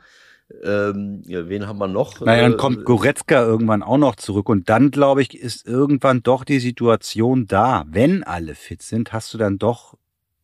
Ähm, 0.62 1.22
ja, 1.24 1.48
wen 1.48 1.66
haben 1.66 1.78
wir 1.78 1.88
noch? 1.88 2.20
Naja, 2.20 2.42
dann 2.42 2.58
kommt 2.58 2.80
äh, 2.80 2.82
Goretzka 2.82 3.42
irgendwann 3.42 3.82
auch 3.82 3.96
noch 3.96 4.16
zurück 4.16 4.50
und 4.50 4.68
dann, 4.68 4.90
glaube 4.90 5.22
ich, 5.22 5.38
ist 5.38 5.66
irgendwann 5.66 6.22
doch 6.22 6.44
die 6.44 6.58
Situation 6.58 7.46
da. 7.46 7.84
Wenn 7.88 8.22
alle 8.22 8.54
fit 8.54 8.82
sind, 8.82 9.14
hast 9.14 9.32
du 9.32 9.38
dann 9.38 9.56
doch, 9.56 9.94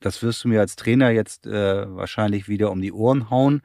das 0.00 0.22
wirst 0.22 0.44
du 0.44 0.48
mir 0.48 0.60
als 0.60 0.76
Trainer 0.76 1.10
jetzt 1.10 1.46
äh, 1.46 1.94
wahrscheinlich 1.94 2.48
wieder 2.48 2.70
um 2.70 2.80
die 2.80 2.92
Ohren 2.92 3.28
hauen, 3.28 3.60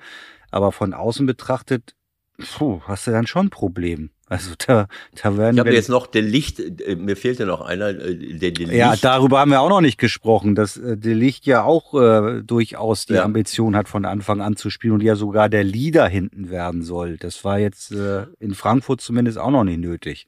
aber 0.52 0.74
von 0.74 0.94
außen 0.94 1.26
betrachtet 1.26 1.96
puh, 2.38 2.82
hast 2.86 3.08
du 3.08 3.12
dann 3.12 3.28
schon 3.28 3.48
ein 3.48 3.50
Problem. 3.50 4.10
Also 4.28 4.54
da, 4.58 4.88
da 5.22 5.38
werden 5.38 5.56
ich 5.56 5.60
habe 5.60 5.74
jetzt 5.74 5.90
noch 5.90 6.08
der 6.08 6.24
Licht, 6.24 6.60
äh, 6.60 6.96
mir 6.96 7.16
fehlt 7.16 7.38
ja 7.40 7.46
noch 7.46 7.62
einer, 7.62 7.90
äh, 7.90 8.16
der, 8.38 8.52
der 8.52 8.74
Ja, 8.74 8.92
Licht. 8.92 9.04
darüber 9.04 9.40
haben 9.40 9.52
wir 9.52 9.62
auch 9.62 9.70
noch 9.70 9.82
nicht 9.82 10.00
gesprochen, 10.00 10.56
dass 10.56 10.78
äh, 10.78 10.98
der 10.98 11.14
Licht 11.14 11.46
ja 11.46 11.64
auch 11.64 11.94
äh, 11.94 12.42
durchaus 12.42 13.06
die 13.06 13.14
ja. 13.14 13.24
Ambition 13.24 13.76
hat, 13.76 13.88
von 13.90 14.06
Anfang 14.06 14.42
an 14.42 14.56
zu 14.56 14.70
spielen 14.70 14.94
und 14.94 15.04
ja 15.04 15.16
sogar 15.16 15.50
der 15.50 15.64
Leader 15.64 16.08
hinten 16.08 16.50
werden 16.50 16.82
soll. 16.82 17.18
Das 17.18 17.44
war 17.44 17.60
jetzt 17.60 17.92
äh, 17.92 18.26
in 18.40 18.56
Frankfurt 18.56 19.02
zumindest 19.02 19.38
auch 19.38 19.52
noch 19.52 19.64
nicht 19.66 19.80
nötig. 19.80 20.28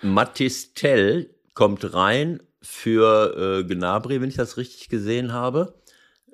Mathis 0.00 0.72
Tell 0.72 1.28
kommt 1.54 1.92
rein 1.92 2.40
für 2.62 3.60
äh, 3.60 3.64
Gnabry, 3.64 4.20
wenn 4.20 4.28
ich 4.28 4.36
das 4.36 4.56
richtig 4.56 4.88
gesehen 4.88 5.32
habe. 5.32 5.74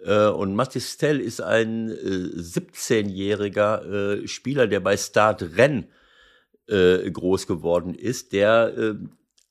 Äh, 0.04 0.28
und 0.28 0.54
Mathis 0.54 0.96
Tell 0.96 1.20
ist 1.20 1.40
ein 1.40 1.90
17-jähriger 1.90 4.22
äh, 4.22 4.28
Spieler, 4.28 4.66
der 4.66 4.80
bei 4.80 4.96
Start 4.96 5.56
Rennes 5.56 5.84
äh, 6.68 7.10
groß 7.10 7.46
geworden 7.46 7.94
ist, 7.94 8.32
der 8.32 8.96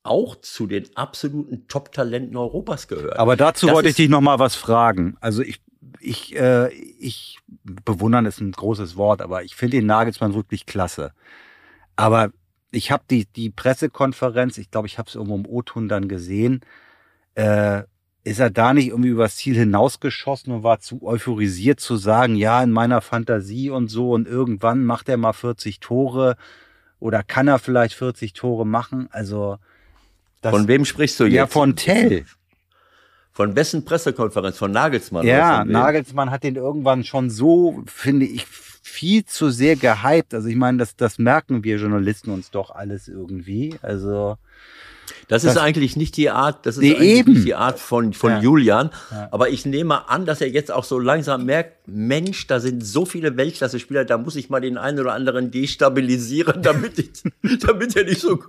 auch 0.04 0.38
zu 0.38 0.66
den 0.66 0.96
absoluten 0.96 1.68
Top-Talenten 1.68 2.36
Europas 2.36 2.88
gehört. 2.88 3.20
Aber 3.20 3.36
dazu 3.36 3.68
das 3.68 3.76
wollte 3.76 3.90
ich 3.90 3.96
dich 3.96 4.10
noch 4.10 4.22
mal 4.22 4.40
was 4.40 4.56
fragen. 4.56 5.18
Also 5.20 5.42
ich, 5.42 5.62
ich, 6.00 6.36
äh, 6.36 6.74
ich 6.74 7.40
bewundern 7.64 8.26
ist 8.26 8.40
ein 8.40 8.52
großes 8.52 8.96
Wort, 8.96 9.22
aber 9.22 9.44
ich 9.44 9.56
finde 9.56 9.78
den 9.78 9.86
Nagelsmann 9.86 10.34
wirklich 10.34 10.66
klasse. 10.66 11.12
Aber 11.96 12.32
ich 12.72 12.92
habe 12.92 13.04
die, 13.10 13.26
die 13.26 13.50
Pressekonferenz, 13.50 14.58
ich 14.58 14.72
glaube, 14.72 14.88
ich 14.88 14.98
habe 14.98 15.10
es 15.10 15.16
irgendwo 15.16 15.36
im 15.36 15.46
O-Ton 15.46 15.90
dann 15.90 16.08
gesehen, 16.08 16.62
äh, 17.36 17.84
ist 18.24 18.40
er 18.40 18.50
da 18.50 18.74
nicht 18.74 18.90
irgendwie 18.90 19.10
übers 19.10 19.38
Ziel 19.38 19.56
hinausgeschossen 19.56 20.54
und 20.54 20.64
war 20.64 20.80
zu 20.80 21.02
euphorisiert 21.04 21.80
zu 21.80 21.96
sagen, 21.96 22.36
ja, 22.36 22.62
in 22.62 22.72
meiner 22.72 23.02
Fantasie 23.02 23.70
und 23.70 23.88
so 23.88 24.12
und 24.12 24.28
irgendwann 24.28 24.84
macht 24.84 25.10
er 25.10 25.18
mal 25.18 25.34
40 25.34 25.80
Tore 25.80 26.36
oder 27.00 27.24
kann 27.24 27.48
er 27.48 27.60
vielleicht 27.60 27.96
40 27.96 28.34
Tore 28.34 28.66
machen? 28.66 29.08
Also 29.12 29.58
das, 30.42 30.52
Von 30.52 30.68
wem 30.68 30.86
sprichst 30.86 31.20
du 31.20 31.26
jetzt? 31.26 31.34
Ja, 31.34 31.48
von 31.48 31.76
Tell. 31.76 32.26
Von 33.32 33.56
wessen 33.56 33.86
Pressekonferenz? 33.86 34.58
Von 34.58 34.72
Nagelsmann? 34.72 35.26
Ja, 35.26 35.64
Nagelsmann 35.64 36.30
hat 36.30 36.44
den 36.44 36.56
irgendwann 36.56 37.06
schon 37.06 37.30
so, 37.30 37.84
finde 37.86 38.26
ich, 38.26 38.46
viel 38.46 39.26
zu 39.26 39.50
sehr 39.50 39.76
gehypt. 39.76 40.34
Also 40.34 40.50
ich 40.50 40.56
meine, 40.56 40.78
das, 40.78 40.96
das 40.96 41.20
merken 41.20 41.64
wir 41.64 41.78
Journalisten 41.78 42.32
uns 42.32 42.52
doch 42.52 42.72
alles 42.72 43.08
irgendwie. 43.08 43.76
Also 43.82 44.38
das, 45.28 45.44
das 45.44 45.54
ist 45.54 45.58
eigentlich 45.58 45.96
nicht 45.96 46.18
die 46.18 46.30
Art, 46.30 46.66
das 46.66 46.78
ist 46.78 46.84
eigentlich 46.84 47.02
eben. 47.02 47.34
nicht 47.34 47.46
die 47.46 47.56
Art 47.56 47.80
von, 47.80 48.14
von 48.14 48.32
ja. 48.32 48.42
Julian. 48.42 48.90
Ja. 49.12 49.30
Aber 49.32 49.50
ich 49.50 49.66
nehme 49.66 50.10
an, 50.10 50.26
dass 50.26 50.42
er 50.42 50.50
jetzt 50.50 50.72
auch 50.72 50.84
so 50.84 51.00
langsam 51.00 51.46
merkt, 51.46 51.88
Mensch, 51.88 52.48
da 52.48 52.60
sind 52.60 52.86
so 52.86 53.06
viele 53.06 53.38
Weltklasse-Spieler, 53.38 54.06
da 54.06 54.18
muss 54.18 54.36
ich 54.36 54.50
mal 54.50 54.62
den 54.62 54.78
einen 54.78 55.00
oder 55.00 55.14
anderen 55.14 55.52
destabilisieren, 55.52 56.62
damit, 56.62 57.00
ich, 57.00 57.10
damit 57.60 57.96
er 57.96 58.06
nicht 58.06 58.22
so, 58.22 58.40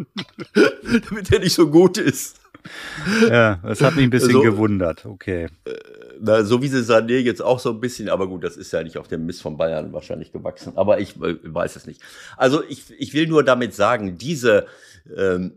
damit 1.09 1.33
er 1.33 1.41
nicht 1.41 1.55
so 1.55 1.71
gut 1.71 1.99
ist. 1.99 2.41
Ja, 3.29 3.59
das 3.63 3.81
hat 3.81 3.97
mich 3.97 4.05
ein 4.05 4.11
bisschen 4.11 4.33
so, 4.33 4.43
gewundert. 4.43 5.07
Okay. 5.07 5.49
Äh, 5.65 5.73
na, 6.21 6.45
so 6.45 6.61
wie 6.63 6.69
sie 6.69 6.83
Sané 6.83 7.19
jetzt 7.19 7.43
auch 7.43 7.59
so 7.59 7.71
ein 7.71 7.81
bisschen, 7.81 8.09
aber 8.09 8.27
gut, 8.27 8.45
das 8.45 8.57
ist 8.57 8.73
ja 8.73 8.83
nicht 8.83 8.99
auf 8.99 9.09
dem 9.09 9.25
Mist 9.27 9.43
von 9.43 9.57
Bayern 9.57 9.93
wahrscheinlich 9.93 10.33
gewachsen. 10.33 10.75
Aber 10.77 11.01
ich 11.01 11.17
äh, 11.17 11.37
weiß 11.43 11.77
es 11.77 11.87
nicht. 11.87 12.03
Also 12.37 12.63
ich, 12.69 12.85
ich 12.99 13.15
will 13.15 13.27
nur 13.27 13.45
damit 13.45 13.75
sagen, 13.75 14.19
diese 14.19 14.67
ähm, 15.17 15.53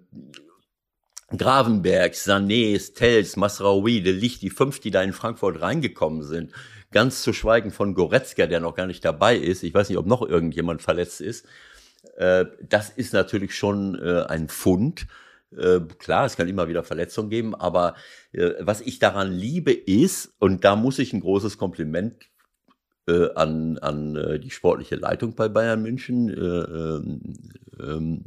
Gravenberg, 1.37 2.13
Sané, 2.13 2.77
Tels, 2.93 3.35
Masraoui, 3.35 4.01
De 4.01 4.13
Licht, 4.13 4.41
die 4.41 4.49
fünf, 4.49 4.79
die 4.79 4.91
da 4.91 5.01
in 5.01 5.13
Frankfurt 5.13 5.61
reingekommen 5.61 6.23
sind, 6.23 6.51
ganz 6.91 7.23
zu 7.23 7.33
schweigen 7.33 7.71
von 7.71 7.95
Goretzka, 7.95 8.45
der 8.45 8.59
noch 8.59 8.75
gar 8.75 8.85
nicht 8.85 9.03
dabei 9.03 9.35
ist, 9.35 9.63
ich 9.63 9.73
weiß 9.73 9.89
nicht, 9.89 9.97
ob 9.97 10.05
noch 10.05 10.21
irgendjemand 10.21 10.81
verletzt 10.81 11.21
ist, 11.21 11.45
äh, 12.17 12.45
das 12.61 12.89
ist 12.89 13.13
natürlich 13.13 13.55
schon 13.55 13.95
äh, 13.95 14.23
ein 14.27 14.47
Fund. 14.47 15.07
Äh, 15.55 15.81
klar, 15.99 16.25
es 16.25 16.35
kann 16.35 16.47
immer 16.47 16.67
wieder 16.67 16.83
Verletzungen 16.83 17.29
geben, 17.29 17.55
aber 17.55 17.95
was 18.59 18.81
ich 18.81 18.97
daran 18.97 19.31
liebe 19.31 19.71
ist, 19.71 20.33
und 20.39 20.63
da 20.63 20.75
muss 20.75 20.97
ich 20.97 21.13
ein 21.13 21.19
großes 21.19 21.59
Kompliment 21.59 22.15
an, 23.05 23.77
an 23.77 24.39
die 24.41 24.49
sportliche 24.49 24.95
Leitung 24.95 25.35
bei 25.35 25.49
Bayern 25.49 25.83
München 25.83 26.29
äh, 26.29 26.33
ähm, 26.33 27.21
ähm 27.79 28.25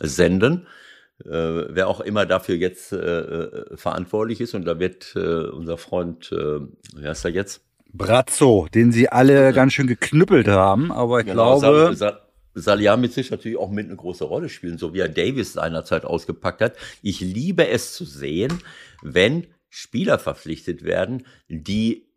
senden, 0.00 0.66
äh, 1.24 1.74
wer 1.74 1.88
auch 1.88 2.00
immer 2.00 2.26
dafür 2.26 2.56
jetzt 2.56 2.92
äh, 2.92 2.96
äh, 2.96 3.76
verantwortlich 3.76 4.40
ist. 4.40 4.54
Und 4.54 4.64
da 4.64 4.78
wird 4.78 5.12
äh, 5.16 5.48
unser 5.48 5.78
Freund, 5.78 6.32
äh, 6.32 6.60
wer 6.94 7.12
ist 7.12 7.24
er 7.24 7.30
jetzt? 7.30 7.62
Brazzo, 7.92 8.68
den 8.74 8.90
sie 8.92 9.08
alle 9.08 9.52
ganz 9.52 9.74
schön 9.74 9.86
geknüppelt 9.86 10.48
haben, 10.48 10.90
aber 10.92 11.20
ich 11.20 11.26
genau, 11.26 11.58
glaube. 11.58 11.94
Sal 11.94 12.20
Salihamidzic 12.54 13.30
natürlich 13.30 13.56
auch 13.56 13.70
mit 13.70 13.86
eine 13.86 13.96
große 13.96 14.24
Rolle 14.24 14.50
spielen, 14.50 14.76
so 14.76 14.92
wie 14.92 14.98
er 14.98 15.08
Davis 15.08 15.54
seinerzeit 15.54 16.04
ausgepackt 16.04 16.60
hat. 16.60 16.76
Ich 17.00 17.20
liebe 17.20 17.66
es 17.68 17.94
zu 17.94 18.04
sehen, 18.04 18.62
wenn 19.00 19.46
Spieler 19.70 20.18
verpflichtet 20.18 20.84
werden, 20.84 21.26
die 21.48 22.08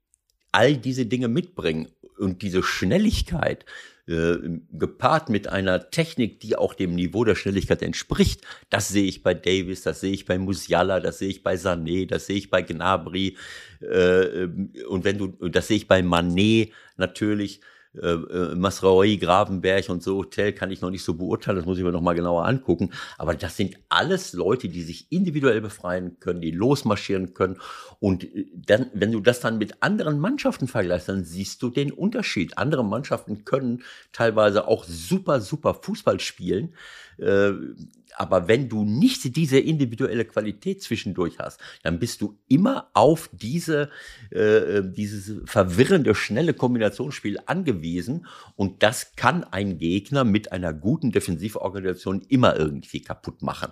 all 0.51 0.75
diese 0.75 1.05
Dinge 1.05 1.29
mitbringen 1.29 1.87
und 2.17 2.41
diese 2.41 2.63
Schnelligkeit 2.63 3.65
äh, 4.07 4.35
gepaart 4.71 5.29
mit 5.29 5.47
einer 5.47 5.89
Technik, 5.89 6.39
die 6.39 6.55
auch 6.55 6.73
dem 6.73 6.95
Niveau 6.95 7.23
der 7.23 7.35
Schnelligkeit 7.35 7.81
entspricht. 7.81 8.41
Das 8.69 8.89
sehe 8.89 9.05
ich 9.05 9.23
bei 9.23 9.33
Davis, 9.33 9.81
das 9.81 10.01
sehe 10.01 10.13
ich 10.13 10.25
bei 10.25 10.37
Musiala, 10.37 10.99
das 10.99 11.19
sehe 11.19 11.29
ich 11.29 11.43
bei 11.43 11.55
Sané, 11.55 12.07
das 12.07 12.27
sehe 12.27 12.37
ich 12.37 12.49
bei 12.49 12.61
Gnabry 12.61 13.35
äh, 13.81 14.47
und 14.87 15.03
wenn 15.03 15.17
du, 15.17 15.27
das 15.49 15.67
sehe 15.67 15.77
ich 15.77 15.87
bei 15.87 16.01
Manet 16.03 16.71
natürlich 16.97 17.61
äh, 18.01 18.07
äh, 18.07 18.55
Masraoui, 18.55 19.17
Gravenberg 19.17 19.89
und 19.89 20.03
so, 20.03 20.17
Hotel 20.17 20.53
kann 20.53 20.71
ich 20.71 20.81
noch 20.81 20.89
nicht 20.89 21.03
so 21.03 21.13
beurteilen, 21.13 21.57
das 21.57 21.65
muss 21.65 21.77
ich 21.77 21.83
mir 21.83 21.91
noch 21.91 22.01
mal 22.01 22.13
genauer 22.13 22.45
angucken. 22.45 22.91
Aber 23.17 23.35
das 23.35 23.57
sind 23.57 23.77
alles 23.89 24.33
Leute, 24.33 24.69
die 24.69 24.81
sich 24.81 25.11
individuell 25.11 25.61
befreien 25.61 26.19
können, 26.19 26.41
die 26.41 26.51
losmarschieren 26.51 27.33
können. 27.33 27.57
Und 27.99 28.23
äh, 28.23 28.45
dann, 28.53 28.87
wenn 28.93 29.11
du 29.11 29.19
das 29.19 29.39
dann 29.39 29.57
mit 29.57 29.81
anderen 29.81 30.19
Mannschaften 30.19 30.67
vergleichst, 30.67 31.09
dann 31.09 31.23
siehst 31.23 31.61
du 31.61 31.69
den 31.69 31.91
Unterschied. 31.91 32.57
Andere 32.57 32.83
Mannschaften 32.83 33.45
können 33.45 33.83
teilweise 34.11 34.67
auch 34.67 34.83
super, 34.85 35.41
super 35.41 35.73
Fußball 35.73 36.19
spielen. 36.19 36.73
Äh, 37.17 37.51
aber 38.17 38.47
wenn 38.47 38.69
du 38.69 38.83
nicht 38.85 39.35
diese 39.35 39.59
individuelle 39.59 40.25
Qualität 40.25 40.81
zwischendurch 40.81 41.39
hast, 41.39 41.59
dann 41.83 41.99
bist 41.99 42.21
du 42.21 42.37
immer 42.47 42.89
auf 42.93 43.29
diese, 43.33 43.89
äh, 44.31 44.81
dieses 44.83 45.41
verwirrende, 45.45 46.15
schnelle 46.15 46.53
Kombinationsspiel 46.53 47.39
angewiesen. 47.45 47.84
Und 48.55 48.83
das 48.83 49.15
kann 49.15 49.43
ein 49.43 49.77
Gegner 49.77 50.23
mit 50.23 50.51
einer 50.51 50.73
guten 50.73 51.11
Defensivorganisation 51.11 52.21
immer 52.27 52.57
irgendwie 52.57 53.01
kaputt 53.01 53.41
machen. 53.41 53.71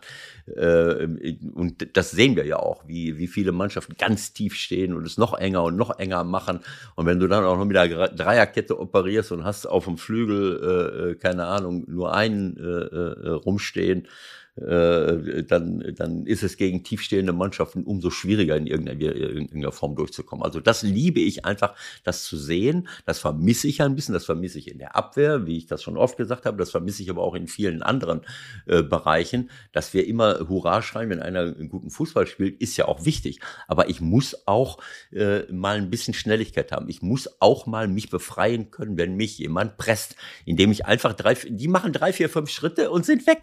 Äh, 0.56 1.08
und 1.54 1.96
das 1.96 2.12
sehen 2.12 2.36
wir 2.36 2.46
ja 2.46 2.58
auch, 2.58 2.88
wie, 2.88 3.18
wie 3.18 3.28
viele 3.28 3.52
Mannschaften 3.52 3.96
ganz 3.98 4.34
tief 4.34 4.56
stehen 4.56 4.94
und 4.94 5.06
es 5.06 5.18
noch 5.18 5.34
enger 5.34 5.64
und 5.64 5.76
noch 5.76 5.98
enger 6.00 6.24
machen. 6.24 6.60
Und 6.96 7.06
wenn 7.06 7.20
du 7.20 7.28
dann 7.28 7.44
auch 7.44 7.58
noch 7.58 7.66
mit 7.66 7.76
der 7.76 8.10
Dreierkette 8.10 8.80
operierst 8.80 9.32
und 9.32 9.44
hast 9.44 9.66
auf 9.66 9.86
dem 9.86 9.98
Flügel, 9.98 11.14
äh, 11.14 11.16
keine 11.16 11.46
Ahnung, 11.46 11.86
nur 11.88 12.14
einen 12.14 12.58
äh, 12.58 12.62
äh, 12.62 13.30
rumstehen, 13.30 14.08
äh, 14.56 15.44
dann, 15.44 15.94
dann 15.96 16.26
ist 16.26 16.44
es 16.44 16.58
gegen 16.58 16.84
tiefstehende 16.84 17.34
Mannschaften 17.34 17.84
umso 17.84 18.12
schwieriger 18.12 18.56
in 18.56 18.68
irgendeiner, 18.68 19.16
irgendeiner 19.16 19.72
Form 19.72 19.96
durchzukommen. 19.96 20.46
Also 20.46 20.60
das 20.60 20.84
liebe 20.84 21.20
ich 21.20 21.46
einfach, 21.46 21.76
das 22.04 22.24
zu 22.24 22.38
sehen. 22.38 22.88
Das 23.06 23.20
vermisse 23.20 23.68
ich 23.68 23.82
ein 23.82 23.96
bisschen, 23.96 24.14
das 24.14 24.26
vermisse 24.26 24.60
ich 24.60 24.70
in 24.70 24.78
der 24.78 24.96
Abwehr, 24.96 25.48
wie 25.48 25.58
ich 25.58 25.66
das 25.66 25.82
schon 25.82 25.98
oft 25.98 26.18
gesagt 26.18 26.46
habe. 26.46 26.58
Das 26.58 26.72
vermisse 26.72 27.02
ich 27.02 27.10
aber 27.10 27.24
auch 27.24 27.34
in 27.34 27.48
vielen 27.48 27.82
anderen 27.82 28.22
äh, 28.68 28.84
Bereichen, 28.84 29.50
dass 29.72 29.94
wir 29.94 30.06
immer 30.08 30.48
Hurra 30.48 30.82
schreien, 30.84 31.10
wenn 31.10 31.20
einer 31.20 31.42
einen 31.42 31.70
guten 31.70 31.90
Fußball 31.90 32.28
spielt, 32.28 32.62
ist 32.62 32.78
ja 32.78 32.86
auch 32.88 33.06
wichtig. 33.06 33.40
Aber 33.68 33.90
ich 33.90 34.02
muss 34.02 34.48
auch 34.48 34.78
äh, 35.12 35.52
mal 35.52 35.78
ein 35.78 35.90
bisschen 35.90 36.14
Schnelligkeit 36.14 36.72
haben. 36.72 36.90
Ich 36.90 37.02
muss 37.02 37.30
auch 37.40 37.66
mal 37.66 37.88
mich 37.88 38.10
befreien 38.10 38.70
können, 38.70 38.98
wenn 38.98 39.16
mich 39.16 39.40
jemand 39.40 39.78
presst, 39.78 40.16
indem 40.46 40.72
ich 40.72 40.86
einfach 40.86 41.14
drei, 41.14 41.34
die 41.34 41.68
machen 41.68 41.92
drei, 41.92 42.14
vier, 42.14 42.30
fünf 42.30 42.52
Schritte 42.52 42.92
und 42.92 43.06
sind 43.06 43.26
weg. 43.26 43.42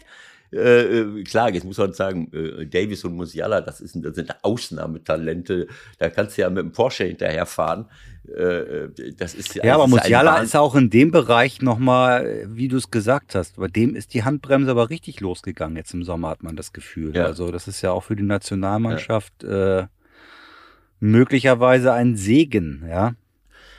Äh, 0.53 0.99
äh, 0.99 1.23
klar, 1.23 1.53
jetzt 1.53 1.63
muss 1.63 1.77
man 1.77 1.93
sagen, 1.93 2.29
äh, 2.33 2.65
Davis 2.65 3.05
und 3.05 3.15
Musiala, 3.15 3.61
das, 3.61 3.79
ist, 3.79 3.95
das 4.01 4.15
sind 4.15 4.35
Ausnahmetalente. 4.43 5.67
Da 5.97 6.09
kannst 6.09 6.37
du 6.37 6.41
ja 6.41 6.49
mit 6.49 6.59
dem 6.59 6.71
Porsche 6.73 7.05
hinterherfahren. 7.05 7.85
Äh, 8.27 8.43
äh 8.43 9.13
das 9.17 9.33
ist 9.33 9.55
ja, 9.55 9.73
aber 9.73 9.87
Musiala 9.87 10.39
ist 10.39 10.55
auch 10.55 10.75
in 10.75 10.89
dem 10.89 11.11
Bereich 11.11 11.61
nochmal, 11.61 12.45
wie 12.47 12.67
du 12.67 12.77
es 12.77 12.91
gesagt 12.91 13.33
hast, 13.33 13.55
bei 13.55 13.67
dem 13.67 13.95
ist 13.95 14.13
die 14.13 14.23
Handbremse 14.23 14.71
aber 14.71 14.89
richtig 14.89 15.21
losgegangen 15.21 15.77
jetzt 15.77 15.93
im 15.93 16.03
Sommer, 16.03 16.29
hat 16.29 16.43
man 16.43 16.57
das 16.57 16.73
Gefühl. 16.73 17.15
Ja. 17.15 17.25
Also 17.25 17.51
das 17.51 17.69
ist 17.69 17.81
ja 17.81 17.91
auch 17.91 18.03
für 18.03 18.17
die 18.17 18.23
Nationalmannschaft 18.23 19.43
ja. 19.43 19.89
möglicherweise 20.99 21.93
ein 21.93 22.17
Segen, 22.17 22.83
ja. 22.89 23.13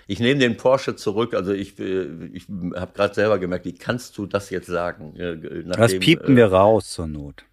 Ich 0.07 0.21
nehme 0.21 0.41
den 0.41 0.57
Porsche 0.57 0.97
zurück. 0.97 1.35
Also 1.35 1.53
ich, 1.53 1.79
äh, 1.79 2.07
ich 2.33 2.47
habe 2.49 2.93
gerade 2.93 3.15
selber 3.15 3.39
gemerkt, 3.39 3.65
wie 3.65 3.75
kannst 3.75 4.19
du 4.19 4.27
das 4.27 4.51
jetzt 4.51 4.67
sagen? 4.67 5.15
Nachdem, 5.17 5.71
das 5.71 5.99
piepen 5.99 6.37
wir 6.37 6.45
äh, 6.45 6.49
raus 6.49 6.91
zur 6.91 7.07
Not. 7.07 7.45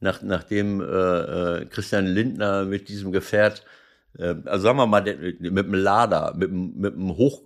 Nach, 0.00 0.20
nachdem 0.22 0.80
äh, 0.80 0.84
äh, 0.84 1.66
Christian 1.66 2.06
Lindner 2.06 2.64
mit 2.64 2.88
diesem 2.88 3.12
Gefährt, 3.12 3.64
äh, 4.18 4.34
also 4.44 4.64
sagen 4.64 4.78
wir 4.78 4.86
mal, 4.86 5.02
mit 5.02 5.40
dem 5.40 5.74
Lader, 5.74 6.34
mit, 6.36 6.50
mit 6.50 6.94
einem 6.94 7.16
hoch 7.16 7.42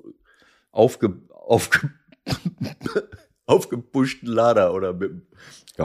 aufge, 0.72 1.18
aufge, 1.30 1.90
aufgepuschten 3.46 4.28
Lader 4.28 4.72
oder 4.74 4.92
mit, 4.94 5.22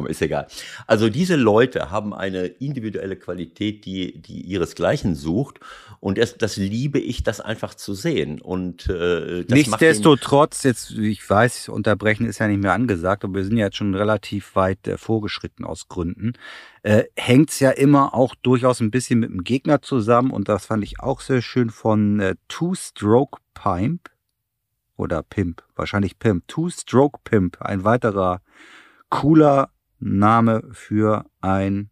ist 0.07 0.22
egal. 0.22 0.47
Also 0.88 1.09
diese 1.09 1.36
Leute 1.36 1.91
haben 1.91 2.14
eine 2.14 2.45
individuelle 2.45 3.18
Qualität, 3.18 3.86
die, 3.86 4.22
die 4.22 4.41
ihresgleichen 4.41 5.16
sucht. 5.16 5.59
Und 6.02 6.18
das, 6.18 6.36
das 6.36 6.58
liebe 6.58 6.97
ich, 6.97 7.22
das 7.22 7.39
einfach 7.41 7.76
zu 7.76 7.93
sehen. 7.93 8.41
Und 8.41 8.89
äh, 8.89 9.45
das 9.45 9.56
Nichtsdestotrotz, 9.56 10.64
jetzt, 10.64 10.91
ich 10.97 11.30
weiß, 11.30 11.70
unterbrechen 11.70 12.26
ist 12.26 12.39
ja 12.39 12.47
nicht 12.47 12.64
mehr 12.64 12.74
angesagt, 12.74 13.24
aber 13.24 13.36
wir 13.36 13.45
sind 13.45 13.56
ja 13.56 13.66
jetzt 13.66 13.78
schon 13.78 13.93
relativ 13.93 14.56
weit 14.56 14.88
äh, 14.88 14.97
vorgeschritten 14.97 15.64
aus 15.64 15.89
Gründen. 15.89 16.34
Äh, 16.82 17.04
Hängt 17.16 17.58
ja 17.60 17.70
immer 17.70 18.16
auch 18.16 18.34
durchaus 18.34 18.80
ein 18.80 18.89
bisschen 18.89 19.20
mit 19.20 19.30
dem 19.30 19.43
Gegner 19.43 19.84
zusammen. 19.84 20.32
Und 20.32 20.49
das 20.49 20.66
fand 20.66 20.84
ich 20.84 20.99
auch 20.99 21.22
sehr 21.22 21.43
schön 21.43 21.70
von 21.70 22.20
äh, 22.20 22.36
Two-Stroke 22.47 23.39
Pimp 23.54 24.10
oder 24.97 25.22
Pimp, 25.22 25.64
wahrscheinlich 25.76 26.18
Pimp, 26.18 26.47
Two-Stroke 26.47 27.20
Pimp, 27.24 27.62
ein 27.62 27.84
weiterer 27.84 28.41
cooler 29.10 29.70
Name 29.99 30.64
für 30.72 31.28
ein 31.41 31.91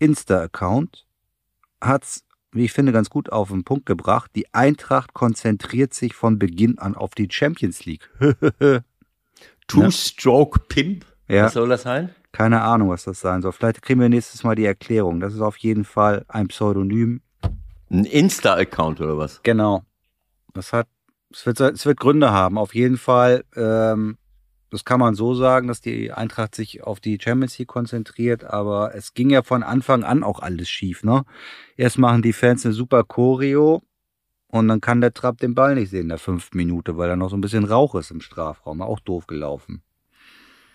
Insta-Account. 0.00 1.06
Hat's, 1.80 2.24
wie 2.52 2.64
ich 2.64 2.72
finde, 2.72 2.92
ganz 2.92 3.10
gut 3.10 3.32
auf 3.32 3.48
den 3.48 3.64
Punkt 3.64 3.86
gebracht. 3.86 4.30
Die 4.36 4.52
Eintracht 4.54 5.14
konzentriert 5.14 5.94
sich 5.94 6.14
von 6.14 6.38
Beginn 6.38 6.78
an 6.78 6.94
auf 6.94 7.14
die 7.14 7.28
Champions 7.30 7.84
League. 7.84 8.08
Two-Stroke 9.68 10.60
Pimp? 10.68 11.06
Ja. 11.28 11.44
Was 11.44 11.54
soll 11.54 11.68
das 11.68 11.82
sein? 11.82 12.10
Keine 12.30 12.62
Ahnung, 12.62 12.90
was 12.90 13.04
das 13.04 13.20
sein 13.20 13.42
soll. 13.42 13.52
Vielleicht 13.52 13.82
kriegen 13.82 14.00
wir 14.00 14.08
nächstes 14.08 14.44
Mal 14.44 14.54
die 14.54 14.64
Erklärung. 14.64 15.20
Das 15.20 15.34
ist 15.34 15.40
auf 15.40 15.56
jeden 15.58 15.84
Fall 15.84 16.24
ein 16.28 16.48
Pseudonym. 16.48 17.22
Ein 17.90 18.04
Insta-Account 18.04 19.00
oder 19.00 19.18
was? 19.18 19.42
Genau. 19.42 19.82
Das 20.54 20.72
hat, 20.72 20.88
es 21.30 21.46
wird, 21.46 21.60
es 21.60 21.86
wird 21.86 22.00
Gründe 22.00 22.32
haben. 22.32 22.58
Auf 22.58 22.74
jeden 22.74 22.98
Fall 22.98 23.44
ähm, 23.56 24.16
das 24.72 24.84
kann 24.84 24.98
man 24.98 25.14
so 25.14 25.34
sagen, 25.34 25.68
dass 25.68 25.80
die 25.80 26.12
Eintracht 26.12 26.54
sich 26.54 26.82
auf 26.82 26.98
die 26.98 27.18
Champions 27.20 27.58
League 27.58 27.68
konzentriert, 27.68 28.44
aber 28.44 28.94
es 28.94 29.12
ging 29.14 29.30
ja 29.30 29.42
von 29.42 29.62
Anfang 29.62 30.02
an 30.02 30.24
auch 30.24 30.40
alles 30.40 30.68
schief, 30.68 31.04
ne? 31.04 31.24
Erst 31.76 31.98
machen 31.98 32.22
die 32.22 32.32
Fans 32.32 32.64
eine 32.64 32.74
super 32.74 33.04
Choreo 33.04 33.82
und 34.48 34.68
dann 34.68 34.80
kann 34.80 35.00
der 35.00 35.14
Trapp 35.14 35.38
den 35.38 35.54
Ball 35.54 35.74
nicht 35.74 35.90
sehen 35.90 36.02
in 36.02 36.08
der 36.08 36.18
fünften 36.18 36.56
Minute, 36.56 36.96
weil 36.96 37.08
da 37.08 37.16
noch 37.16 37.30
so 37.30 37.36
ein 37.36 37.40
bisschen 37.40 37.64
Rauch 37.64 37.94
ist 37.94 38.10
im 38.10 38.20
Strafraum. 38.20 38.82
Auch 38.82 39.00
doof 39.00 39.26
gelaufen. 39.26 39.82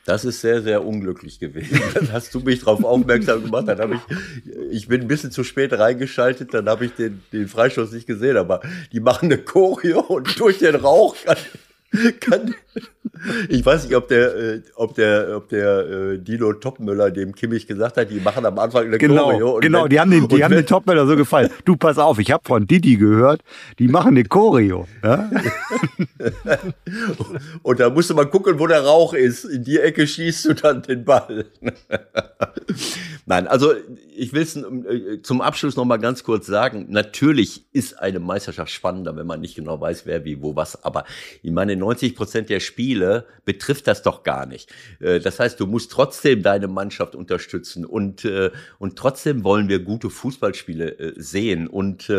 Das 0.08 0.26
ist 0.26 0.42
sehr, 0.42 0.62
sehr 0.62 0.86
unglücklich 0.86 1.38
gewesen. 1.40 1.82
Dann 1.94 2.12
hast 2.12 2.34
du 2.34 2.40
mich 2.40 2.60
darauf 2.62 2.84
aufmerksam 2.84 3.44
gemacht. 3.44 3.68
Dann 3.68 3.80
habe 3.80 3.96
ich, 3.96 4.56
ich 4.72 4.88
bin 4.88 5.02
ein 5.02 5.08
bisschen 5.08 5.32
zu 5.32 5.44
spät 5.44 5.74
reingeschaltet, 5.74 6.54
dann 6.54 6.70
habe 6.70 6.86
ich 6.86 6.94
den, 6.94 7.22
den 7.34 7.48
Freischuss 7.48 7.92
nicht 7.92 8.08
gesehen, 8.08 8.38
aber 8.38 8.62
die 8.94 9.00
machen 9.00 9.26
eine 9.26 9.38
Choreo 9.38 10.00
und 10.00 10.40
durch 10.40 10.60
den 10.60 10.76
Rauch 10.76 11.16
kann, 11.26 11.38
kann, 12.20 12.56
ich 13.50 13.66
weiß 13.66 13.86
nicht, 13.86 13.96
ob 13.96 14.08
der, 14.08 14.36
äh, 14.36 14.62
ob 14.76 14.96
der, 14.96 15.38
ob 15.38 15.50
der 15.50 15.80
äh, 15.80 16.18
Dino 16.20 16.54
Topmüller 16.54 17.12
dem 17.12 17.34
Kimmich 17.36 17.68
gesagt 17.68 17.98
hat, 17.98 18.10
die 18.10 18.20
machen 18.20 18.46
am 18.46 18.58
Anfang 18.60 18.86
eine 18.86 18.98
genau, 18.98 19.32
Choreo. 19.32 19.60
genau, 19.60 19.84
wenn, 19.84 19.90
die 19.90 20.00
haben 20.00 20.12
den, 20.12 20.28
die 20.28 20.44
haben 20.44 20.54
den 20.54 20.66
Topmüller 20.66 21.08
so 21.08 21.16
gefallen. 21.16 21.50
Du 21.66 21.76
pass 21.76 21.98
auf, 21.98 22.20
ich 22.20 22.32
habe 22.32 22.44
von 22.46 22.68
Didi 22.68 22.98
gehört, 22.98 23.42
die 23.80 23.88
machen 23.88 24.10
eine 24.10 24.24
Choreo. 24.24 24.88
Ja? 25.04 25.30
und 27.64 27.80
da 27.80 27.90
musst 27.90 28.10
du 28.10 28.16
mal 28.16 28.26
gucken, 28.26 28.60
wo 28.60 28.68
der 28.68 28.82
Rauch 28.82 29.14
ist. 29.14 29.46
In 29.46 29.64
die 29.64 29.80
Ecke 29.80 30.08
schießt 30.08 30.46
du 30.46 30.54
dann 30.54 30.82
den 30.82 31.06
Ball. 31.06 31.46
Nein, 33.26 33.48
also 33.48 33.74
ich 34.16 34.34
will 34.34 34.42
es 34.42 34.56
äh, 34.56 35.22
zum 35.22 35.42
Abschluss 35.42 35.76
noch 35.76 35.86
mal 35.86 35.98
ganz 35.98 36.24
kurz 36.24 36.48
sagen. 36.48 36.88
Natürlich 36.90 37.66
ist 37.74 38.00
eine 38.00 38.20
Meisterschaft 38.20 38.72
spannender, 38.72 39.16
wenn 39.16 39.28
man 39.28 39.42
nicht 39.42 39.56
genau 39.56 39.80
weiß, 39.80 40.06
wer 40.06 40.26
wie 40.26 40.42
wo 40.42 40.56
was. 40.56 40.84
Aber 40.84 41.06
ich 41.44 41.52
meine, 41.52 41.76
90 41.76 42.16
Prozent 42.16 42.50
der 42.50 42.60
Spiele 42.60 42.97
betrifft 43.46 43.88
das 43.88 44.02
doch 44.02 44.24
gar 44.24 44.46
nicht. 44.46 44.72
Äh, 45.00 45.20
das 45.20 45.40
heißt, 45.40 45.60
du 45.60 45.68
musst 45.68 45.92
trotzdem 45.92 46.44
deine 46.44 46.68
Mannschaft 46.68 47.16
unterstützen 47.16 47.86
und 47.86 48.26
äh, 48.26 48.52
und 48.80 48.98
trotzdem 48.98 49.44
wollen 49.44 49.70
wir 49.70 49.80
gute 49.80 50.10
Fußballspiele 50.10 51.14
sehen 51.18 51.68
und 51.68 52.10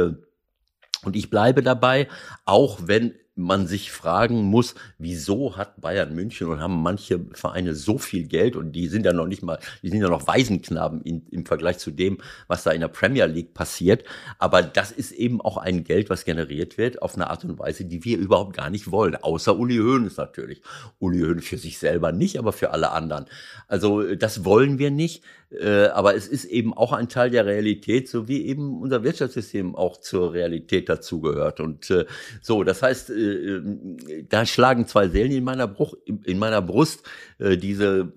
und 1.05 1.15
ich 1.15 1.31
bleibe 1.31 1.63
dabei, 1.63 2.09
auch 2.45 2.81
wenn 2.83 3.15
man 3.39 3.67
sich 3.69 3.93
fragen 3.93 4.43
muss, 4.43 4.75
wieso 4.99 5.57
hat 5.57 5.81
Bayern 5.81 6.15
München 6.15 6.49
und 6.49 6.61
haben 6.61 6.83
manche 6.83 7.21
Vereine 7.33 7.75
so 7.75 7.97
viel 7.97 8.25
Geld 8.25 8.57
und 8.57 8.73
die 8.73 8.89
sind 8.89 9.07
ja 9.07 9.13
noch 9.13 9.27
nicht 9.27 9.43
mal, 9.43 9.59
die 9.83 9.91
sind 9.91 10.01
ja 10.01 10.09
noch 10.09 10.27
Waisenknaben 10.27 11.01
in, 11.03 11.25
im 11.31 11.47
Vergleich 11.47 11.79
zu 11.79 11.93
dem, 11.93 12.19
was 12.49 12.65
da 12.65 12.73
in 12.73 12.81
der 12.81 12.89
Premier 12.89 13.27
League 13.27 13.55
passiert. 13.55 14.03
Aber 14.39 14.63
das 14.63 14.91
ist 14.91 15.13
eben 15.13 15.41
auch 15.41 15.57
ein 15.57 15.85
Geld, 15.85 16.11
was 16.11 16.25
generiert 16.25 16.79
wird 16.79 17.01
auf 17.01 17.15
eine 17.15 17.31
Art 17.31 17.45
und 17.45 17.59
Weise, 17.59 17.85
die 17.85 18.05
wir 18.05 18.19
überhaupt 18.19 18.57
gar 18.57 18.71
nicht 18.71 18.91
wollen. 18.91 19.15
Außer 19.15 19.57
Uli 19.57 19.77
Hoeneß 19.77 20.17
natürlich. 20.17 20.61
Uli 20.99 21.21
Hoeneß 21.21 21.45
für 21.45 21.59
sich 21.59 21.79
selber 21.79 22.11
nicht, 22.11 22.39
aber 22.39 22.53
für 22.53 22.71
alle 22.71 22.91
anderen. 22.91 23.27
Also 23.69 24.17
das 24.17 24.45
wollen 24.45 24.79
wir 24.79 24.91
nicht. 24.91 25.23
Äh, 25.51 25.87
aber 25.87 26.15
es 26.15 26.29
ist 26.29 26.45
eben 26.45 26.75
auch 26.75 26.93
ein 26.93 27.09
Teil 27.09 27.31
der 27.31 27.47
Realität, 27.47 28.09
so 28.09 28.29
wie 28.29 28.47
eben 28.47 28.81
unser 28.83 29.03
Wirtschaftssystem 29.03 29.75
auch 29.75 29.97
zur 29.97 30.35
Realität 30.35 30.89
dazugehört. 30.89 31.61
Und 31.61 31.91
äh, 31.91 32.05
so, 32.43 32.65
das 32.65 32.83
heißt, 32.83 33.11
äh, 33.29 34.25
da 34.29 34.47
schlagen 34.47 34.87
zwei 34.87 35.09
Seelen 35.09 35.33
in 35.33 35.45
meiner, 35.45 35.69
Bruch, 35.69 35.95
in 36.07 36.39
meiner 36.39 36.63
Brust. 36.63 37.03
diese 37.39 38.13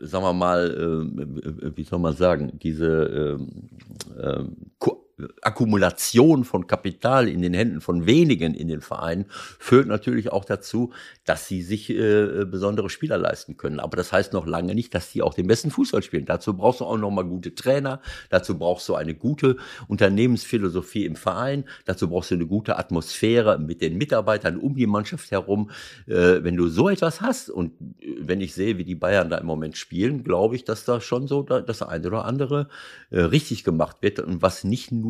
sagen 0.00 0.24
wir 0.24 0.32
mal, 0.32 1.72
wie 1.76 1.84
soll 1.84 1.98
man 1.98 2.16
sagen, 2.16 2.58
diese 2.62 3.38
ähm, 4.18 4.72
Akkumulation 5.42 6.44
von 6.44 6.66
Kapital 6.66 7.28
in 7.28 7.42
den 7.42 7.54
Händen 7.54 7.80
von 7.80 8.06
wenigen 8.06 8.54
in 8.54 8.68
den 8.68 8.80
Vereinen 8.80 9.26
führt 9.28 9.86
natürlich 9.86 10.32
auch 10.32 10.44
dazu, 10.44 10.92
dass 11.24 11.46
sie 11.46 11.62
sich 11.62 11.90
äh, 11.90 12.44
besondere 12.44 12.90
Spieler 12.90 13.16
leisten 13.16 13.56
können. 13.56 13.78
Aber 13.78 13.96
das 13.96 14.12
heißt 14.12 14.32
noch 14.32 14.46
lange 14.46 14.74
nicht, 14.74 14.94
dass 14.94 15.12
sie 15.12 15.22
auch 15.22 15.34
den 15.34 15.46
besten 15.46 15.70
Fußball 15.70 16.02
spielen. 16.02 16.26
Dazu 16.26 16.54
brauchst 16.54 16.80
du 16.80 16.84
auch 16.84 16.98
noch 16.98 17.10
mal 17.10 17.22
gute 17.22 17.54
Trainer, 17.54 18.00
dazu 18.30 18.58
brauchst 18.58 18.88
du 18.88 18.94
eine 18.96 19.14
gute 19.14 19.56
Unternehmensphilosophie 19.86 21.04
im 21.04 21.16
Verein, 21.16 21.64
dazu 21.84 22.08
brauchst 22.08 22.30
du 22.30 22.34
eine 22.34 22.46
gute 22.46 22.76
Atmosphäre 22.76 23.58
mit 23.58 23.80
den 23.82 23.96
Mitarbeitern 23.96 24.58
um 24.58 24.74
die 24.74 24.86
Mannschaft 24.86 25.30
herum. 25.30 25.70
Äh, 26.06 26.42
wenn 26.42 26.56
du 26.56 26.68
so 26.68 26.88
etwas 26.88 27.20
hast 27.20 27.50
und 27.50 27.72
äh, 28.00 28.16
wenn 28.18 28.40
ich 28.40 28.54
sehe, 28.54 28.78
wie 28.78 28.84
die 28.84 28.94
Bayern 28.96 29.30
da 29.30 29.38
im 29.38 29.46
Moment 29.46 29.76
spielen, 29.76 30.24
glaube 30.24 30.56
ich, 30.56 30.64
dass 30.64 30.84
da 30.84 31.00
schon 31.00 31.28
so 31.28 31.42
das 31.42 31.82
eine 31.82 32.06
oder 32.08 32.24
andere 32.24 32.68
äh, 33.10 33.20
richtig 33.20 33.62
gemacht 33.62 33.98
wird 34.00 34.18
und 34.18 34.42
was 34.42 34.64
nicht 34.64 34.90
nur, 34.90 35.03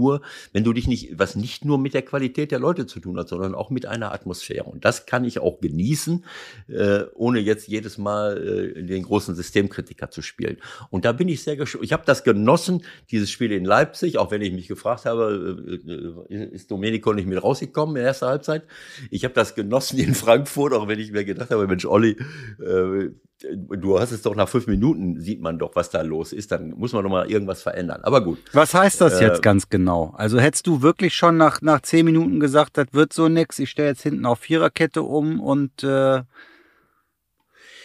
wenn 0.52 0.64
du 0.64 0.72
dich 0.72 0.86
nicht, 0.86 1.18
was 1.18 1.36
nicht 1.36 1.64
nur 1.64 1.78
mit 1.78 1.94
der 1.94 2.02
Qualität 2.02 2.50
der 2.50 2.58
Leute 2.58 2.86
zu 2.86 3.00
tun 3.00 3.18
hat, 3.18 3.28
sondern 3.28 3.54
auch 3.54 3.70
mit 3.70 3.86
einer 3.86 4.12
Atmosphäre. 4.12 4.64
Und 4.64 4.84
das 4.84 5.06
kann 5.06 5.24
ich 5.24 5.38
auch 5.38 5.60
genießen, 5.60 6.24
äh, 6.68 7.04
ohne 7.14 7.40
jetzt 7.40 7.68
jedes 7.68 7.98
Mal 7.98 8.74
äh, 8.76 8.82
den 8.82 9.02
großen 9.02 9.34
Systemkritiker 9.34 10.10
zu 10.10 10.22
spielen. 10.22 10.58
Und 10.90 11.04
da 11.04 11.12
bin 11.12 11.28
ich 11.28 11.42
sehr 11.42 11.56
gespannt. 11.56 11.84
Ich 11.84 11.92
habe 11.92 12.04
das 12.06 12.24
genossen, 12.24 12.82
dieses 13.10 13.30
Spiel 13.30 13.52
in 13.52 13.64
Leipzig, 13.64 14.18
auch 14.18 14.30
wenn 14.30 14.42
ich 14.42 14.52
mich 14.52 14.68
gefragt 14.68 15.04
habe, 15.04 15.80
äh, 15.86 16.34
äh, 16.34 16.44
ist 16.50 16.70
Domenico 16.70 17.12
nicht 17.12 17.26
mit 17.26 17.42
rausgekommen 17.42 17.96
in 17.96 18.00
der 18.00 18.08
ersten 18.08 18.26
Halbzeit. 18.26 18.64
Ich 19.10 19.24
habe 19.24 19.34
das 19.34 19.54
genossen 19.54 19.98
in 19.98 20.14
Frankfurt, 20.14 20.72
auch 20.72 20.88
wenn 20.88 20.98
ich 20.98 21.12
mir 21.12 21.24
gedacht 21.24 21.50
habe, 21.50 21.66
Mensch, 21.66 21.84
Olli, 21.84 22.16
äh, 22.60 23.10
du 23.42 23.98
hast 23.98 24.12
es 24.12 24.22
doch 24.22 24.34
nach 24.34 24.48
fünf 24.48 24.66
Minuten, 24.66 25.20
sieht 25.20 25.40
man 25.40 25.58
doch, 25.58 25.74
was 25.74 25.90
da 25.90 26.02
los 26.02 26.32
ist, 26.32 26.52
dann 26.52 26.70
muss 26.70 26.92
man 26.92 27.02
doch 27.02 27.10
mal 27.10 27.30
irgendwas 27.30 27.62
verändern. 27.62 28.00
Aber 28.02 28.22
gut. 28.22 28.38
Was 28.52 28.74
heißt 28.74 29.00
das 29.00 29.20
äh, 29.20 29.26
jetzt 29.26 29.42
ganz 29.42 29.68
genau? 29.68 30.14
Also 30.16 30.38
hättest 30.38 30.66
du 30.66 30.82
wirklich 30.82 31.14
schon 31.14 31.36
nach, 31.36 31.60
nach 31.60 31.82
zehn 31.82 32.04
Minuten 32.04 32.40
gesagt, 32.40 32.76
das 32.78 32.86
wird 32.92 33.12
so 33.12 33.28
nix, 33.28 33.58
ich 33.58 33.70
stelle 33.70 33.88
jetzt 33.88 34.02
hinten 34.02 34.26
auf 34.26 34.40
Viererkette 34.40 35.02
um 35.02 35.40
und 35.40 35.82
äh, 35.82 36.22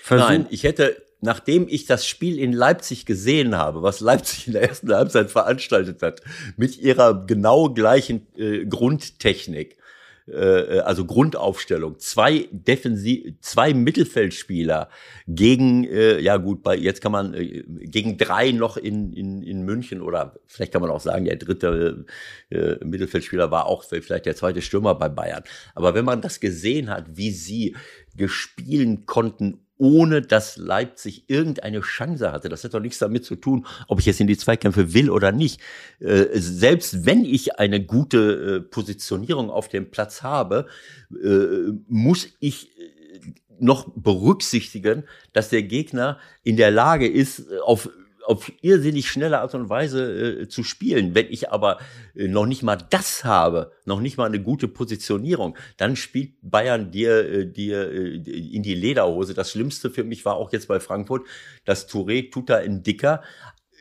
versuch 0.04 0.28
Nein, 0.28 0.48
ich 0.50 0.64
hätte, 0.64 1.02
nachdem 1.22 1.68
ich 1.68 1.86
das 1.86 2.06
Spiel 2.06 2.40
in 2.40 2.54
Leipzig 2.54 3.06
gesehen 3.06 3.56
habe, 3.58 3.82
was 3.82 4.00
Leipzig 4.00 4.48
in 4.48 4.54
der 4.54 4.64
ersten 4.64 4.94
Halbzeit 4.94 5.32
veranstaltet 5.32 6.02
hat, 6.02 6.22
mit 6.58 6.78
ihrer 6.78 7.26
genau 7.26 7.74
gleichen 7.74 8.28
äh, 8.38 8.66
Grundtechnik, 8.66 9.78
äh, 10.32 10.78
äh, 10.78 10.80
also 10.80 11.06
Grundaufstellung, 11.06 12.00
zwei 12.00 12.48
Defensiv, 12.52 13.34
zwei 13.42 13.74
Mittelfeldspieler 13.74 14.90
gegen, 15.28 15.86
äh, 15.86 16.20
ja 16.20 16.38
gut, 16.38 16.64
bei 16.64 16.76
jetzt 16.76 17.02
kann 17.02 17.12
man 17.12 17.34
äh, 17.34 17.64
gegen 17.68 18.18
drei 18.18 18.52
noch 18.52 18.78
in, 18.78 19.14
in, 19.14 19.42
in 19.42 19.64
München 19.64 20.02
oder 20.02 20.36
vielleicht 20.46 20.72
kann 20.72 20.82
man 20.82 20.92
auch 20.92 21.00
sagen, 21.00 21.26
der 21.26 21.38
dritte 21.38 22.06
äh, 22.50 22.76
Mittelfeldspieler 22.84 23.52
war 23.52 23.66
auch 23.66 23.84
vielleicht 23.84 24.26
der 24.26 24.36
zweite 24.36 24.62
Stürmer 24.62 24.96
bei 24.96 25.10
Bayern. 25.10 25.44
Aber 25.76 25.94
wenn 25.96 26.06
man 26.06 26.22
das 26.22 26.40
gesehen 26.40 26.90
hat, 26.90 27.18
wie 27.18 27.32
sie 27.32 27.76
gespielen 28.16 29.06
konnten 29.06 29.66
ohne 29.80 30.22
dass 30.22 30.58
Leipzig 30.58 31.24
irgendeine 31.28 31.80
Chance 31.80 32.32
hatte. 32.32 32.50
Das 32.50 32.64
hat 32.64 32.74
doch 32.74 32.82
nichts 32.82 33.00
damit 33.00 33.26
zu 33.26 33.36
tun, 33.36 33.66
ob 33.88 34.00
ich 34.00 34.06
jetzt 34.06 34.20
in 34.20 34.28
die 34.28 34.38
Zweikämpfe 34.38 34.94
will 34.94 35.10
oder 35.10 35.32
nicht. 35.32 35.62
Äh, 36.00 36.26
selbst 36.34 37.06
wenn 37.06 37.24
ich 37.26 37.58
eine 37.58 37.84
gute 37.84 38.58
äh, 38.58 38.60
Positionierung 38.60 39.50
auf 39.50 39.70
dem 39.70 39.90
Platz 39.90 40.22
habe, 40.22 40.68
äh, 41.12 41.72
muss 41.88 42.28
ich 42.42 42.70
noch 43.60 43.90
berücksichtigen, 43.96 45.04
dass 45.34 45.50
der 45.50 45.64
Gegner 45.64 46.20
in 46.44 46.58
der 46.58 46.72
Lage 46.72 47.08
ist, 47.08 47.52
auf 47.64 47.90
auf 48.30 48.52
irrsinnig 48.62 49.10
schnelle 49.10 49.40
Art 49.40 49.56
und 49.56 49.70
Weise 49.70 50.42
äh, 50.42 50.48
zu 50.48 50.64
spielen. 50.64 51.16
Wenn 51.16 51.26
ich 51.32 51.52
aber 51.52 51.80
äh, 52.16 52.28
noch 52.28 52.46
nicht 52.46 52.62
mal 52.62 52.76
das 52.76 53.26
habe, 53.26 53.72
noch 53.86 54.02
nicht 54.02 54.18
mal 54.18 54.28
eine 54.28 54.40
gute 54.40 54.68
Positionierung, 54.68 55.58
dann 55.78 55.96
spielt 55.96 56.34
Bayern 56.44 56.92
dir, 56.92 57.28
äh, 57.28 57.46
dir 57.52 57.92
äh, 57.92 58.16
in 58.18 58.62
die 58.62 58.76
Lederhose. 58.76 59.34
Das 59.34 59.52
Schlimmste 59.52 59.90
für 59.90 60.04
mich 60.04 60.26
war 60.26 60.36
auch 60.36 60.52
jetzt 60.54 60.68
bei 60.68 60.80
Frankfurt, 60.80 61.26
dass 61.66 61.90
Touré 61.90 62.32
Tuta 62.32 62.60
in 62.60 62.84
Dicker 62.84 63.24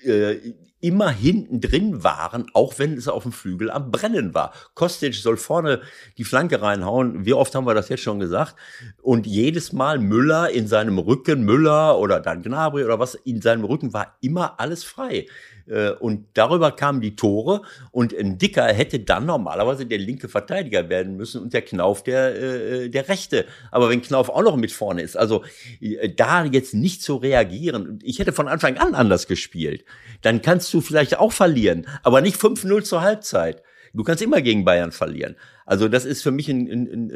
äh, 0.02 0.36
immer 0.80 1.10
hinten 1.10 1.60
drin 1.60 2.04
waren, 2.04 2.46
auch 2.54 2.78
wenn 2.78 2.96
es 2.96 3.08
auf 3.08 3.24
dem 3.24 3.32
Flügel 3.32 3.70
am 3.70 3.90
Brennen 3.90 4.34
war. 4.34 4.52
Kostic 4.74 5.14
soll 5.14 5.36
vorne 5.36 5.80
die 6.18 6.24
Flanke 6.24 6.62
reinhauen. 6.62 7.24
Wie 7.26 7.34
oft 7.34 7.54
haben 7.54 7.66
wir 7.66 7.74
das 7.74 7.88
jetzt 7.88 8.02
schon 8.02 8.20
gesagt? 8.20 8.54
Und 9.02 9.26
jedes 9.26 9.72
Mal 9.72 9.98
Müller 9.98 10.50
in 10.50 10.68
seinem 10.68 10.98
Rücken, 10.98 11.42
Müller 11.42 11.98
oder 11.98 12.20
dann 12.20 12.42
Gnabry 12.42 12.84
oder 12.84 12.98
was, 12.98 13.14
in 13.14 13.42
seinem 13.42 13.64
Rücken 13.64 13.92
war 13.92 14.16
immer 14.20 14.60
alles 14.60 14.84
frei. 14.84 15.26
Äh, 15.68 15.90
und 15.90 16.26
darüber 16.34 16.72
kamen 16.72 17.00
die 17.00 17.16
Tore 17.16 17.62
und 17.90 18.16
ein 18.16 18.38
Dicker 18.38 18.64
hätte 18.64 19.00
dann 19.00 19.26
normalerweise 19.26 19.86
der 19.86 19.98
linke 19.98 20.28
Verteidiger 20.28 20.88
werden 20.88 21.16
müssen 21.16 21.42
und 21.42 21.52
der 21.52 21.62
Knauf 21.62 22.02
der, 22.02 22.40
äh, 22.40 22.88
der 22.88 23.08
rechte. 23.08 23.44
Aber 23.70 23.90
wenn 23.90 24.02
Knauf 24.02 24.28
auch 24.28 24.42
noch 24.42 24.56
mit 24.56 24.72
vorne 24.72 25.02
ist, 25.02 25.16
also 25.16 25.44
äh, 25.80 26.08
da 26.08 26.44
jetzt 26.44 26.74
nicht 26.74 27.02
zu 27.02 27.16
reagieren, 27.16 27.98
ich 28.02 28.18
hätte 28.18 28.32
von 28.32 28.48
Anfang 28.48 28.78
an 28.78 28.94
anders 28.94 29.26
gespielt, 29.26 29.84
dann 30.22 30.42
kannst 30.42 30.72
du 30.72 30.80
vielleicht 30.80 31.18
auch 31.18 31.32
verlieren, 31.32 31.86
aber 32.02 32.20
nicht 32.20 32.40
5-0 32.40 32.82
zur 32.82 33.02
Halbzeit. 33.02 33.62
Du 33.94 34.04
kannst 34.04 34.22
immer 34.22 34.42
gegen 34.42 34.64
Bayern 34.64 34.92
verlieren. 34.92 35.36
Also 35.64 35.88
das 35.88 36.04
ist 36.04 36.22
für 36.22 36.30
mich 36.30 36.48
ein, 36.48 36.70
ein, 36.70 36.88
ein 36.92 37.10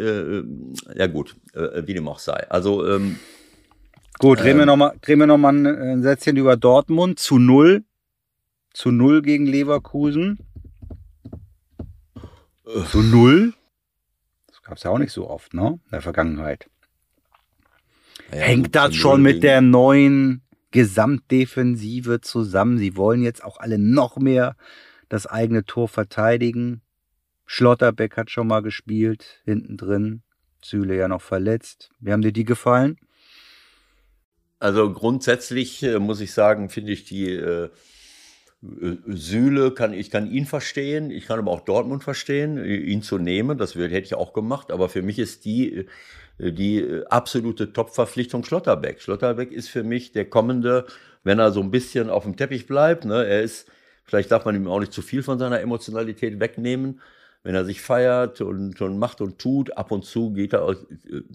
äh, 0.95 0.99
ja 0.99 1.07
gut, 1.07 1.37
äh, 1.55 1.87
wie 1.87 1.95
dem 1.95 2.09
auch 2.09 2.19
sei. 2.19 2.47
Also 2.51 2.87
ähm, 2.87 3.19
Gut, 4.19 4.41
drehen 4.41 4.57
wir 4.57 4.63
ähm, 4.63 5.27
nochmal 5.27 5.53
noch 5.53 5.79
ein 5.79 6.03
Sätzchen 6.03 6.37
über 6.37 6.57
Dortmund 6.57 7.19
zu 7.19 7.39
null 7.39 7.85
zu 8.73 8.91
null 8.91 9.23
gegen 9.23 9.47
Leverkusen. 9.47 10.39
Zu 12.91 13.03
null? 13.03 13.55
Das 14.47 14.63
gab 14.63 14.77
es 14.77 14.83
ja 14.83 14.91
auch 14.91 14.99
nicht 14.99 15.13
so 15.13 15.29
oft, 15.29 15.55
ne? 15.55 15.81
In 15.85 15.91
der 15.91 16.03
Vergangenheit. 16.03 16.69
Ja, 18.31 18.39
Hängt 18.39 18.75
das 18.75 18.95
schon 18.95 19.23
mit 19.23 19.43
der 19.43 19.61
neuen 19.61 20.43
Gesamtdefensive 20.71 22.21
zusammen? 22.21 22.79
Sie 22.79 22.97
wollen 22.97 23.23
jetzt 23.23 23.45
auch 23.45 23.59
alle 23.59 23.79
noch 23.79 24.17
mehr 24.17 24.57
das 25.09 25.27
eigene 25.27 25.65
Tor 25.65 25.89
verteidigen. 25.89 26.81
Schlotterbeck 27.45 28.17
hat 28.17 28.31
schon 28.31 28.47
mal 28.47 28.63
gespielt, 28.63 29.43
hinten 29.45 29.77
drin. 29.77 30.23
Süle 30.65 30.97
ja 30.97 31.09
noch 31.09 31.21
verletzt. 31.21 31.91
Wie 31.99 32.13
haben 32.13 32.23
dir 32.23 32.33
die 32.33 32.45
gefallen? 32.45 32.97
Also 34.59 34.93
grundsätzlich 34.93 35.83
äh, 35.83 35.99
muss 35.99 36.21
ich 36.21 36.33
sagen, 36.33 36.71
finde 36.71 36.93
ich 36.93 37.05
die 37.05 37.31
äh, 37.31 37.69
Süle 38.63 39.73
kann, 39.73 39.93
ich 39.93 40.11
kann 40.11 40.31
ihn 40.31 40.47
verstehen, 40.47 41.11
ich 41.11 41.27
kann 41.27 41.41
aber 41.41 41.51
auch 41.51 41.63
Dortmund 41.63 42.05
verstehen, 42.05 42.65
ihn 42.65 43.03
zu 43.03 43.19
nehmen, 43.19 43.59
das 43.59 43.75
hätte 43.75 43.99
ich 43.99 44.15
auch 44.15 44.33
gemacht, 44.33 44.71
aber 44.71 44.89
für 44.89 45.03
mich 45.03 45.19
ist 45.19 45.45
die, 45.45 45.87
äh, 46.39 46.53
die 46.53 46.79
äh, 46.79 47.05
absolute 47.07 47.73
Top-Verpflichtung 47.73 48.45
Schlotterbeck. 48.45 49.03
Schlotterbeck 49.03 49.51
ist 49.51 49.69
für 49.69 49.83
mich 49.83 50.13
der 50.13 50.27
kommende, 50.27 50.87
wenn 51.25 51.41
er 51.41 51.51
so 51.51 51.61
ein 51.61 51.73
bisschen 51.73 52.09
auf 52.09 52.23
dem 52.23 52.37
Teppich 52.37 52.69
bleibt, 52.69 53.05
ne, 53.05 53.27
er 53.27 53.43
ist, 53.43 53.69
vielleicht 54.05 54.31
darf 54.31 54.45
man 54.45 54.55
ihm 54.55 54.69
auch 54.69 54.79
nicht 54.79 54.93
zu 54.93 55.03
viel 55.03 55.25
von 55.25 55.41
seiner 55.41 55.61
Emotionalität 55.61 56.39
wegnehmen, 56.39 57.01
wenn 57.43 57.55
er 57.55 57.65
sich 57.65 57.81
feiert 57.81 58.41
und, 58.41 58.81
und 58.81 58.99
macht 58.99 59.21
und 59.21 59.39
tut, 59.39 59.77
ab 59.77 59.91
und 59.91 60.05
zu 60.05 60.33
geht 60.33 60.53
er, 60.53 60.77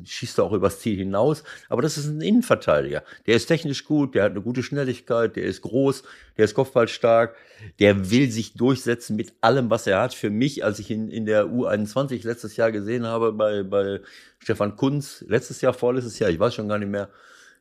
schießt 0.06 0.38
er 0.38 0.46
auch 0.46 0.54
übers 0.54 0.80
Ziel 0.80 0.96
hinaus. 0.96 1.44
Aber 1.68 1.82
das 1.82 1.98
ist 1.98 2.08
ein 2.08 2.22
Innenverteidiger. 2.22 3.04
Der 3.26 3.36
ist 3.36 3.48
technisch 3.48 3.84
gut, 3.84 4.16
der 4.16 4.24
hat 4.24 4.32
eine 4.32 4.42
gute 4.42 4.64
Schnelligkeit, 4.64 5.36
der 5.36 5.44
ist 5.44 5.62
groß, 5.62 6.04
der 6.38 6.46
ist 6.46 6.54
kopfballstark, 6.54 7.36
der 7.80 8.10
will 8.10 8.32
sich 8.32 8.54
durchsetzen 8.54 9.18
mit 9.18 9.34
allem, 9.42 9.70
was 9.70 9.86
er 9.86 10.00
hat. 10.00 10.14
Für 10.14 10.30
mich, 10.30 10.64
als 10.64 10.80
ich 10.80 10.90
ihn 10.92 11.10
in 11.10 11.26
der 11.26 11.46
U21 11.46 12.26
letztes 12.26 12.56
Jahr 12.56 12.72
gesehen 12.72 13.06
habe 13.06 13.34
bei, 13.34 13.64
bei 13.64 14.00
Stefan 14.40 14.78
Kunz, 14.78 15.26
letztes 15.28 15.60
Jahr, 15.60 15.74
vorletztes 15.74 16.20
Jahr, 16.20 16.30
ich 16.30 16.40
weiß 16.40 16.54
schon 16.54 16.70
gar 16.70 16.78
nicht 16.78 16.92
mehr, 16.92 17.10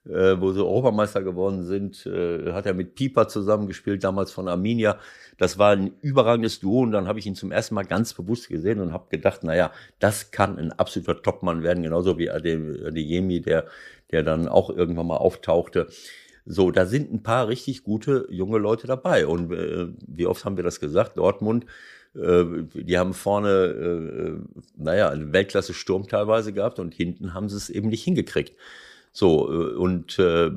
äh, 0.09 0.40
wo 0.40 0.52
sie 0.52 0.61
Europameister 0.61 1.22
geworden 1.22 1.64
sind, 1.64 2.07
äh, 2.07 2.52
hat 2.52 2.66
er 2.66 2.74
mit 2.74 2.94
Pieper 2.94 3.28
zusammengespielt, 3.28 4.04
damals 4.04 4.32
von 4.32 4.48
Arminia. 4.48 4.98
Das 5.38 5.59
war 5.59 5.72
ein 5.72 5.92
überragendes 6.00 6.61
Duo 6.61 6.82
und 6.82 6.92
dann 6.92 7.09
habe 7.09 7.18
ich 7.18 7.26
ihn 7.26 7.34
zum 7.34 7.52
ersten 7.52 7.74
Mal 7.74 7.84
ganz 7.84 8.14
bewusst 8.14 8.48
gesehen 8.48 8.80
und 8.80 8.92
habe 8.92 9.07
gedacht, 9.11 9.44
naja, 9.44 9.72
das 9.98 10.30
kann 10.30 10.59
ein 10.59 10.72
absoluter 10.72 11.22
Topmann 11.22 11.62
werden, 11.62 11.82
genauso 11.82 12.18
wie 12.18 12.30
Adeyemi, 12.30 13.40
der, 13.40 13.66
der 14.11 14.22
dann 14.22 14.48
auch 14.48 14.70
irgendwann 14.70 15.09
mal 15.09 15.16
auftauchte. 15.16 15.88
So, 16.44 16.70
da 16.70 16.86
sind 16.86 17.12
ein 17.12 17.22
paar 17.22 17.48
richtig 17.48 17.82
gute 17.82 18.26
junge 18.30 18.59
Leute 18.59 18.86
dabei. 18.86 19.26
Und 19.26 19.52
äh, 19.52 19.88
wie 20.07 20.26
oft 20.26 20.44
haben 20.44 20.57
wir 20.57 20.64
das 20.64 20.78
gesagt? 20.78 21.18
Dortmund, 21.18 21.66
äh, 22.14 22.44
die 22.74 22.98
haben 22.98 23.14
vorne, 23.14 23.50
äh, 23.50 24.61
naja, 24.76 25.11
einen 25.11 25.32
Weltklasse-Sturm 25.32 26.07
teilweise 26.07 26.52
gehabt 26.52 26.78
und 26.78 26.94
hinten 26.94 27.34
haben 27.34 27.48
sie 27.48 27.57
es 27.57 27.68
eben 27.68 27.88
nicht 27.88 28.04
hingekriegt. 28.04 28.54
So, 29.17 29.51
äh, 29.51 29.75
und 29.77 30.19
äh, 30.19 30.51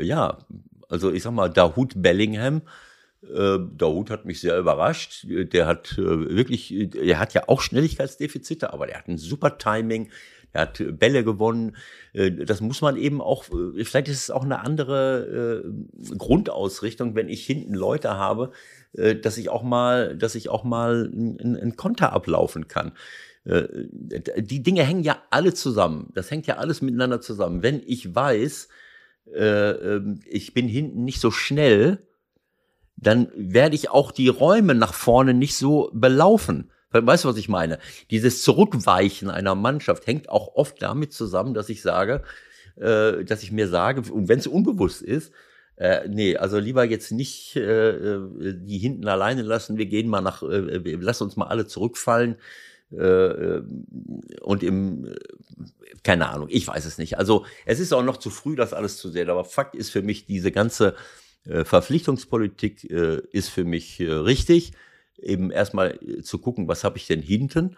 ja, 0.00 0.38
also 0.88 1.12
ich 1.12 1.22
sag 1.22 1.34
mal, 1.34 1.48
Dahut 1.48 1.92
Bellingham, 1.94 2.62
äh, 3.22 3.58
Dahut 3.76 4.10
hat 4.10 4.24
mich 4.24 4.40
sehr 4.40 4.58
überrascht. 4.58 5.24
Der 5.28 5.68
hat 5.68 5.92
äh, 5.98 6.34
wirklich, 6.34 6.74
er 6.96 7.20
hat 7.20 7.32
ja 7.32 7.44
auch 7.46 7.60
Schnelligkeitsdefizite, 7.60 8.72
aber 8.72 8.88
der 8.88 8.98
hat 8.98 9.06
ein 9.06 9.18
super 9.18 9.56
Timing. 9.56 10.10
Er 10.52 10.62
hat 10.62 10.82
Bälle 10.98 11.22
gewonnen. 11.22 11.76
Äh, 12.12 12.32
das 12.32 12.60
muss 12.60 12.80
man 12.80 12.96
eben 12.96 13.20
auch, 13.20 13.44
äh, 13.50 13.84
vielleicht 13.84 14.08
ist 14.08 14.22
es 14.22 14.30
auch 14.32 14.42
eine 14.42 14.58
andere 14.64 15.62
äh, 15.64 16.16
Grundausrichtung, 16.16 17.14
wenn 17.14 17.28
ich 17.28 17.46
hinten 17.46 17.74
Leute 17.74 18.10
habe, 18.10 18.50
dass 18.94 19.38
ich 19.38 19.48
auch 19.48 19.62
mal, 19.62 20.18
dass 20.18 20.34
ich 20.34 20.50
auch 20.50 20.64
mal 20.64 21.10
einen 21.10 21.76
Konter 21.76 22.12
ablaufen 22.12 22.68
kann. 22.68 22.92
Die 23.44 24.62
Dinge 24.62 24.84
hängen 24.84 25.02
ja 25.02 25.20
alle 25.30 25.52
zusammen. 25.52 26.10
Das 26.14 26.30
hängt 26.30 26.46
ja 26.46 26.58
alles 26.58 26.80
miteinander 26.80 27.20
zusammen. 27.20 27.62
Wenn 27.62 27.82
ich 27.84 28.14
weiß, 28.14 28.68
ähm, 29.34 30.20
ich 30.26 30.54
bin 30.54 30.68
hinten 30.68 31.04
nicht 31.04 31.20
so 31.20 31.30
schnell, 31.30 32.06
dann 32.96 33.28
werde 33.34 33.74
ich 33.74 33.90
auch 33.90 34.12
die 34.12 34.28
Räume 34.28 34.74
nach 34.74 34.94
vorne 34.94 35.34
nicht 35.34 35.56
so 35.56 35.90
belaufen. 35.92 36.70
Weißt 36.90 37.24
du, 37.24 37.28
was 37.28 37.36
ich 37.36 37.48
meine? 37.48 37.78
Dieses 38.10 38.42
Zurückweichen 38.42 39.30
einer 39.30 39.54
Mannschaft 39.54 40.06
hängt 40.06 40.28
auch 40.28 40.54
oft 40.54 40.80
damit 40.80 41.12
zusammen, 41.12 41.54
dass 41.54 41.68
ich 41.68 41.82
sage, 41.82 42.22
äh, 42.76 43.24
dass 43.24 43.42
ich 43.42 43.50
mir 43.50 43.66
sage, 43.66 44.12
und 44.12 44.28
wenn 44.28 44.38
es 44.38 44.46
unbewusst 44.46 45.02
ist, 45.02 45.32
äh, 45.76 46.06
nee, 46.06 46.36
also 46.36 46.58
lieber 46.58 46.84
jetzt 46.84 47.10
nicht 47.10 47.56
äh, 47.56 47.90
äh 47.90 48.54
die 48.54 48.78
hinten 48.78 49.08
alleine 49.08 49.42
lassen, 49.42 49.78
wir 49.78 49.86
gehen 49.86 50.08
mal 50.08 50.20
nach, 50.20 50.42
äh, 50.42 50.80
lass 51.00 51.22
uns 51.22 51.36
mal 51.36 51.46
alle 51.46 51.66
zurückfallen 51.66 52.34
äh, 52.34 52.36
äh, 52.36 52.71
und 54.42 54.62
im, 54.62 55.06
äh, 55.06 55.14
keine 56.02 56.28
Ahnung, 56.28 56.48
ich 56.50 56.66
weiß 56.66 56.84
es 56.84 56.98
nicht. 56.98 57.18
Also 57.18 57.44
es 57.64 57.80
ist 57.80 57.92
auch 57.92 58.02
noch 58.02 58.16
zu 58.16 58.30
früh, 58.30 58.56
das 58.56 58.72
alles 58.72 58.96
zu 58.98 59.08
sehen, 59.08 59.30
aber 59.30 59.44
Fakt 59.44 59.74
ist 59.74 59.90
für 59.90 60.02
mich, 60.02 60.26
diese 60.26 60.52
ganze 60.52 60.94
äh, 61.44 61.64
Verpflichtungspolitik 61.64 62.90
äh, 62.90 63.22
ist 63.32 63.48
für 63.48 63.64
mich 63.64 64.00
äh, 64.00 64.10
richtig 64.10 64.72
eben 65.18 65.50
erstmal 65.50 65.98
äh, 66.02 66.22
zu 66.22 66.38
gucken, 66.38 66.68
was 66.68 66.84
habe 66.84 66.98
ich 66.98 67.06
denn 67.06 67.22
hinten. 67.22 67.76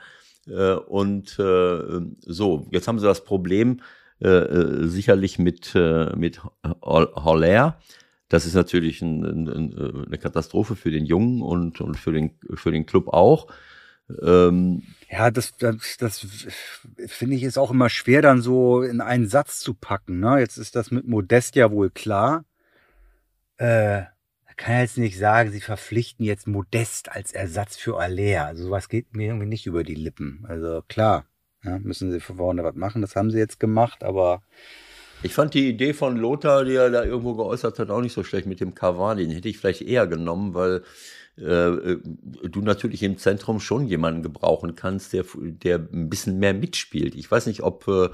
Äh, 0.49 0.75
und 0.75 1.39
äh, 1.39 2.01
so, 2.21 2.67
jetzt 2.71 2.89
haben 2.89 2.99
sie 2.99 3.07
das 3.07 3.25
Problem 3.25 3.81
sicherlich 4.21 5.39
mit, 5.41 5.75
mit 5.75 6.41
Holler. 6.83 7.79
Das 8.29 8.47
ist 8.47 8.55
natürlich 8.55 9.03
ein, 9.03 9.25
ein, 9.25 10.07
eine 10.07 10.19
Katastrophe 10.19 10.77
für 10.77 10.93
den 10.93 11.05
Jungen 11.05 11.43
und, 11.43 11.81
und 11.81 11.99
für, 11.99 12.13
den, 12.13 12.31
für 12.55 12.71
den 12.71 12.87
Club 12.87 13.09
auch. 13.09 13.49
Ähm, 14.23 14.83
ja, 15.11 15.31
das, 15.31 15.57
das, 15.57 15.97
das 15.99 16.27
finde 17.07 17.37
ich 17.37 17.43
ist 17.43 17.59
auch 17.59 17.71
immer 17.71 17.89
schwer, 17.89 18.23
dann 18.23 18.43
so 18.43 18.83
in 18.83 19.01
einen 19.01 19.29
Satz 19.29 19.61
zu 19.61 19.75
packen. 19.75 20.21
Ne? 20.21 20.39
Jetzt 20.41 20.59
ist 20.59 20.77
das 20.77 20.91
mit 20.91 21.07
Modest 21.07 21.57
ja 21.57 21.71
wohl 21.71 21.91
klar. 21.91 22.45
Äh, 23.57 24.03
kann 24.57 24.81
jetzt 24.81 24.99
nicht 24.99 25.19
sagen, 25.19 25.51
sie 25.51 25.61
verpflichten 25.61 26.25
jetzt 26.25 26.47
Modest 26.47 27.11
als 27.11 27.33
Ersatz 27.33 27.77
für 27.77 27.99
Alea. 27.99 28.47
Also 28.47 28.65
sowas 28.65 28.89
geht 28.89 29.15
mir 29.15 29.29
irgendwie 29.29 29.47
nicht 29.47 29.67
über 29.67 29.83
die 29.83 29.95
Lippen. 29.95 30.45
Also 30.49 30.83
klar, 30.89 31.27
ja, 31.65 31.79
müssen 31.79 32.13
sie 32.13 32.21
vorne 32.21 32.63
was 32.63 32.75
machen. 32.75 33.03
Das 33.03 33.17
haben 33.17 33.31
sie 33.31 33.39
jetzt 33.39 33.59
gemacht, 33.59 34.05
aber 34.05 34.43
ich 35.23 35.33
fand 35.33 35.55
die 35.55 35.69
Idee 35.69 35.95
von 35.95 36.17
Lothar, 36.17 36.65
die 36.65 36.75
er 36.75 36.91
da 36.91 37.05
irgendwo 37.05 37.35
geäußert 37.35 37.79
hat, 37.79 37.91
auch 37.91 38.01
nicht 38.01 38.13
so 38.13 38.23
schlecht 38.25 38.47
mit 38.47 38.61
dem 38.61 38.75
Cavani. 38.75 39.23
Den 39.23 39.35
hätte 39.35 39.49
ich 39.49 39.59
vielleicht 39.59 39.83
eher 39.83 40.07
genommen, 40.07 40.55
weil 40.55 40.83
äh, 41.37 41.97
du 42.49 42.61
natürlich 42.61 43.03
im 43.03 43.19
Zentrum 43.19 43.61
schon 43.61 43.87
jemanden 43.87 44.23
gebrauchen 44.23 44.77
kannst, 44.77 45.13
der, 45.13 45.25
der 45.35 45.77
ein 45.93 46.09
bisschen 46.09 46.39
mehr 46.39 46.55
mitspielt. 46.55 47.15
Ich 47.15 47.31
weiß 47.31 47.47
nicht, 47.47 47.63
ob 47.63 47.89
äh, 47.89 48.11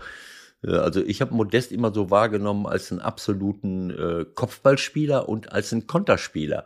äh, 0.63 0.77
also 0.77 1.01
ich 1.01 1.21
habe 1.21 1.35
Modest 1.35 1.73
immer 1.73 1.93
so 1.93 2.11
wahrgenommen 2.11 2.67
als 2.67 2.91
einen 2.91 3.01
absoluten 3.01 3.91
äh, 3.91 4.25
Kopfballspieler 4.35 5.29
und 5.29 5.53
als 5.53 5.73
einen 5.73 5.87
Konterspieler, 5.87 6.65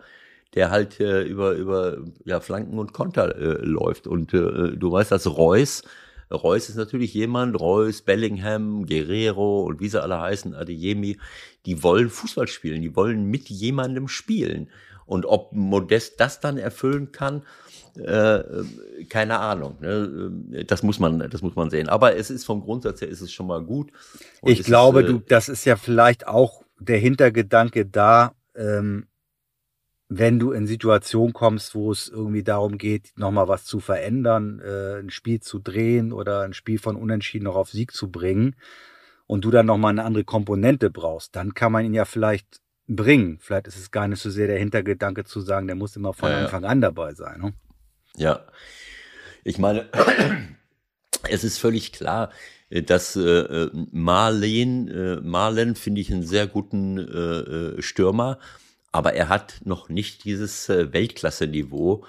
der 0.55 0.71
halt 0.71 1.01
äh, 1.01 1.23
über 1.23 1.53
über 1.53 1.99
ja 2.25 2.41
Flanken 2.41 2.79
und 2.79 2.93
Konter 2.93 3.37
äh, 3.37 3.65
läuft. 3.65 4.07
Und 4.07 4.35
äh, 4.35 4.77
du 4.77 4.93
weißt, 4.93 5.13
dass 5.13 5.27
Reus 5.27 5.83
Reus 6.31 6.69
ist 6.69 6.77
natürlich 6.77 7.15
jemand, 7.15 7.61
Reus, 7.61 8.03
Bellingham, 8.03 8.87
Guerrero 8.87 9.65
und 9.65 9.81
wie 9.81 9.89
sie 9.89 10.03
alle 10.03 10.21
heißen, 10.21 10.55
Adeyemi, 10.55 11.19
die 11.67 11.83
wollen 11.83 12.11
Fußball 12.11 12.49
spielen, 12.49 12.83
die 12.83 12.97
wollen 12.97 13.27
mit 13.27 13.49
jemandem 13.51 14.09
spielen. 14.09 14.69
Und 15.07 15.27
ob 15.27 15.53
Modest 15.53 16.21
das 16.21 16.41
dann 16.41 16.59
erfüllen 16.59 17.13
kann, 17.13 17.43
äh, 17.97 18.43
keine 19.09 19.39
Ahnung. 19.39 19.77
Ne? 19.81 20.65
Das 20.67 20.83
muss 20.83 20.99
man, 20.99 21.31
das 21.31 21.43
muss 21.43 21.55
man 21.55 21.71
sehen. 21.71 21.89
Aber 21.89 22.17
es 22.17 22.31
ist 22.31 22.45
vom 22.45 22.61
Grundsatz 22.61 23.01
her 23.01 23.09
ist 23.09 23.21
es 23.21 23.33
schon 23.33 23.47
mal 23.47 23.63
gut. 23.63 23.93
Und 24.41 24.53
ich 24.53 24.65
glaube, 24.65 25.03
ist, 25.03 25.09
äh, 25.09 25.13
du, 25.13 25.19
das 25.29 25.49
ist 25.49 25.65
ja 25.65 25.77
vielleicht 25.77 26.27
auch 26.27 26.63
der 26.79 26.99
Hintergedanke 26.99 27.87
da, 27.87 28.35
ähm, 28.57 29.07
wenn 30.09 30.39
du 30.39 30.53
in 30.53 30.67
Situationen 30.67 31.33
kommst, 31.33 31.75
wo 31.75 31.91
es 31.91 32.09
irgendwie 32.09 32.43
darum 32.43 32.79
geht, 32.79 33.13
nochmal 33.17 33.49
was 33.49 33.65
zu 33.65 33.81
verändern, 33.81 34.61
äh, 34.61 34.99
ein 34.99 35.11
Spiel 35.11 35.41
zu 35.41 35.59
drehen 35.59 36.13
oder 36.13 36.43
ein 36.43 36.53
Spiel 36.53 36.79
von 36.79 36.97
Unentschieden 36.97 37.45
noch 37.45 37.57
auf 37.57 37.71
Sieg 37.71 37.93
zu 37.93 38.11
bringen 38.11 38.57
und 39.27 39.45
du 39.45 39.51
dann 39.51 39.67
nochmal 39.67 39.91
eine 39.91 40.05
andere 40.05 40.25
Komponente 40.25 40.91
brauchst, 40.91 41.35
dann 41.37 41.55
kann 41.55 41.73
man 41.73 41.85
ihn 41.85 41.95
ja 41.95 42.05
vielleicht 42.05 42.61
bringen. 42.87 43.39
Vielleicht 43.41 43.67
ist 43.67 43.79
es 43.79 43.91
gar 43.91 44.09
nicht 44.09 44.21
so 44.21 44.31
sehr 44.31 44.47
der 44.47 44.59
Hintergedanke 44.59 45.25
zu 45.25 45.41
sagen, 45.41 45.67
der 45.67 45.77
muss 45.77 45.97
immer 45.97 46.13
von 46.13 46.31
ja, 46.31 46.45
Anfang 46.45 46.65
an 46.65 46.81
dabei 46.81 47.15
sein. 47.15 47.41
Ne? 47.41 47.55
Ja, 48.17 48.45
ich 49.43 49.59
meine, 49.59 49.89
es 51.29 51.45
ist 51.45 51.59
völlig 51.59 51.93
klar, 51.93 52.31
äh, 52.71 52.83
dass 52.83 53.17
äh, 53.17 53.69
Marlen, 53.73 54.89
äh, 54.89 55.21
Marlen 55.21 55.77
finde 55.77 56.01
ich 56.01 56.13
einen 56.13 56.25
sehr 56.25 56.47
guten 56.47 56.99
äh, 56.99 57.79
äh, 57.79 57.83
Stürmer, 57.83 58.39
aber 58.93 59.15
er 59.15 59.29
hat 59.29 59.61
noch 59.65 59.89
nicht 59.89 60.25
dieses 60.25 60.69
äh, 60.69 60.93
Weltklasse-Niveau, 60.93 62.05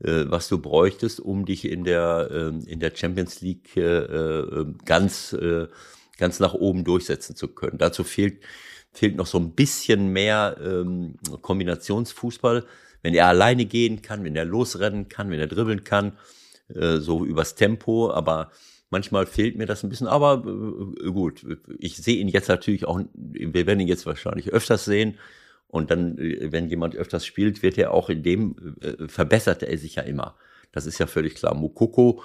äh, 0.00 0.24
was 0.26 0.48
du 0.48 0.58
bräuchtest, 0.58 1.20
um 1.20 1.46
dich 1.46 1.64
in 1.64 1.84
der 1.84 2.28
äh, 2.30 2.70
in 2.70 2.80
der 2.80 2.92
Champions 2.94 3.40
League 3.40 3.76
äh, 3.76 3.80
äh, 3.80 4.66
ganz 4.84 5.32
äh, 5.32 5.66
ganz 6.18 6.40
nach 6.40 6.54
oben 6.54 6.84
durchsetzen 6.84 7.34
zu 7.34 7.48
können. 7.48 7.78
Dazu 7.78 8.04
fehlt 8.04 8.42
fehlt 8.92 9.16
noch 9.16 9.26
so 9.26 9.38
ein 9.38 9.52
bisschen 9.52 10.08
mehr 10.08 10.56
ähm, 10.60 11.16
Kombinationsfußball 11.40 12.64
wenn 13.02 13.14
er 13.14 13.26
alleine 13.26 13.66
gehen 13.66 14.02
kann, 14.02 14.24
wenn 14.24 14.36
er 14.36 14.44
losrennen 14.44 15.08
kann, 15.08 15.30
wenn 15.30 15.40
er 15.40 15.46
dribbeln 15.46 15.84
kann, 15.84 16.12
äh, 16.74 16.98
so 16.98 17.24
übers 17.24 17.54
Tempo, 17.54 18.10
aber 18.10 18.50
manchmal 18.90 19.26
fehlt 19.26 19.56
mir 19.56 19.66
das 19.66 19.82
ein 19.82 19.88
bisschen, 19.88 20.06
aber 20.06 20.44
äh, 20.46 21.10
gut, 21.10 21.46
ich 21.78 21.96
sehe 21.96 22.16
ihn 22.16 22.28
jetzt 22.28 22.48
natürlich 22.48 22.86
auch, 22.86 23.00
wir 23.14 23.66
werden 23.66 23.80
ihn 23.80 23.88
jetzt 23.88 24.06
wahrscheinlich 24.06 24.50
öfters 24.50 24.84
sehen 24.84 25.18
und 25.68 25.90
dann, 25.90 26.18
äh, 26.18 26.50
wenn 26.52 26.68
jemand 26.68 26.96
öfters 26.96 27.24
spielt, 27.26 27.62
wird 27.62 27.78
er 27.78 27.92
auch 27.92 28.08
in 28.08 28.22
dem, 28.22 28.76
äh, 28.80 29.08
verbessert 29.08 29.62
er 29.62 29.78
sich 29.78 29.96
ja 29.96 30.02
immer. 30.02 30.36
Das 30.72 30.86
ist 30.86 30.98
ja 30.98 31.06
völlig 31.06 31.34
klar. 31.34 31.54
Mukoko, 31.54 32.22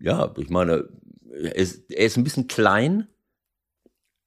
ja, 0.00 0.34
ich 0.38 0.48
meine, 0.48 0.88
er 1.30 1.56
ist, 1.56 1.90
er 1.90 2.06
ist 2.06 2.16
ein 2.16 2.24
bisschen 2.24 2.48
klein, 2.48 3.06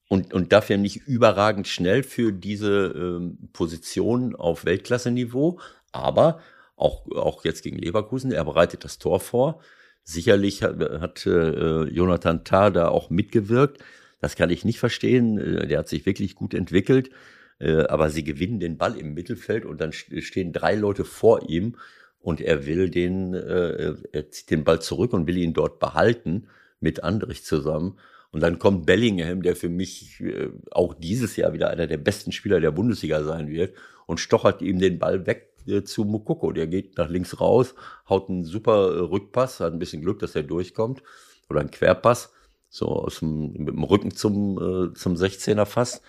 und, 0.10 0.34
und 0.34 0.52
dafür 0.52 0.78
nicht 0.78 1.08
überragend 1.08 1.68
schnell 1.68 2.04
für 2.04 2.34
diese 2.34 2.94
ähm, 2.96 3.38
Position 3.54 4.36
auf 4.36 4.66
Weltklasse-Niveau. 4.66 5.60
Aber 5.92 6.40
auch, 6.76 7.10
auch 7.12 7.46
jetzt 7.46 7.64
gegen 7.64 7.78
Leverkusen, 7.78 8.32
er 8.32 8.44
bereitet 8.44 8.84
das 8.84 8.98
Tor 8.98 9.20
vor. 9.20 9.62
Sicherlich 10.04 10.64
hat, 10.64 10.80
hat 10.80 11.26
äh, 11.28 11.84
Jonathan 11.84 12.44
Tah 12.44 12.72
da 12.72 12.90
auch 12.90 13.12
mitgewirkt. 13.12 13.84
Das 14.20 14.36
kann 14.36 14.50
ich 14.50 14.66
nicht 14.66 14.80
verstehen. 14.80 15.38
Äh, 15.38 15.68
der 15.68 15.80
hat 15.80 15.88
sich 15.88 16.08
wirklich 16.08 16.34
gut 16.34 16.56
entwickelt. 16.56 17.12
Äh, 17.60 17.84
aber 17.84 18.10
sie 18.10 18.24
gewinnen 18.24 18.60
den 18.60 18.78
Ball 18.78 18.98
im 18.98 19.14
Mittelfeld 19.14 19.64
und 19.64 19.80
dann 19.80 19.94
stehen 19.94 20.54
drei 20.54 20.74
Leute 20.74 21.06
vor 21.06 21.48
ihm 21.48 21.76
und 22.20 22.42
er 22.42 22.66
will 22.66 22.90
den, 22.90 23.36
äh, 23.36 23.94
er 24.12 24.32
zieht 24.32 24.50
den 24.50 24.64
Ball 24.64 24.82
zurück 24.82 25.14
und 25.14 25.28
will 25.28 25.38
ihn 25.38 25.54
dort 25.54 25.80
behalten 25.80 26.48
mit 26.80 27.04
Andrich 27.04 27.44
zusammen. 27.44 28.00
Und 28.32 28.42
dann 28.42 28.60
kommt 28.60 28.86
Bellingham, 28.86 29.42
der 29.42 29.56
für 29.56 29.70
mich 29.70 30.22
äh, 30.22 30.50
auch 30.72 30.94
dieses 30.94 31.36
Jahr 31.36 31.54
wieder 31.54 31.70
einer 31.70 31.88
der 31.88 31.98
besten 31.98 32.32
Spieler 32.32 32.60
der 32.60 32.72
Bundesliga 32.72 33.24
sein 33.24 33.50
wird 33.50 33.74
und 34.06 34.20
stochert 34.20 34.62
ihm 34.62 34.80
den 34.80 35.00
Ball 35.00 35.26
weg 35.26 35.54
äh, 35.68 35.84
zu 35.84 36.06
Mukoko. 36.06 36.52
Der 36.52 36.68
geht 36.68 36.98
nach 36.98 37.10
links 37.10 37.40
raus, 37.40 37.74
haut 38.08 38.30
einen 38.30 38.46
super 38.46 38.96
äh, 38.96 39.00
Rückpass, 39.00 39.60
hat 39.60 39.74
ein 39.74 39.80
bisschen 39.80 40.02
Glück, 40.02 40.20
dass 40.20 40.36
er 40.36 40.44
durchkommt. 40.44 41.02
Oder 41.50 41.62
ein 41.62 41.72
Querpass, 41.72 42.32
so 42.70 42.88
aus 42.88 43.20
dem, 43.20 43.54
mit 43.54 43.70
dem 43.70 43.84
Rücken 43.84 44.12
zum, 44.12 44.92
äh, 44.92 44.94
zum 44.94 45.16
16er 45.16 45.66
fast. 45.66 46.04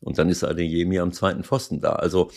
Und 0.00 0.18
dann 0.18 0.28
ist 0.28 0.44
Adeyemi 0.44 0.98
am 0.98 1.12
zweiten 1.12 1.44
Pfosten 1.44 1.80
da. 1.80 1.92
Also 1.92 2.30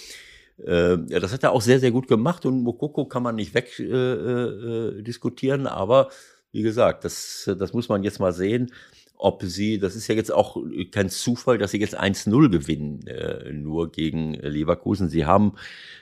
äh, 0.66 0.98
ja, 1.08 1.20
das 1.20 1.34
hat 1.34 1.44
er 1.44 1.52
auch 1.52 1.62
sehr, 1.62 1.80
sehr 1.80 1.92
gut 1.92 2.08
gemacht 2.08 2.46
und 2.46 2.62
Mokoko 2.62 3.06
kann 3.06 3.24
man 3.24 3.36
nicht 3.36 3.54
wegdiskutieren, 3.54 4.96
äh, 4.96 5.00
äh, 5.00 5.04
diskutieren, 5.04 5.68
aber 5.68 6.10
wie 6.52 6.62
gesagt, 6.62 7.04
das, 7.04 7.50
das 7.60 7.74
muss 7.74 7.90
man 7.90 8.04
jetzt 8.04 8.20
mal 8.20 8.32
sehen, 8.32 8.72
ob 9.18 9.43
sie, 9.43 9.80
das 9.80 9.95
ist 9.95 10.07
ja 10.07 10.16
jetzt 10.16 10.32
auch 10.32 10.57
kein 10.91 11.09
Zufall, 11.09 11.57
dass 11.57 11.72
sie 11.72 11.80
jetzt 11.80 11.99
1-0 11.99 12.49
gewinnen, 12.49 13.05
äh, 13.07 13.51
nur 13.51 13.91
gegen 13.91 14.34
Leverkusen. 14.34 15.09
Sie 15.09 15.26
haben 15.26 15.53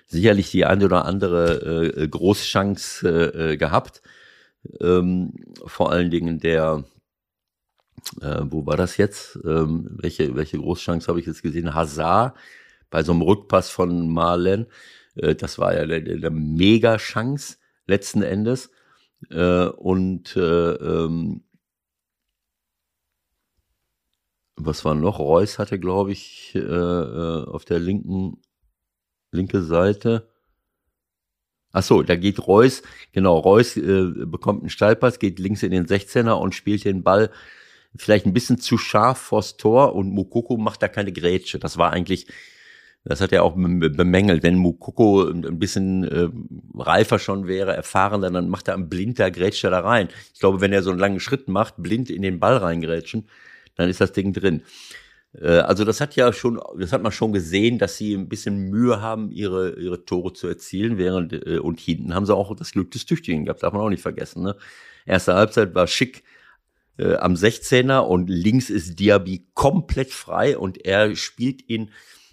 sicherlich 0.08 0.52
die 0.52 0.66
eine 0.66 0.86
oder 0.86 1.06
andere 1.06 1.94
äh, 1.96 2.08
Großchance 2.08 3.08
äh, 3.54 3.58
gehabt. 3.58 4.02
Ähm, 4.82 5.34
vor 5.66 5.92
allen 5.92 6.10
Dingen 6.10 6.40
der, 6.40 6.84
äh, 8.22 8.42
wo 8.44 8.66
war 8.66 8.78
das 8.78 8.98
jetzt? 8.98 9.40
Ähm, 9.44 9.90
welche, 9.92 10.36
welche 10.36 10.58
Großchance 10.58 11.08
habe 11.08 11.20
ich 11.20 11.26
jetzt 11.26 11.44
gesehen? 11.44 11.74
Hazard 11.74 12.36
bei 12.90 13.04
so 13.04 13.12
einem 13.12 13.24
Rückpass 13.24 13.70
von 13.70 14.10
Marlen. 14.10 14.68
Äh, 15.16 15.36
das 15.36 15.60
war 15.60 15.74
ja 15.74 15.82
eine, 15.82 15.96
eine 15.96 16.30
Mega-Chance 16.30 17.58
letzten 17.88 18.22
Endes. 18.24 18.70
Äh, 19.30 19.66
und 19.66 20.36
äh, 20.36 20.74
ähm, 20.74 21.44
was 24.66 24.86
war 24.86 24.96
noch? 24.96 25.20
Reus 25.20 25.60
hatte, 25.60 25.80
glaube 25.80 26.12
ich, 26.12 26.54
äh, 26.56 26.60
äh, 26.60 27.46
auf 27.46 27.66
der 27.66 27.80
linken 27.80 28.38
linke 29.32 29.62
Seite. 29.62 30.30
Ach 31.72 31.84
so, 31.84 32.04
da 32.04 32.16
geht 32.16 32.48
Reus, 32.48 32.84
genau, 33.14 33.38
Reus 33.40 33.76
äh, 33.78 34.12
bekommt 34.26 34.62
einen 34.62 34.70
Steilpass, 34.70 35.18
geht 35.18 35.40
links 35.40 35.64
in 35.64 35.72
den 35.72 35.88
16er 35.88 36.34
und 36.34 36.54
spielt 36.54 36.86
den 36.86 37.02
Ball 37.04 37.32
vielleicht 37.96 38.26
ein 38.26 38.34
bisschen 38.34 38.60
zu 38.60 38.78
scharf 38.78 39.18
vors 39.18 39.58
Tor 39.58 39.96
und 39.96 40.12
Mukoko 40.12 40.58
macht 40.58 40.84
da 40.84 40.88
keine 40.88 41.12
Grätsche. 41.12 41.58
Das 41.60 41.78
war 41.78 41.92
eigentlich, 41.92 42.28
das 43.06 43.22
hat 43.22 43.32
er 43.32 43.44
auch 43.44 43.56
bemängelt, 43.56 44.44
wenn 44.44 44.56
Mukoko 44.56 45.28
ein 45.30 45.58
bisschen 45.58 46.04
äh, 46.04 46.30
reifer 46.78 47.18
schon 47.18 47.48
wäre, 47.48 47.76
erfahrener, 47.76 48.30
dann 48.30 48.50
macht 48.50 48.68
er 48.68 48.76
einen 48.76 48.90
Blinter, 48.90 49.32
grätscht 49.32 49.64
er 49.64 49.72
da 49.72 49.80
rein. 49.80 50.10
Ich 50.34 50.40
glaube, 50.40 50.62
wenn 50.62 50.74
er 50.74 50.84
so 50.84 50.92
einen 50.92 51.00
langen 51.00 51.20
Schritt 51.20 51.48
macht, 51.48 51.76
blind 51.78 52.12
in 52.12 52.22
den 52.22 52.40
Ball 52.40 52.58
reingrätschen, 52.58 53.28
dann 53.76 53.90
ist 53.90 54.02
das 54.02 54.12
Ding 54.12 54.34
drin. 54.34 54.64
Äh, 55.40 55.60
also 55.60 55.86
das 55.86 56.02
hat 56.02 56.16
ja 56.16 56.32
schon, 56.34 56.60
das 56.78 56.94
hat 56.94 57.04
man 57.04 57.12
schon 57.12 57.34
gesehen, 57.34 57.80
dass 57.80 57.98
sie 57.98 58.14
ein 58.14 58.30
bisschen 58.30 58.70
Mühe 58.70 59.02
haben, 59.02 59.32
ihre, 59.32 59.80
ihre 59.80 60.06
Tore 60.06 60.34
zu 60.34 60.48
erzielen, 60.48 60.98
während 60.98 61.34
äh, 61.34 61.60
und 61.60 61.80
hinten 61.80 62.14
haben 62.14 62.26
sie 62.26 62.36
auch 62.36 62.56
das 62.56 62.72
Glück 62.72 62.92
des 62.92 63.06
Tüchtigen 63.06 63.46
gehabt, 63.46 63.64
darf 63.64 63.74
man 63.74 63.82
auch 63.82 63.90
nicht 63.90 64.02
vergessen. 64.02 64.44
Ne? 64.44 64.56
Erste 65.06 65.36
Halbzeit 65.36 65.76
war 65.76 65.88
schick 65.88 66.24
äh, 66.98 67.16
am 67.16 67.34
16er 67.34 68.00
und 68.00 68.30
links 68.30 68.70
ist 68.70 69.00
Diaby 69.00 69.48
komplett 69.54 70.12
frei 70.12 70.58
und 70.58 70.86
er 70.86 71.16
spielt 71.16 71.68
ihn 71.70 71.92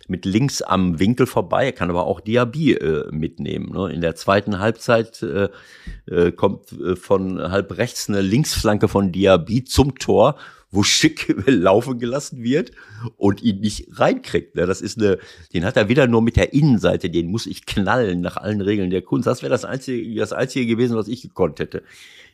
mit 0.09 0.25
links 0.25 0.61
am 0.61 0.99
Winkel 0.99 1.27
vorbei. 1.27 1.67
Er 1.67 1.73
kann 1.73 1.89
aber 1.89 2.05
auch 2.05 2.21
Diaby 2.21 2.73
äh, 2.75 3.11
mitnehmen. 3.13 3.73
Ne? 3.73 3.93
In 3.93 4.01
der 4.01 4.17
zweiten 4.17 4.59
Halbzeit 4.59 5.23
äh, 5.23 5.49
äh, 6.07 6.33
kommt 6.33 6.73
äh, 6.73 6.97
von 6.97 7.41
halb 7.41 7.79
rechts 7.79 8.09
eine 8.09 8.21
Linksflanke 8.21 8.89
von 8.89 9.13
Diaby 9.13 9.65
zum 9.65 9.95
Tor 9.99 10.37
wo 10.71 10.83
Schick 10.83 11.35
laufen 11.47 11.99
gelassen 11.99 12.43
wird 12.43 12.73
und 13.17 13.43
ihn 13.43 13.61
nicht 13.61 13.89
reinkriegt. 13.93 14.55
Ne? 14.55 14.67
Das 14.67 14.81
ist 14.81 14.99
eine, 14.99 15.19
den 15.53 15.65
hat 15.65 15.77
er 15.77 15.89
wieder 15.89 16.07
nur 16.07 16.23
mit 16.23 16.37
der 16.37 16.53
Innenseite, 16.53 17.11
den 17.11 17.27
muss 17.31 17.47
ich 17.47 17.67
knallen 17.67 18.21
nach 18.21 18.37
allen 18.37 18.61
Regeln 18.61 18.91
der 18.91 19.03
Kunst. 19.03 19.27
Das 19.27 19.43
wäre 19.43 19.51
das 19.51 19.65
einzige, 19.65 20.19
das 20.19 20.33
einzige 20.33 20.67
gewesen, 20.67 20.97
was 20.97 21.09
ich 21.09 21.23
gekonnt 21.23 21.59
hätte. 21.59 21.83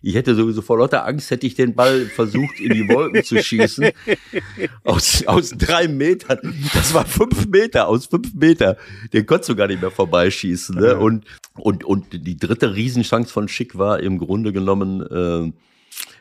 Ich 0.03 0.15
hätte 0.15 0.35
sowieso 0.35 0.61
vor 0.61 0.79
lauter 0.79 1.07
Angst, 1.07 1.31
hätte 1.31 1.47
ich 1.47 1.55
den 1.55 1.75
Ball 1.75 2.05
versucht, 2.05 2.61
in 2.61 2.75
die 2.75 2.89
Wolken 2.89 3.25
zu 3.25 3.43
schießen. 3.43 3.89
Aus, 4.85 5.27
aus 5.27 5.51
drei 5.51 5.89
Metern. 5.89 6.39
Das 6.75 6.95
war 6.95 7.05
fünf 7.05 7.47
Meter, 7.49 7.89
aus 7.89 8.07
fünf 8.07 8.35
Meter. 8.35 8.77
Den 9.13 9.27
konntest 9.27 9.51
du 9.51 9.57
gar 9.57 9.67
nicht 9.67 9.81
mehr 9.81 9.91
vorbeischießen. 9.91 10.77
Ne? 10.77 10.97
Und, 10.97 11.25
und, 11.55 11.85
und 11.85 12.07
die 12.13 12.37
dritte 12.37 12.75
Riesenchance 12.75 13.33
von 13.33 13.49
Schick 13.49 13.79
war 13.79 14.01
im 14.01 14.19
Grunde 14.19 14.53
genommen, 14.53 15.03
äh, 15.03 15.53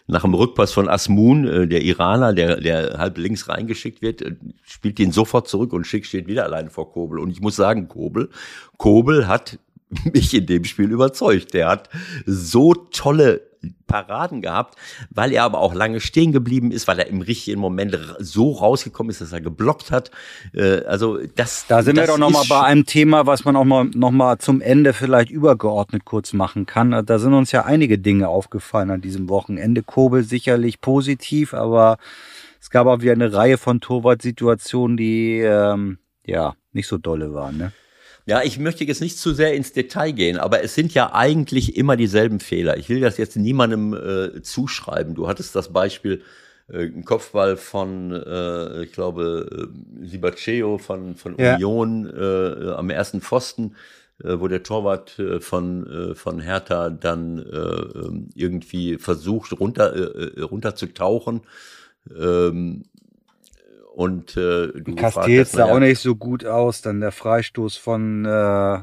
nach 0.08 0.22
dem 0.22 0.34
Rückpass 0.34 0.72
von 0.72 0.88
Asmun, 0.88 1.48
äh, 1.48 1.68
der 1.68 1.82
Iraner, 1.82 2.34
der, 2.34 2.62
der 2.62 2.98
halb 2.98 3.18
links 3.18 3.50
reingeschickt 3.50 4.02
wird, 4.02 4.22
äh, 4.22 4.36
spielt 4.64 5.00
den 5.00 5.12
sofort 5.12 5.48
zurück 5.48 5.74
und 5.74 5.88
Schick 5.88 6.06
steht 6.06 6.28
wieder 6.28 6.44
allein 6.44 6.70
vor 6.70 6.92
Kobel. 6.92 7.20
Und 7.20 7.32
ich 7.32 7.42
muss 7.42 7.56
sagen, 7.56 7.88
Kobel, 7.88 8.30
Kobel 8.78 9.28
hat 9.28 9.60
mich 10.14 10.34
in 10.34 10.46
dem 10.46 10.64
Spiel 10.64 10.92
überzeugt. 10.92 11.54
Der 11.54 11.68
hat 11.68 11.90
so 12.26 12.74
tolle 12.74 13.42
Paraden 13.88 14.42
gehabt, 14.42 14.76
weil 15.10 15.32
er 15.32 15.44
aber 15.44 15.60
auch 15.60 15.74
lange 15.74 16.00
stehen 16.00 16.32
geblieben 16.32 16.72
ist, 16.72 16.88
weil 16.88 17.00
er 17.00 17.08
im 17.08 17.22
richtigen 17.22 17.60
Moment 17.60 17.98
so 18.20 18.52
rausgekommen 18.52 19.10
ist, 19.10 19.22
dass 19.22 19.32
er 19.32 19.42
geblockt 19.42 19.92
hat. 19.92 20.12
Äh, 20.54 20.84
also 20.86 21.18
das. 21.36 21.66
Da 21.68 21.84
sind 21.84 21.98
das 21.98 22.04
wir 22.04 22.14
doch 22.14 22.18
nochmal 22.18 22.46
bei 22.48 22.62
einem 22.62 22.86
Thema, 22.86 23.26
was 23.26 23.46
man 23.46 23.56
auch 23.56 23.64
mal 23.64 23.86
noch 23.86 24.12
mal 24.12 24.38
zum 24.40 24.62
Ende 24.62 24.94
vielleicht 24.94 25.30
übergeordnet 25.30 26.06
kurz 26.06 26.34
machen 26.34 26.66
kann. 26.66 27.06
Da 27.06 27.20
sind 27.20 27.34
uns 27.34 27.52
ja 27.52 27.66
einige 27.66 27.98
Dinge 27.98 28.28
aufgefallen 28.28 28.92
an 28.92 29.02
diesem 29.02 29.30
Wochenende. 29.30 29.84
Kobel 29.84 30.24
sicherlich 30.24 30.82
positiv, 30.82 31.54
aber 31.54 31.98
es 32.60 32.70
gab 32.70 32.88
auch 32.88 33.02
wieder 33.02 33.14
eine 33.14 33.32
Reihe 33.32 33.58
von 33.58 33.80
Torwart-Situationen, 33.80 34.98
die 34.98 35.40
ähm, 35.40 36.00
ja 36.26 36.56
nicht 36.74 36.88
so 36.88 36.98
dolle 36.98 37.34
waren. 37.34 37.58
Ne? 37.58 37.72
Ja, 38.28 38.42
ich 38.42 38.58
möchte 38.58 38.84
jetzt 38.84 39.02
nicht 39.02 39.20
zu 39.20 39.34
sehr 39.34 39.54
ins 39.54 39.72
Detail 39.72 40.12
gehen, 40.12 40.38
aber 40.38 40.64
es 40.64 40.74
sind 40.74 40.94
ja 40.96 41.14
eigentlich 41.14 41.78
immer 41.78 41.96
dieselben 41.96 42.40
Fehler. 42.40 42.78
Ich 42.78 42.90
will 42.90 43.00
das 43.00 43.18
jetzt 43.18 43.36
niemandem 43.36 43.94
äh, 43.94 44.42
zuschreiben. 44.42 45.14
Du 45.14 45.28
hattest 45.28 45.56
das 45.56 45.72
Beispiel, 45.72 46.24
äh, 46.68 46.86
ein 46.86 47.06
Kopfball 47.06 47.56
von, 47.56 48.12
äh, 48.12 48.84
ich 48.84 48.94
glaube, 48.94 49.70
äh, 50.02 50.08
Sibaceo 50.08 50.80
von, 50.80 51.16
von 51.16 51.36
ja. 51.38 51.56
Union 51.56 52.08
äh, 52.08 52.72
am 52.72 52.90
ersten 52.90 53.22
Pfosten, 53.22 53.76
äh, 54.24 54.40
wo 54.40 54.48
der 54.48 54.64
Torwart 54.64 55.20
äh, 55.20 55.40
von, 55.40 55.86
äh, 56.12 56.16
von 56.16 56.40
Hertha 56.40 56.90
dann 56.90 57.38
äh, 57.38 58.40
irgendwie 58.40 58.98
versucht, 58.98 59.60
runter, 59.60 59.96
äh, 59.96 60.40
äh, 60.40 60.42
runter 60.42 60.76
zu 60.76 60.88
tauchen. 60.88 61.42
Ähm, 62.10 62.86
und 63.96 64.36
äh, 64.36 64.74
du 64.74 64.94
Castells 64.96 65.54
sah 65.54 65.72
auch 65.72 65.80
nicht 65.80 66.02
so 66.02 66.18
gut 66.18 66.46
aus. 66.46 66.82
Dann 66.82 67.00
der 67.00 67.14
Freistoß 67.14 67.78
von 67.78 68.26
äh, 68.26 68.80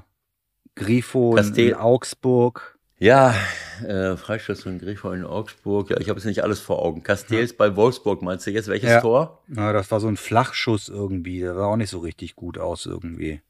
Grifo 0.75 1.33
Castell 1.33 1.69
in 1.69 1.75
Augsburg. 1.75 2.79
Ja, 2.99 3.35
äh, 3.87 4.17
Freistoß 4.17 4.63
von 4.63 4.79
Grifo 4.79 5.11
in 5.11 5.25
Augsburg. 5.25 5.91
Ja, 5.91 6.01
ich 6.01 6.09
habe 6.09 6.19
es 6.19 6.25
nicht 6.25 6.43
alles 6.43 6.61
vor 6.61 6.81
Augen. 6.81 7.03
Castells 7.03 7.51
ja. 7.51 7.57
bei 7.59 7.77
Wolfsburg 7.77 8.23
meinst 8.23 8.47
du 8.47 8.53
jetzt? 8.53 8.69
Welches 8.69 8.89
ja. 8.89 9.01
Tor? 9.03 9.43
Ja, 9.55 9.75
das 9.75 9.91
war 9.91 10.01
so 10.01 10.09
ein 10.09 10.17
Flachschuss 10.17 10.89
irgendwie. 10.89 11.41
Der 11.41 11.55
sah 11.55 11.67
auch 11.67 11.77
nicht 11.77 11.91
so 11.91 11.99
richtig 11.99 12.35
gut 12.35 12.57
aus 12.57 12.87
irgendwie. 12.87 13.43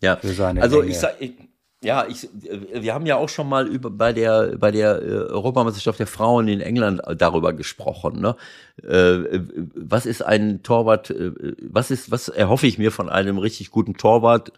Ja, 0.00 0.14
also 0.16 0.80
Länge. 0.80 0.90
ich 0.90 0.98
sag, 0.98 1.20
ich, 1.20 1.34
ja, 1.82 2.06
ich, 2.08 2.24
äh, 2.44 2.82
wir 2.82 2.92
haben 2.92 3.06
ja 3.06 3.16
auch 3.16 3.28
schon 3.28 3.48
mal 3.48 3.68
über 3.68 3.90
bei 3.90 4.12
der 4.12 4.56
bei 4.58 4.72
der 4.72 5.00
äh, 5.00 5.06
Europameisterschaft 5.30 6.00
der 6.00 6.08
Frauen 6.08 6.48
in 6.48 6.60
England 6.60 7.00
darüber 7.16 7.52
gesprochen. 7.52 8.20
Ne? 8.20 8.34
Äh, 8.82 9.40
was 9.74 10.04
ist 10.04 10.22
ein 10.22 10.62
Torwart? 10.64 11.14
Was 11.62 11.90
ist 11.92 12.10
was 12.10 12.28
erhoffe 12.28 12.66
ich 12.66 12.78
mir 12.78 12.90
von 12.90 13.08
einem 13.08 13.38
richtig 13.38 13.70
guten 13.70 13.94
Torwart? 13.94 14.52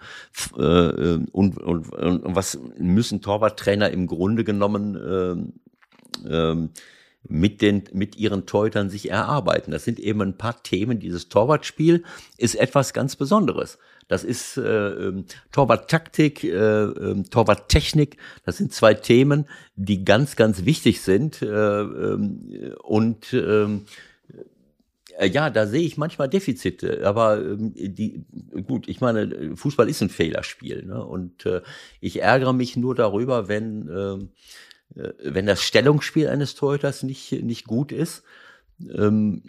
und, 0.53 1.29
und, 1.33 1.93
und 1.93 2.37
was 2.37 2.59
müssen 2.79 3.21
Torwarttrainer 3.21 3.91
im 3.91 4.07
Grunde 4.07 4.45
genommen 4.45 5.53
ähm, 6.29 6.71
mit 7.29 7.61
den 7.61 7.85
mit 7.93 8.17
ihren 8.17 8.47
Torhütern 8.47 8.89
sich 8.89 9.11
erarbeiten? 9.11 9.73
Das 9.73 9.85
sind 9.85 9.99
eben 9.99 10.23
ein 10.23 10.39
paar 10.39 10.63
Themen. 10.63 11.01
Dieses 11.01 11.29
Torwartspiel 11.29 12.05
ist 12.39 12.55
etwas 12.55 12.93
ganz 12.93 13.17
Besonderes. 13.17 13.79
Das 14.11 14.25
ist 14.25 14.57
äh, 14.57 14.63
ähm, 14.63 15.25
Torwarttaktik, 15.53 16.43
äh, 16.43 16.49
äh, 16.49 17.23
Torwarttechnik. 17.31 18.17
Das 18.45 18.57
sind 18.57 18.73
zwei 18.73 18.93
Themen, 18.93 19.47
die 19.77 20.05
ganz, 20.05 20.35
ganz 20.35 20.65
wichtig 20.65 21.01
sind. 21.01 21.41
Äh, 21.43 21.47
äh, 21.47 22.75
und 22.83 23.33
ähm, 23.33 23.85
äh, 25.17 25.29
ja, 25.29 25.49
da 25.49 25.69
sehe 25.69 25.83
ich 25.83 25.97
manchmal 25.97 26.29
Defizite, 26.29 27.07
aber 27.07 27.41
ähm, 27.41 27.73
die 27.73 28.25
gut, 28.67 28.89
ich 28.89 29.01
meine, 29.01 29.57
Fußball 29.57 29.89
ist 29.89 30.03
ein 30.03 30.11
Fehlerspiel, 30.11 30.85
ne? 30.87 31.05
Und 31.05 31.47
äh, 31.47 31.63
ich 32.01 32.21
ärgere 32.21 32.53
mich 32.53 32.77
nur 32.77 32.97
darüber, 32.97 33.47
wenn 33.47 33.89
äh 33.89 34.19
wenn 35.23 35.47
das 35.47 35.63
Stellungsspiel 35.63 36.27
eines 36.27 36.57
Torhüters 36.57 37.05
nicht 37.05 37.31
nicht 37.45 37.65
gut 37.65 37.93
ist. 37.93 38.25
Ähm, 38.93 39.45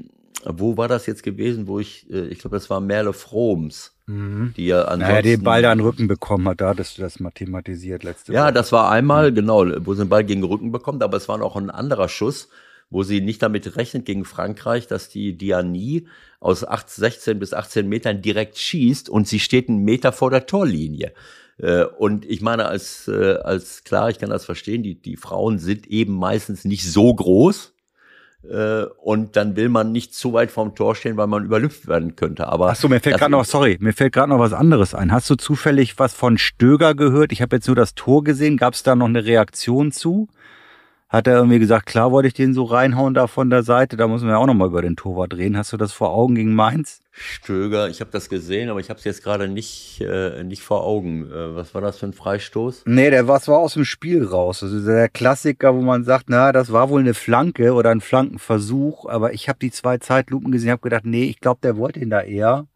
wo 0.45 0.77
war 0.77 0.87
das 0.87 1.05
jetzt 1.05 1.23
gewesen, 1.23 1.67
wo 1.67 1.79
ich, 1.79 2.09
äh, 2.11 2.27
ich 2.27 2.39
glaube, 2.39 2.55
das 2.55 2.69
war 2.69 2.79
Merle 2.79 3.13
Froms, 3.13 3.95
mhm. 4.07 4.53
die 4.57 4.67
ja 4.67 4.83
ansonsten... 4.83 5.13
Naja, 5.13 5.21
den 5.21 5.43
Ball 5.43 5.61
da 5.61 5.71
an 5.71 5.79
den 5.79 5.85
Rücken 5.87 6.07
bekommen 6.07 6.47
hat, 6.47 6.61
da 6.61 6.69
hattest 6.69 6.97
du 6.97 7.01
das 7.01 7.19
mathematisiert 7.19 8.03
letzte 8.03 8.33
Ja, 8.33 8.45
Woche. 8.45 8.53
das 8.53 8.71
war 8.71 8.91
einmal, 8.91 9.31
mhm. 9.31 9.35
genau, 9.35 9.65
wo 9.85 9.93
sie 9.93 10.03
den 10.03 10.09
Ball 10.09 10.23
gegen 10.23 10.41
den 10.41 10.49
Rücken 10.49 10.71
bekommt, 10.71 11.03
aber 11.03 11.17
es 11.17 11.27
war 11.27 11.37
noch 11.37 11.55
ein 11.55 11.69
anderer 11.69 12.09
Schuss, 12.09 12.49
wo 12.89 13.03
sie 13.03 13.21
nicht 13.21 13.41
damit 13.41 13.77
rechnet 13.77 14.05
gegen 14.05 14.25
Frankreich, 14.25 14.87
dass 14.87 15.09
die 15.09 15.37
Diani 15.37 16.07
aus 16.39 16.67
8, 16.67 16.89
16 16.89 17.39
bis 17.39 17.53
18 17.53 17.87
Metern 17.87 18.21
direkt 18.21 18.57
schießt 18.57 19.09
und 19.09 19.27
sie 19.27 19.39
steht 19.39 19.69
einen 19.69 19.83
Meter 19.83 20.11
vor 20.11 20.29
der 20.29 20.45
Torlinie. 20.45 21.13
Äh, 21.57 21.85
und 21.85 22.25
ich 22.25 22.41
meine, 22.41 22.65
als, 22.65 23.07
äh, 23.07 23.35
als 23.43 23.83
klar, 23.83 24.09
ich 24.09 24.19
kann 24.19 24.29
das 24.29 24.45
verstehen, 24.45 24.83
die, 24.83 24.95
die 24.95 25.17
Frauen 25.17 25.59
sind 25.59 25.87
eben 25.87 26.13
meistens 26.13 26.65
nicht 26.65 26.89
so 26.89 27.13
groß, 27.13 27.70
und 28.43 29.35
dann 29.35 29.55
will 29.55 29.69
man 29.69 29.91
nicht 29.91 30.15
zu 30.15 30.33
weit 30.33 30.51
vorm 30.51 30.73
Tor 30.73 30.95
stehen, 30.95 31.15
weil 31.15 31.27
man 31.27 31.45
überlüpft 31.45 31.87
werden 31.87 32.15
könnte. 32.15 32.47
Aber 32.47 32.69
Ach 32.69 32.75
so, 32.75 32.89
mir 32.89 32.99
fällt 32.99 33.17
gerade 33.17 33.31
noch, 33.31 33.45
sorry, 33.45 33.77
mir 33.79 33.93
fällt 33.93 34.13
gerade 34.13 34.29
noch 34.29 34.39
was 34.39 34.53
anderes 34.53 34.95
ein. 34.95 35.11
Hast 35.11 35.29
du 35.29 35.35
zufällig 35.35 35.99
was 35.99 36.13
von 36.13 36.37
Stöger 36.37 36.95
gehört? 36.95 37.31
Ich 37.31 37.41
habe 37.41 37.57
jetzt 37.57 37.67
nur 37.67 37.75
das 37.75 37.93
Tor 37.93 38.23
gesehen. 38.23 38.57
Gab 38.57 38.73
es 38.73 38.83
da 38.83 38.95
noch 38.95 39.05
eine 39.07 39.25
Reaktion 39.25 39.91
zu? 39.91 40.27
Hat 41.07 41.27
er 41.27 41.35
irgendwie 41.35 41.59
gesagt, 41.59 41.87
klar 41.87 42.11
wollte 42.11 42.29
ich 42.29 42.33
den 42.33 42.53
so 42.53 42.63
reinhauen 42.63 43.13
da 43.13 43.27
von 43.27 43.49
der 43.49 43.63
Seite, 43.63 43.97
da 43.97 44.07
müssen 44.07 44.29
wir 44.29 44.39
auch 44.39 44.45
nochmal 44.45 44.69
über 44.69 44.81
den 44.81 44.95
Torwart 44.95 45.33
reden. 45.33 45.57
Hast 45.57 45.73
du 45.73 45.77
das 45.77 45.91
vor 45.91 46.11
Augen 46.11 46.35
gegen 46.35 46.55
Mainz? 46.55 47.00
Stöger, 47.13 47.89
ich 47.89 47.99
habe 47.99 48.09
das 48.09 48.29
gesehen, 48.29 48.69
aber 48.69 48.79
ich 48.79 48.89
habe 48.89 48.97
es 48.97 49.03
jetzt 49.03 49.23
gerade 49.23 49.49
nicht, 49.49 49.99
äh, 50.01 50.43
nicht 50.43 50.61
vor 50.61 50.85
Augen. 50.85 51.29
Äh, 51.29 51.55
was 51.55 51.73
war 51.73 51.81
das 51.81 51.97
für 51.99 52.05
ein 52.05 52.13
Freistoß? 52.13 52.83
Nee, 52.85 53.09
der 53.09 53.27
war, 53.27 53.45
war 53.47 53.59
aus 53.59 53.73
dem 53.73 53.83
Spiel 53.83 54.23
raus. 54.23 54.63
Also 54.63 54.85
der 54.85 55.09
Klassiker, 55.09 55.75
wo 55.75 55.81
man 55.81 56.05
sagt, 56.05 56.25
na, 56.29 56.51
das 56.53 56.71
war 56.71 56.89
wohl 56.89 57.01
eine 57.01 57.13
Flanke 57.13 57.73
oder 57.73 57.89
ein 57.89 58.01
Flankenversuch, 58.01 59.07
aber 59.09 59.33
ich 59.33 59.49
habe 59.49 59.59
die 59.59 59.71
zwei 59.71 59.97
Zeitlupen 59.97 60.51
gesehen, 60.51 60.71
habe 60.71 60.81
gedacht, 60.81 61.05
nee, 61.05 61.25
ich 61.25 61.41
glaube, 61.41 61.59
der 61.61 61.75
wollte 61.75 61.99
ihn 61.99 62.09
da 62.09 62.21
eher 62.21 62.67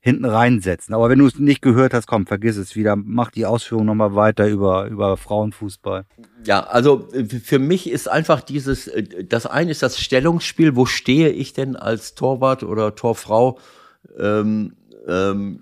hinten 0.00 0.24
reinsetzen. 0.24 0.94
Aber 0.94 1.10
wenn 1.10 1.18
du 1.18 1.26
es 1.26 1.38
nicht 1.38 1.60
gehört 1.60 1.92
hast, 1.92 2.06
komm, 2.06 2.26
vergiss 2.26 2.56
es 2.56 2.74
wieder. 2.74 2.96
Mach 2.96 3.30
die 3.30 3.44
Ausführung 3.44 3.84
nochmal 3.84 4.14
weiter 4.14 4.48
über, 4.48 4.86
über 4.86 5.16
Frauenfußball. 5.18 6.06
Ja, 6.46 6.60
also 6.60 7.08
äh, 7.12 7.24
für 7.24 7.58
mich 7.58 7.90
ist 7.90 8.08
einfach 8.08 8.40
dieses, 8.40 8.88
äh, 8.88 9.24
das 9.24 9.46
eine 9.46 9.70
ist 9.70 9.82
das 9.82 10.00
Stellungsspiel, 10.00 10.74
wo 10.74 10.86
stehe 10.86 11.28
ich 11.28 11.52
denn 11.52 11.76
als 11.76 12.14
Torwart 12.14 12.62
oder 12.62 12.94
Torfrau 12.94 13.58
ähm, 14.18 14.72
ähm, 15.06 15.60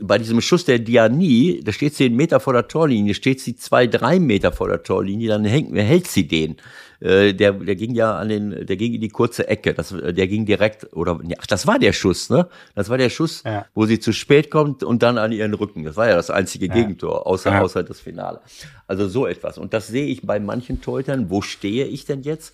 bei 0.00 0.18
diesem 0.18 0.40
Schuss 0.40 0.64
der 0.64 0.78
Dianie, 0.78 1.60
da 1.62 1.72
steht 1.72 1.94
sie 1.94 2.06
einen 2.06 2.16
Meter 2.16 2.40
vor 2.40 2.52
der 2.52 2.68
Torlinie, 2.68 3.14
steht 3.14 3.40
sie 3.40 3.56
zwei, 3.56 3.86
drei 3.86 4.18
Meter 4.18 4.52
vor 4.52 4.68
der 4.68 4.82
Torlinie, 4.82 5.28
dann 5.28 5.44
hängt, 5.44 5.76
hält 5.76 6.06
sie 6.06 6.26
den. 6.26 6.56
Äh, 7.02 7.34
der, 7.34 7.52
der 7.52 7.74
ging 7.74 7.94
ja 7.94 8.16
an 8.16 8.28
den, 8.28 8.66
der 8.66 8.76
ging 8.76 8.94
in 8.94 9.00
die 9.00 9.08
kurze 9.08 9.48
Ecke. 9.48 9.74
Das, 9.74 9.88
der 9.90 10.28
ging 10.28 10.46
direkt, 10.46 10.92
oder 10.92 11.18
ach, 11.38 11.46
das 11.46 11.66
war 11.66 11.78
der 11.78 11.92
Schuss, 11.92 12.30
ne? 12.30 12.48
Das 12.74 12.88
war 12.88 12.98
der 12.98 13.10
Schuss, 13.10 13.42
ja. 13.44 13.66
wo 13.74 13.86
sie 13.86 13.98
zu 13.98 14.12
spät 14.12 14.50
kommt 14.50 14.84
und 14.84 15.02
dann 15.02 15.18
an 15.18 15.32
ihren 15.32 15.54
Rücken. 15.54 15.84
Das 15.84 15.96
war 15.96 16.08
ja 16.08 16.14
das 16.14 16.30
einzige 16.30 16.66
ja. 16.66 16.74
Gegentor, 16.74 17.26
außer, 17.26 17.50
ja. 17.50 17.60
außer 17.60 17.82
das 17.82 18.00
Finale. 18.00 18.40
Also 18.86 19.08
so 19.08 19.26
etwas. 19.26 19.58
Und 19.58 19.74
das 19.74 19.88
sehe 19.88 20.06
ich 20.06 20.22
bei 20.22 20.38
manchen 20.38 20.80
Teutern. 20.80 21.28
Wo 21.28 21.42
stehe 21.42 21.86
ich 21.86 22.04
denn 22.04 22.22
jetzt? 22.22 22.52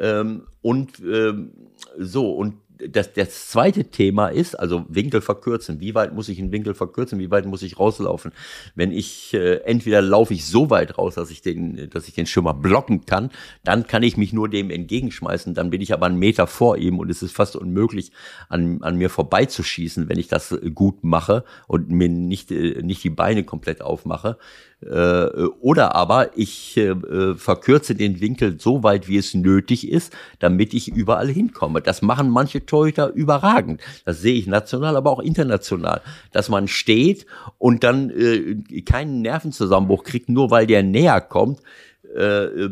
Ähm, 0.00 0.46
und 0.62 1.00
ähm, 1.00 1.50
so, 1.98 2.32
und 2.32 2.54
das, 2.78 3.12
das 3.12 3.48
zweite 3.48 3.84
Thema 3.84 4.28
ist, 4.28 4.54
also 4.54 4.84
Winkel 4.88 5.20
verkürzen. 5.20 5.80
Wie 5.80 5.94
weit 5.94 6.14
muss 6.14 6.28
ich 6.28 6.38
einen 6.38 6.52
Winkel 6.52 6.74
verkürzen? 6.74 7.18
Wie 7.18 7.30
weit 7.30 7.46
muss 7.46 7.62
ich 7.62 7.78
rauslaufen? 7.78 8.32
Wenn 8.74 8.92
ich 8.92 9.34
äh, 9.34 9.56
entweder 9.64 10.02
laufe 10.02 10.34
ich 10.34 10.46
so 10.46 10.70
weit 10.70 10.98
raus, 10.98 11.14
dass 11.14 11.30
ich 11.30 11.42
den, 11.42 11.90
dass 11.90 12.08
ich 12.08 12.14
den 12.14 12.26
Schimmer 12.26 12.54
blocken 12.54 13.06
kann, 13.06 13.30
dann 13.64 13.86
kann 13.86 14.02
ich 14.02 14.16
mich 14.16 14.32
nur 14.32 14.48
dem 14.48 14.70
entgegenschmeißen. 14.70 15.54
Dann 15.54 15.70
bin 15.70 15.80
ich 15.80 15.92
aber 15.92 16.06
einen 16.06 16.18
Meter 16.18 16.46
vor 16.46 16.76
ihm 16.76 16.98
und 16.98 17.10
es 17.10 17.22
ist 17.22 17.34
fast 17.34 17.56
unmöglich, 17.56 18.12
an, 18.48 18.82
an 18.82 18.96
mir 18.96 19.10
vorbeizuschießen, 19.10 20.08
wenn 20.08 20.18
ich 20.18 20.28
das 20.28 20.56
gut 20.74 21.04
mache 21.04 21.44
und 21.66 21.90
mir 21.90 22.08
nicht, 22.08 22.50
äh, 22.50 22.82
nicht 22.82 23.04
die 23.04 23.10
Beine 23.10 23.44
komplett 23.44 23.82
aufmache. 23.82 24.38
Äh, 24.82 25.26
oder 25.60 25.94
aber 25.94 26.36
ich 26.36 26.76
äh, 26.76 26.90
äh, 26.90 27.36
verkürze 27.36 27.94
den 27.94 28.20
Winkel 28.20 28.58
so 28.58 28.82
weit, 28.82 29.08
wie 29.08 29.16
es 29.16 29.32
nötig 29.32 29.88
ist, 29.88 30.12
damit 30.40 30.74
ich 30.74 30.88
überall 30.88 31.28
hinkomme. 31.28 31.82
Das 31.82 32.02
machen 32.02 32.28
manche 32.28 32.66
Torhüter 32.66 33.10
überragend. 33.12 33.80
Das 34.04 34.20
sehe 34.20 34.34
ich 34.34 34.46
national, 34.46 34.96
aber 34.96 35.10
auch 35.10 35.20
international. 35.20 36.00
Dass 36.32 36.48
man 36.48 36.66
steht 36.66 37.26
und 37.58 37.84
dann 37.84 38.12
keinen 38.84 39.22
Nervenzusammenbruch 39.22 40.04
kriegt, 40.04 40.28
nur 40.28 40.50
weil 40.50 40.66
der 40.66 40.82
näher 40.82 41.20
kommt. 41.20 41.60
Äh, 42.14 42.68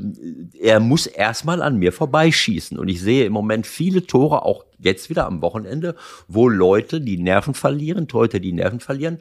er 0.60 0.80
muss 0.80 1.06
erstmal 1.06 1.62
an 1.62 1.78
mir 1.78 1.92
vorbeischießen. 1.92 2.78
Und 2.78 2.88
ich 2.88 3.00
sehe 3.00 3.24
im 3.24 3.32
Moment 3.32 3.66
viele 3.66 4.06
Tore, 4.06 4.44
auch 4.44 4.64
jetzt 4.78 5.10
wieder 5.10 5.26
am 5.26 5.42
Wochenende, 5.42 5.94
wo 6.28 6.48
Leute 6.48 7.00
die 7.00 7.18
Nerven 7.18 7.54
verlieren, 7.54 8.08
Torhüter 8.08 8.40
die 8.40 8.52
Nerven 8.52 8.80
verlieren 8.80 9.20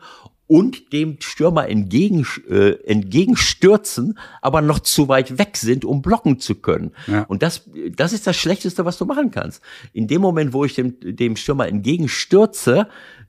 und 0.50 0.94
dem 0.94 1.18
Stürmer 1.20 1.70
entgegen, 1.70 2.26
äh, 2.50 2.72
entgegenstürzen, 2.84 4.18
aber 4.42 4.62
noch 4.62 4.80
zu 4.80 5.08
weit 5.08 5.38
weg 5.38 5.56
sind, 5.58 5.86
um 5.86 6.02
blocken 6.02 6.40
zu 6.40 6.56
können. 6.56 6.92
Ja. 7.06 7.22
Und 7.28 7.44
das, 7.44 7.70
das 7.96 8.14
ist 8.14 8.26
das 8.26 8.36
Schlechteste, 8.36 8.84
was 8.84 8.98
du 8.98 9.06
machen 9.06 9.30
kannst. 9.30 9.62
In 9.94 10.08
dem 10.08 10.22
Moment, 10.22 10.52
wo 10.52 10.66
ich 10.66 10.74
dem, 10.74 10.96
dem 11.02 11.36
Stürmer 11.36 11.68
entgegenstürze, 11.68 12.88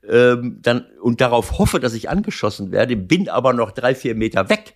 ähm, 0.09 0.57
dann 0.63 0.85
und 0.99 1.21
darauf 1.21 1.59
hoffe, 1.59 1.79
dass 1.79 1.93
ich 1.93 2.09
angeschossen 2.09 2.71
werde, 2.71 2.97
bin 2.97 3.29
aber 3.29 3.53
noch 3.53 3.69
drei, 3.69 3.93
vier 3.93 4.15
Meter 4.15 4.49
weg. 4.49 4.73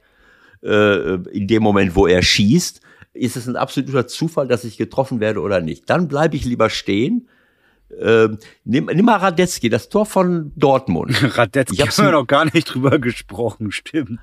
Äh, 0.61 1.15
in 1.31 1.47
dem 1.47 1.63
Moment, 1.63 1.95
wo 1.95 2.05
er 2.05 2.21
schießt, 2.21 2.79
ist 3.13 3.37
es 3.37 3.47
ein 3.47 3.55
absoluter 3.55 4.05
Zufall, 4.05 4.47
dass 4.47 4.65
ich 4.65 4.77
getroffen 4.77 5.19
werde 5.19 5.41
oder 5.41 5.61
nicht. 5.61 5.89
Dann 5.89 6.07
bleibe 6.07 6.35
ich 6.35 6.45
lieber 6.45 6.69
stehen 6.69 7.27
ähm, 7.99 8.37
nimm, 8.63 8.85
nimm 8.85 9.05
mal 9.05 9.17
Radetzky, 9.17 9.69
das 9.69 9.89
Tor 9.89 10.05
von 10.05 10.51
Dortmund. 10.55 11.15
Radetzky 11.37 11.77
haben 11.77 12.05
wir 12.05 12.11
noch 12.11 12.27
gar 12.27 12.45
nicht 12.45 12.73
drüber 12.73 12.99
gesprochen, 12.99 13.71
stimmt. 13.71 14.19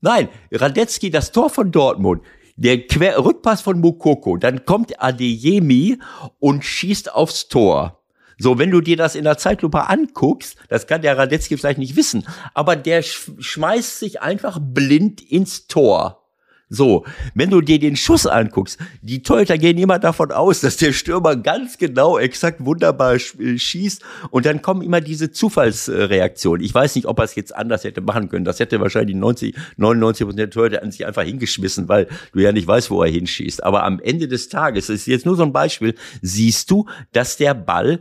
Nein, 0.00 0.28
Radetzky, 0.52 1.10
das 1.10 1.32
Tor 1.32 1.50
von 1.50 1.72
Dortmund. 1.72 2.22
Der 2.56 2.86
Quer 2.86 3.22
Rückpass 3.22 3.60
von 3.60 3.80
Mukoko, 3.80 4.38
dann 4.38 4.64
kommt 4.64 5.02
Adeyemi 5.02 5.98
und 6.38 6.64
schießt 6.64 7.12
aufs 7.12 7.48
Tor. 7.48 8.02
So, 8.38 8.58
wenn 8.58 8.70
du 8.70 8.80
dir 8.80 8.96
das 8.96 9.14
in 9.14 9.24
der 9.24 9.38
Zeitlupe 9.38 9.88
anguckst, 9.88 10.56
das 10.68 10.86
kann 10.86 11.02
der 11.02 11.16
Radetzky 11.16 11.56
vielleicht 11.56 11.78
nicht 11.78 11.96
wissen, 11.96 12.26
aber 12.54 12.76
der 12.76 13.02
schmeißt 13.02 13.98
sich 13.98 14.20
einfach 14.20 14.58
blind 14.60 15.20
ins 15.22 15.66
Tor. 15.66 16.25
So, 16.68 17.04
wenn 17.34 17.50
du 17.50 17.60
dir 17.60 17.78
den 17.78 17.94
Schuss 17.94 18.26
anguckst, 18.26 18.78
die 19.00 19.22
Torhüter 19.22 19.56
gehen 19.56 19.78
immer 19.78 20.00
davon 20.00 20.32
aus, 20.32 20.62
dass 20.62 20.76
der 20.76 20.92
Stürmer 20.92 21.36
ganz 21.36 21.78
genau, 21.78 22.18
exakt 22.18 22.64
wunderbar 22.64 23.14
äh, 23.14 23.56
schießt 23.56 24.02
und 24.30 24.46
dann 24.46 24.62
kommen 24.62 24.82
immer 24.82 25.00
diese 25.00 25.30
Zufallsreaktionen. 25.30 26.64
Ich 26.64 26.74
weiß 26.74 26.96
nicht, 26.96 27.06
ob 27.06 27.20
er 27.20 27.24
es 27.24 27.36
jetzt 27.36 27.54
anders 27.54 27.84
hätte 27.84 28.00
machen 28.00 28.28
können. 28.28 28.44
Das 28.44 28.58
hätte 28.58 28.80
wahrscheinlich 28.80 29.14
90, 29.14 29.54
99 29.76 30.26
Prozent 30.26 30.40
der 30.40 30.50
Torhüter 30.50 30.82
an 30.82 30.90
sich 30.90 31.06
einfach 31.06 31.22
hingeschmissen, 31.22 31.88
weil 31.88 32.08
du 32.32 32.40
ja 32.40 32.50
nicht 32.50 32.66
weißt, 32.66 32.90
wo 32.90 33.00
er 33.00 33.10
hinschießt. 33.10 33.62
Aber 33.62 33.84
am 33.84 34.00
Ende 34.00 34.26
des 34.26 34.48
Tages, 34.48 34.88
das 34.88 34.96
ist 34.96 35.06
jetzt 35.06 35.24
nur 35.24 35.36
so 35.36 35.44
ein 35.44 35.52
Beispiel, 35.52 35.94
siehst 36.20 36.68
du, 36.72 36.86
dass 37.12 37.36
der 37.36 37.54
Ball 37.54 38.00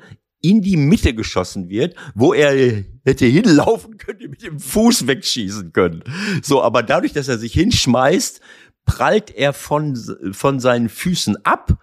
in 0.50 0.62
die 0.62 0.78
Mitte 0.78 1.14
geschossen 1.14 1.70
wird, 1.70 1.96
wo 2.14 2.34
er 2.34 2.84
hätte 3.04 3.26
hinlaufen 3.26 3.98
können, 3.98 4.30
mit 4.30 4.43
dem 4.43 4.60
Fuß 4.60 5.08
wegschießen 5.08 5.74
können. 5.74 6.04
So, 6.43 6.62
aber 6.62 6.84
dadurch, 6.84 7.14
dass 7.14 7.28
er 7.28 7.38
sich 7.38 7.54
hinschmeißt, 7.54 8.41
prallt 8.86 9.36
er 9.36 9.54
von, 9.54 9.98
von 10.32 10.60
seinen 10.60 10.89
Füßen 10.89 11.43
ab. 11.46 11.80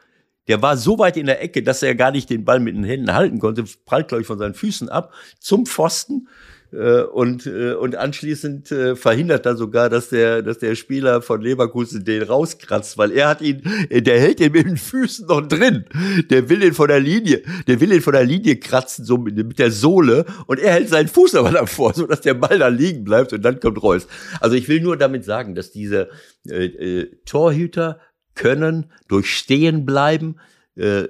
Der 0.49 0.63
war 0.63 0.77
so 0.77 0.99
weit 0.99 1.17
in 1.17 1.27
der 1.27 1.43
Ecke, 1.43 1.63
dass 1.63 1.83
er 1.83 1.95
gar 1.95 2.11
nicht 2.13 2.31
den 2.31 2.45
Ball 2.45 2.61
mit 2.61 2.77
den 2.77 2.85
Händen 2.85 3.13
halten 3.13 3.39
konnte, 3.39 3.65
prallt, 3.85 4.09
glaube 4.09 4.23
ich, 4.23 4.27
von 4.27 4.39
seinen 4.39 4.55
Füßen 4.55 4.89
ab 4.89 5.13
zum 5.39 5.67
Pfosten 5.67 6.29
äh, 6.73 7.03
und, 7.03 7.47
äh, 7.47 7.75
und 7.75 7.97
anschließend 7.97 8.73
äh, 8.73 8.97
verhindert 8.97 9.45
er 9.45 9.57
sogar, 9.57 9.91
dass 9.91 10.09
der, 10.09 10.43
dass 10.43 10.59
der 10.59 10.75
Spieler 10.75 11.21
von 11.21 11.43
Leverkusen 11.43 12.05
den 12.05 12.23
rauskratzt, 12.23 12.97
weil 12.97 13.13
er 13.13 13.29
hat 13.29 13.43
ihn, 13.43 13.63
der 13.91 14.19
hält 14.19 14.41
ihn 14.41 14.53
mit 14.53 14.67
den 14.67 14.79
Füßen 14.79 15.27
noch 15.27 15.43
drin. 15.43 15.85
Der 16.31 16.49
will 16.49 16.63
ihn 16.63 16.73
von 16.73 16.89
der 16.89 17.01
Linie, 17.01 17.43
der 17.67 17.81
will 17.81 17.93
ihn 17.93 18.01
von 18.01 18.15
der 18.15 18.25
Linie 18.25 18.57
kratzen, 18.57 19.05
so 19.05 19.19
mit, 19.19 19.37
mit 19.37 19.59
der 19.59 19.71
Sohle 19.71 20.25
und 20.47 20.59
er 20.59 20.73
hält 20.73 20.89
seinen 20.89 21.09
Fuß 21.09 21.35
aber 21.35 21.51
davor, 21.51 21.93
so 21.95 22.07
dass 22.07 22.23
der 22.23 22.35
Ball 22.35 22.59
da 22.59 22.69
liegen 22.69 23.05
bleibt 23.05 23.33
und 23.33 23.43
dann 23.43 23.61
kommt 23.61 23.83
Reus. 23.83 24.07
Also 24.41 24.57
ich 24.57 24.69
will 24.69 24.81
nur 24.81 24.97
damit 24.97 25.25
sagen, 25.25 25.55
dass 25.55 25.73
diese 25.73 26.09
äh, 26.49 26.65
äh, 26.65 27.17
Torhüter 27.27 28.01
können 28.35 28.91
durch 29.09 29.31
Stehen 29.31 29.85
bleiben, 29.85 30.37
äh, 30.77 31.05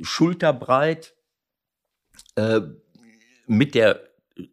schulterbreit, 0.00 1.14
äh, 2.36 2.62
mit 3.46 3.74
der 3.74 4.00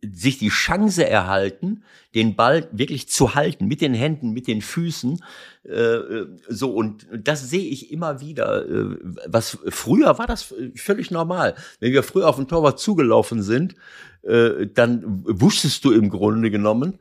sich 0.01 0.37
die 0.37 0.49
Chance 0.49 1.07
erhalten, 1.07 1.83
den 2.15 2.35
Ball 2.35 2.67
wirklich 2.71 3.09
zu 3.09 3.35
halten 3.35 3.67
mit 3.67 3.81
den 3.81 3.93
Händen, 3.93 4.31
mit 4.31 4.47
den 4.47 4.61
Füßen. 4.61 5.23
Äh, 5.63 5.99
so 6.47 6.71
und 6.71 7.07
das 7.11 7.49
sehe 7.49 7.69
ich 7.69 7.91
immer 7.91 8.19
wieder. 8.21 8.67
Äh, 8.67 8.97
was 9.27 9.59
früher 9.69 10.17
war 10.17 10.27
das 10.27 10.53
völlig 10.75 11.11
normal. 11.11 11.55
Wenn 11.79 11.93
wir 11.93 12.03
früher 12.03 12.27
auf 12.27 12.37
den 12.37 12.47
Torwart 12.47 12.79
zugelaufen 12.79 13.41
sind, 13.41 13.75
äh, 14.23 14.67
dann 14.73 15.03
wusstest 15.05 15.85
du 15.85 15.91
im 15.91 16.09
Grunde 16.09 16.51
genommen, 16.51 16.99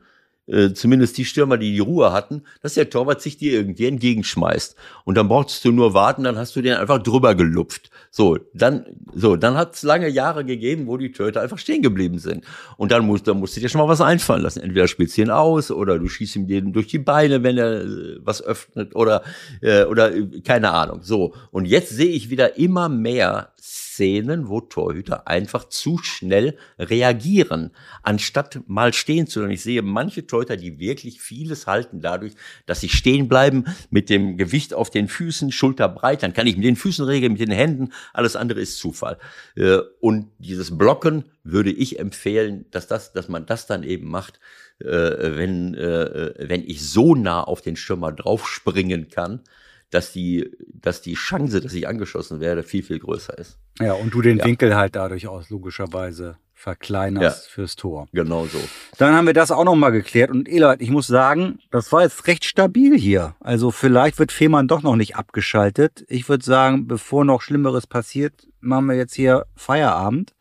äh, 0.49 0.73
zumindest 0.73 1.17
die 1.17 1.25
Stürmer, 1.25 1.57
die 1.57 1.71
die 1.71 1.79
Ruhe 1.79 2.11
hatten, 2.11 2.43
dass 2.61 2.73
der 2.73 2.89
Torwart 2.89 3.21
sich 3.21 3.37
dir 3.37 3.53
irgendwie 3.53 3.85
entgegenschmeißt. 3.85 4.75
Und 5.05 5.15
dann 5.15 5.27
brauchst 5.27 5.63
du 5.63 5.71
nur 5.71 5.93
warten, 5.93 6.23
dann 6.23 6.37
hast 6.37 6.55
du 6.55 6.61
den 6.61 6.73
einfach 6.73 7.01
drüber 7.01 7.35
gelupft. 7.35 7.89
So, 8.11 8.37
dann 8.53 8.85
So, 9.13 9.35
dann 9.35 9.55
hat 9.55 9.75
es 9.75 9.83
lange 9.83 10.07
Jahre 10.07 10.45
gegeben, 10.45 10.87
wo 10.87 10.97
die 10.97 11.11
Töter 11.11 11.41
einfach 11.41 11.57
stehen 11.59 11.81
geblieben 11.81 12.19
sind. 12.19 12.43
Und 12.77 12.91
dann 12.91 13.05
musst, 13.05 13.27
dann 13.27 13.39
musst 13.39 13.55
du 13.55 13.61
dir 13.61 13.69
schon 13.69 13.81
mal 13.81 13.87
was 13.87 14.01
einfallen 14.01 14.41
lassen. 14.41 14.61
Entweder 14.61 14.87
spielst 14.87 15.17
du 15.17 15.21
ihn 15.21 15.29
aus 15.29 15.71
oder 15.71 15.99
du 15.99 16.07
schießt 16.07 16.35
ihm 16.37 16.47
jeden 16.47 16.73
durch 16.73 16.87
die 16.87 16.99
Beine, 16.99 17.43
wenn 17.43 17.57
er 17.57 17.81
äh, 17.81 18.17
was 18.21 18.41
öffnet 18.41 18.95
oder, 18.95 19.23
äh, 19.61 19.83
oder 19.83 20.15
äh, 20.15 20.41
keine 20.41 20.71
Ahnung. 20.71 20.99
So. 21.03 21.33
Und 21.51 21.65
jetzt 21.65 21.89
sehe 21.89 22.09
ich 22.09 22.29
wieder 22.29 22.57
immer 22.57 22.89
mehr 22.89 23.53
Szenen, 23.61 24.47
wo 24.47 24.61
Torhüter 24.61 25.27
einfach 25.27 25.67
zu 25.67 25.97
schnell 25.97 26.57
reagieren, 26.77 27.71
anstatt 28.03 28.61
mal 28.67 28.93
stehen 28.93 29.27
zu 29.27 29.39
bleiben. 29.39 29.53
Ich 29.53 29.63
sehe 29.63 29.81
manche 29.81 30.25
Torhüter, 30.25 30.57
die 30.57 30.79
wirklich 30.79 31.21
vieles 31.21 31.67
halten 31.67 32.01
dadurch, 32.01 32.33
dass 32.65 32.81
sie 32.81 32.89
stehen 32.89 33.27
bleiben 33.27 33.65
mit 33.89 34.09
dem 34.09 34.37
Gewicht 34.37 34.73
auf 34.73 34.89
den 34.89 35.07
Füßen, 35.07 35.51
schulterbreit. 35.51 36.23
Dann 36.23 36.33
kann 36.33 36.47
ich 36.47 36.55
mit 36.55 36.65
den 36.65 36.75
Füßen 36.75 37.05
regeln, 37.05 37.33
mit 37.33 37.41
den 37.41 37.51
Händen. 37.51 37.91
Alles 38.13 38.35
andere 38.35 38.61
ist 38.61 38.77
Zufall. 38.77 39.17
Äh, 39.55 39.79
und 39.99 40.31
dieses 40.39 40.77
Blocken 40.77 41.25
würde 41.43 41.71
ich 41.71 41.99
empfehlen, 41.99 42.65
dass 42.71 42.87
das, 42.87 43.13
dass 43.13 43.27
man 43.27 43.45
das 43.45 43.67
dann 43.67 43.83
eben 43.83 44.09
macht, 44.09 44.39
äh, 44.79 44.85
wenn, 44.85 45.73
äh, 45.75 46.33
wenn 46.37 46.63
ich 46.63 46.87
so 46.87 47.15
nah 47.15 47.43
auf 47.43 47.61
den 47.61 47.75
Stürmer 47.75 48.11
draufspringen 48.11 49.09
kann, 49.09 49.41
dass 49.89 50.11
die, 50.11 50.49
dass 50.67 51.01
die 51.01 51.15
Chance, 51.15 51.61
dass 51.61 51.73
ich 51.73 51.87
angeschossen 51.87 52.39
werde, 52.39 52.63
viel, 52.63 52.83
viel 52.83 52.99
größer 52.99 53.37
ist. 53.37 53.57
Ja, 53.79 53.93
und 53.93 54.13
du 54.13 54.21
den 54.21 54.37
ja. 54.37 54.45
Winkel 54.45 54.75
halt 54.75 54.95
dadurch 54.95 55.27
aus 55.27 55.49
logischerweise 55.49 56.37
verkleinerst 56.53 57.45
ja, 57.45 57.51
fürs 57.51 57.77
Tor. 57.77 58.09
Genau 58.11 58.45
so. 58.45 58.59
Dann 58.97 59.13
haben 59.13 59.25
wir 59.25 59.33
das 59.33 59.49
auch 59.49 59.63
nochmal 59.63 59.93
geklärt. 59.93 60.29
Und 60.29 60.49
Elert, 60.49 60.81
ich 60.81 60.89
muss 60.89 61.07
sagen, 61.07 61.59
das 61.71 61.91
war 61.93 62.01
jetzt 62.01 62.27
recht 62.27 62.43
stabil 62.43 62.97
hier. 62.97 63.35
Also 63.39 63.71
vielleicht 63.71 64.19
wird 64.19 64.33
Fehmarn 64.33 64.67
doch 64.67 64.81
noch 64.81 64.97
nicht 64.97 65.15
abgeschaltet. 65.15 66.05
Ich 66.09 66.27
würde 66.27 66.43
sagen, 66.43 66.85
bevor 66.85 67.23
noch 67.23 67.41
Schlimmeres 67.41 67.87
passiert, 67.87 68.33
machen 68.59 68.87
wir 68.87 68.95
jetzt 68.95 69.13
hier 69.13 69.45
Feierabend 69.55 70.33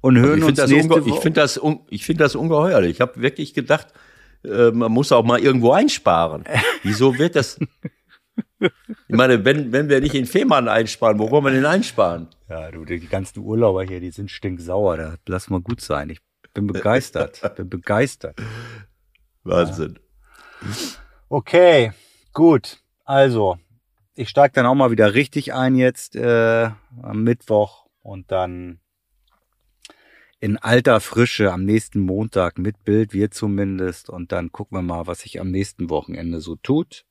und 0.00 0.16
also 0.16 0.28
hören 0.28 0.42
uns 0.42 0.66
nächste 0.66 0.90
Woche. 0.90 1.08
Ich 1.08 1.20
finde 1.20 1.40
das, 1.40 1.60
ich 1.88 2.04
finde 2.04 2.24
das 2.24 2.34
ungeheuerlich. 2.34 2.90
Ich 2.90 3.00
habe 3.00 3.20
wirklich 3.22 3.54
gedacht, 3.54 3.88
äh, 4.44 4.72
man 4.72 4.90
muss 4.90 5.12
auch 5.12 5.24
mal 5.24 5.38
irgendwo 5.38 5.70
einsparen. 5.70 6.44
Wieso 6.82 7.16
wird 7.16 7.36
das? 7.36 7.58
Ich 8.60 9.14
meine, 9.14 9.44
wenn, 9.44 9.72
wenn 9.72 9.88
wir 9.88 10.00
nicht 10.00 10.14
in 10.14 10.26
Fehmarn 10.26 10.68
einsparen, 10.68 11.18
wo 11.18 11.30
wollen 11.30 11.44
wir 11.44 11.52
denn 11.52 11.66
einsparen? 11.66 12.28
Ja, 12.48 12.70
du, 12.70 12.84
die 12.84 13.00
ganzen 13.06 13.40
Urlauber 13.40 13.84
hier, 13.84 14.00
die 14.00 14.10
sind 14.10 14.30
stinksauer. 14.30 14.96
Da 14.96 15.14
lass 15.26 15.50
mal 15.50 15.60
gut 15.60 15.80
sein. 15.80 16.10
Ich 16.10 16.20
bin 16.54 16.66
begeistert. 16.66 17.40
bin 17.56 17.68
begeistert. 17.68 18.36
Wahnsinn. 19.44 19.98
Ja. 20.60 20.68
Okay, 21.28 21.92
gut. 22.32 22.82
Also, 23.04 23.58
ich 24.14 24.28
steige 24.28 24.54
dann 24.54 24.66
auch 24.66 24.74
mal 24.74 24.90
wieder 24.90 25.14
richtig 25.14 25.54
ein 25.54 25.76
jetzt 25.76 26.16
äh, 26.16 26.70
am 27.02 27.22
Mittwoch 27.22 27.86
und 28.00 28.32
dann 28.32 28.80
in 30.40 30.56
alter 30.56 31.00
Frische 31.00 31.52
am 31.52 31.64
nächsten 31.64 32.00
Montag 32.00 32.58
mit 32.58 32.84
Bild, 32.84 33.12
wir 33.12 33.30
zumindest. 33.30 34.08
Und 34.08 34.30
dann 34.30 34.52
gucken 34.52 34.78
wir 34.78 34.82
mal, 34.82 35.06
was 35.08 35.20
sich 35.20 35.40
am 35.40 35.50
nächsten 35.50 35.90
Wochenende 35.90 36.40
so 36.40 36.54
tut. 36.54 37.04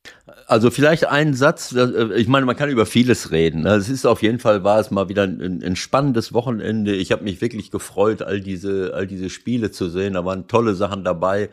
Also 0.45 0.71
vielleicht 0.71 1.07
ein 1.07 1.33
Satz, 1.33 1.73
äh, 1.73 2.13
ich 2.15 2.29
meine, 2.29 2.45
man 2.45 2.55
kann 2.55 2.69
über 2.69 2.85
vieles 2.85 3.31
reden. 3.31 3.63
Ne? 3.63 3.75
Es 3.75 3.89
ist 3.89 4.05
auf 4.05 4.21
jeden 4.21 4.39
Fall, 4.39 4.63
war 4.63 4.79
es 4.79 4.91
mal 4.91 5.09
wieder 5.09 5.23
ein, 5.23 5.61
ein 5.61 5.75
spannendes 5.75 6.33
Wochenende. 6.33 6.95
Ich 6.95 7.11
habe 7.11 7.25
mich 7.25 7.41
wirklich 7.41 7.69
gefreut, 7.69 8.21
all 8.21 8.39
diese, 8.39 8.93
all 8.93 9.07
diese 9.07 9.29
Spiele 9.29 9.71
zu 9.71 9.89
sehen. 9.89 10.13
Da 10.13 10.23
waren 10.23 10.47
tolle 10.47 10.73
Sachen 10.75 11.03
dabei. 11.03 11.49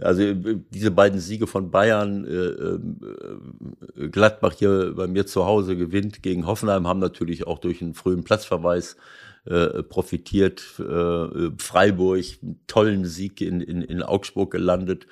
Also 0.00 0.22
äh, 0.22 0.60
diese 0.70 0.90
beiden 0.90 1.20
Siege 1.20 1.46
von 1.46 1.70
Bayern, 1.70 2.24
äh, 2.24 4.02
äh, 4.04 4.08
Gladbach 4.08 4.54
hier 4.56 4.94
bei 4.96 5.06
mir 5.06 5.26
zu 5.26 5.44
Hause 5.44 5.76
gewinnt 5.76 6.22
gegen 6.22 6.46
Hoffenheim, 6.46 6.86
haben 6.86 7.00
natürlich 7.00 7.46
auch 7.46 7.58
durch 7.58 7.82
einen 7.82 7.92
frühen 7.92 8.24
Platzverweis 8.24 8.96
äh, 9.48 9.82
profitiert. 9.82 10.62
Äh, 10.78 11.50
Freiburg, 11.58 12.24
tollen 12.66 13.04
Sieg 13.04 13.40
in, 13.40 13.60
in, 13.60 13.82
in 13.82 14.02
Augsburg 14.02 14.50
gelandet. 14.50 15.06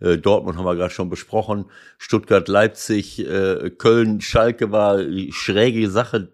Äh, 0.00 0.18
Dortmund 0.18 0.58
haben 0.58 0.64
wir 0.64 0.76
gerade 0.76 0.92
schon 0.92 1.10
besprochen. 1.10 1.66
Stuttgart, 1.98 2.48
Leipzig, 2.48 3.18
äh, 3.18 3.70
Köln, 3.70 4.20
Schalke 4.20 4.72
war 4.72 5.00
schräge 5.30 5.90
Sache. 5.90 6.32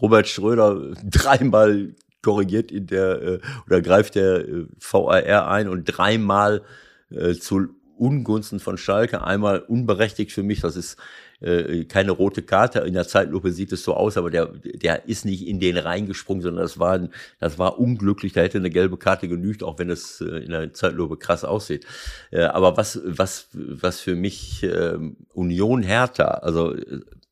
Robert 0.00 0.28
Schröder 0.28 0.92
dreimal 1.04 1.94
korrigiert 2.22 2.72
in 2.72 2.86
der 2.86 3.22
äh, 3.22 3.40
oder 3.66 3.80
greift 3.80 4.14
der 4.14 4.48
äh, 4.48 4.66
VAR 4.78 5.48
ein 5.48 5.68
und 5.68 5.84
dreimal 5.84 6.62
äh, 7.10 7.34
zu 7.34 7.68
Ungunsten 7.96 8.60
von 8.60 8.78
Schalke, 8.78 9.24
einmal 9.24 9.60
unberechtigt 9.60 10.32
für 10.32 10.42
mich, 10.42 10.60
das 10.60 10.76
ist 10.76 10.96
äh, 11.40 11.84
keine 11.84 12.12
rote 12.12 12.42
Karte. 12.42 12.80
In 12.80 12.94
der 12.94 13.06
Zeitlupe 13.06 13.52
sieht 13.52 13.72
es 13.72 13.84
so 13.84 13.94
aus, 13.94 14.16
aber 14.16 14.30
der, 14.30 14.46
der 14.46 15.08
ist 15.08 15.24
nicht 15.24 15.46
in 15.46 15.60
den 15.60 15.76
reingesprungen, 15.76 16.42
sondern 16.42 16.62
das 16.62 16.78
war, 16.78 17.08
das 17.38 17.58
war 17.58 17.78
unglücklich. 17.78 18.32
Da 18.32 18.40
hätte 18.40 18.58
eine 18.58 18.70
gelbe 18.70 18.96
Karte 18.96 19.28
genügt, 19.28 19.62
auch 19.62 19.78
wenn 19.78 19.90
es 19.90 20.20
äh, 20.20 20.38
in 20.38 20.50
der 20.50 20.72
Zeitlupe 20.72 21.16
krass 21.16 21.44
aussieht. 21.44 21.86
Äh, 22.30 22.42
aber 22.42 22.76
was, 22.76 23.00
was, 23.04 23.48
was 23.52 24.00
für 24.00 24.16
mich 24.16 24.62
äh, 24.62 24.98
Union 25.32 25.82
härter, 25.82 26.42
also 26.42 26.74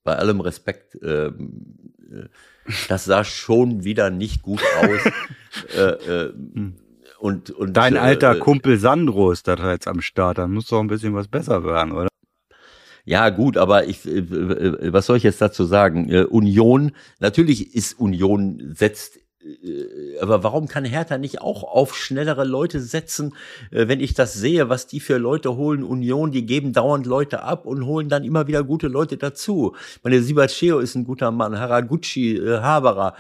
bei 0.05 0.17
allem 0.17 0.41
Respekt, 0.41 0.97
ähm, 1.03 1.53
äh, 2.11 2.25
das 2.89 3.05
sah 3.05 3.25
schon 3.25 3.85
wieder 3.85 4.11
nicht 4.11 4.43
gut 4.43 4.63
aus. 4.81 5.13
äh, 5.77 5.81
äh, 5.81 6.33
und, 7.19 7.51
und, 7.51 7.77
Dein 7.77 7.97
alter 7.97 8.37
äh, 8.37 8.39
Kumpel 8.39 8.79
Sandro 8.79 9.33
ist 9.33 9.49
da 9.49 9.73
jetzt 9.73 9.89
am 9.89 10.01
Start, 10.01 10.39
dann 10.39 10.53
muss 10.53 10.67
doch 10.67 10.81
ein 10.81 10.87
bisschen 10.87 11.15
was 11.15 11.29
besser 11.29 11.65
werden, 11.65 11.93
oder? 11.93 12.09
Ja, 13.09 13.31
gut, 13.31 13.57
aber 13.57 13.87
ich, 13.87 14.05
äh, 14.05 14.19
äh, 14.19 14.93
was 14.93 15.07
soll 15.07 15.17
ich 15.17 15.23
jetzt 15.23 15.41
dazu 15.41 15.65
sagen? 15.65 16.11
Äh, 16.11 16.25
Union, 16.25 16.91
natürlich 17.21 17.75
ist 17.75 17.99
Union 17.99 18.75
setzt 18.75 19.21
aber 20.21 20.43
warum 20.43 20.67
kann 20.67 20.85
Hertha 20.85 21.19
nicht 21.19 21.41
auch 21.41 21.63
auf 21.63 21.97
schnellere 21.97 22.45
Leute 22.45 22.81
setzen, 22.81 23.33
wenn 23.71 24.01
ich 24.01 24.13
das 24.13 24.35
sehe, 24.35 24.69
was 24.69 24.89
die 24.89 24.99
für 24.99 25.19
Leute 25.19 25.55
holen? 25.55 25.85
Union, 25.85 26.33
die 26.33 26.45
geben 26.45 26.73
dauernd 26.73 27.07
Leute 27.07 27.45
ab 27.45 27.65
und 27.65 27.87
holen 27.87 28.09
dann 28.09 28.25
immer 28.25 28.49
wieder 28.49 28.65
gute 28.65 28.89
Leute 28.89 29.19
dazu. 29.19 29.77
Meine 30.03 30.21
Sibacheo 30.21 30.81
ist 30.81 30.97
ein 30.97 31.05
guter 31.05 31.31
Mann, 31.31 31.57
Haraguchi, 31.57 32.41
Haberer, 32.45 33.15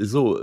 so 0.00 0.38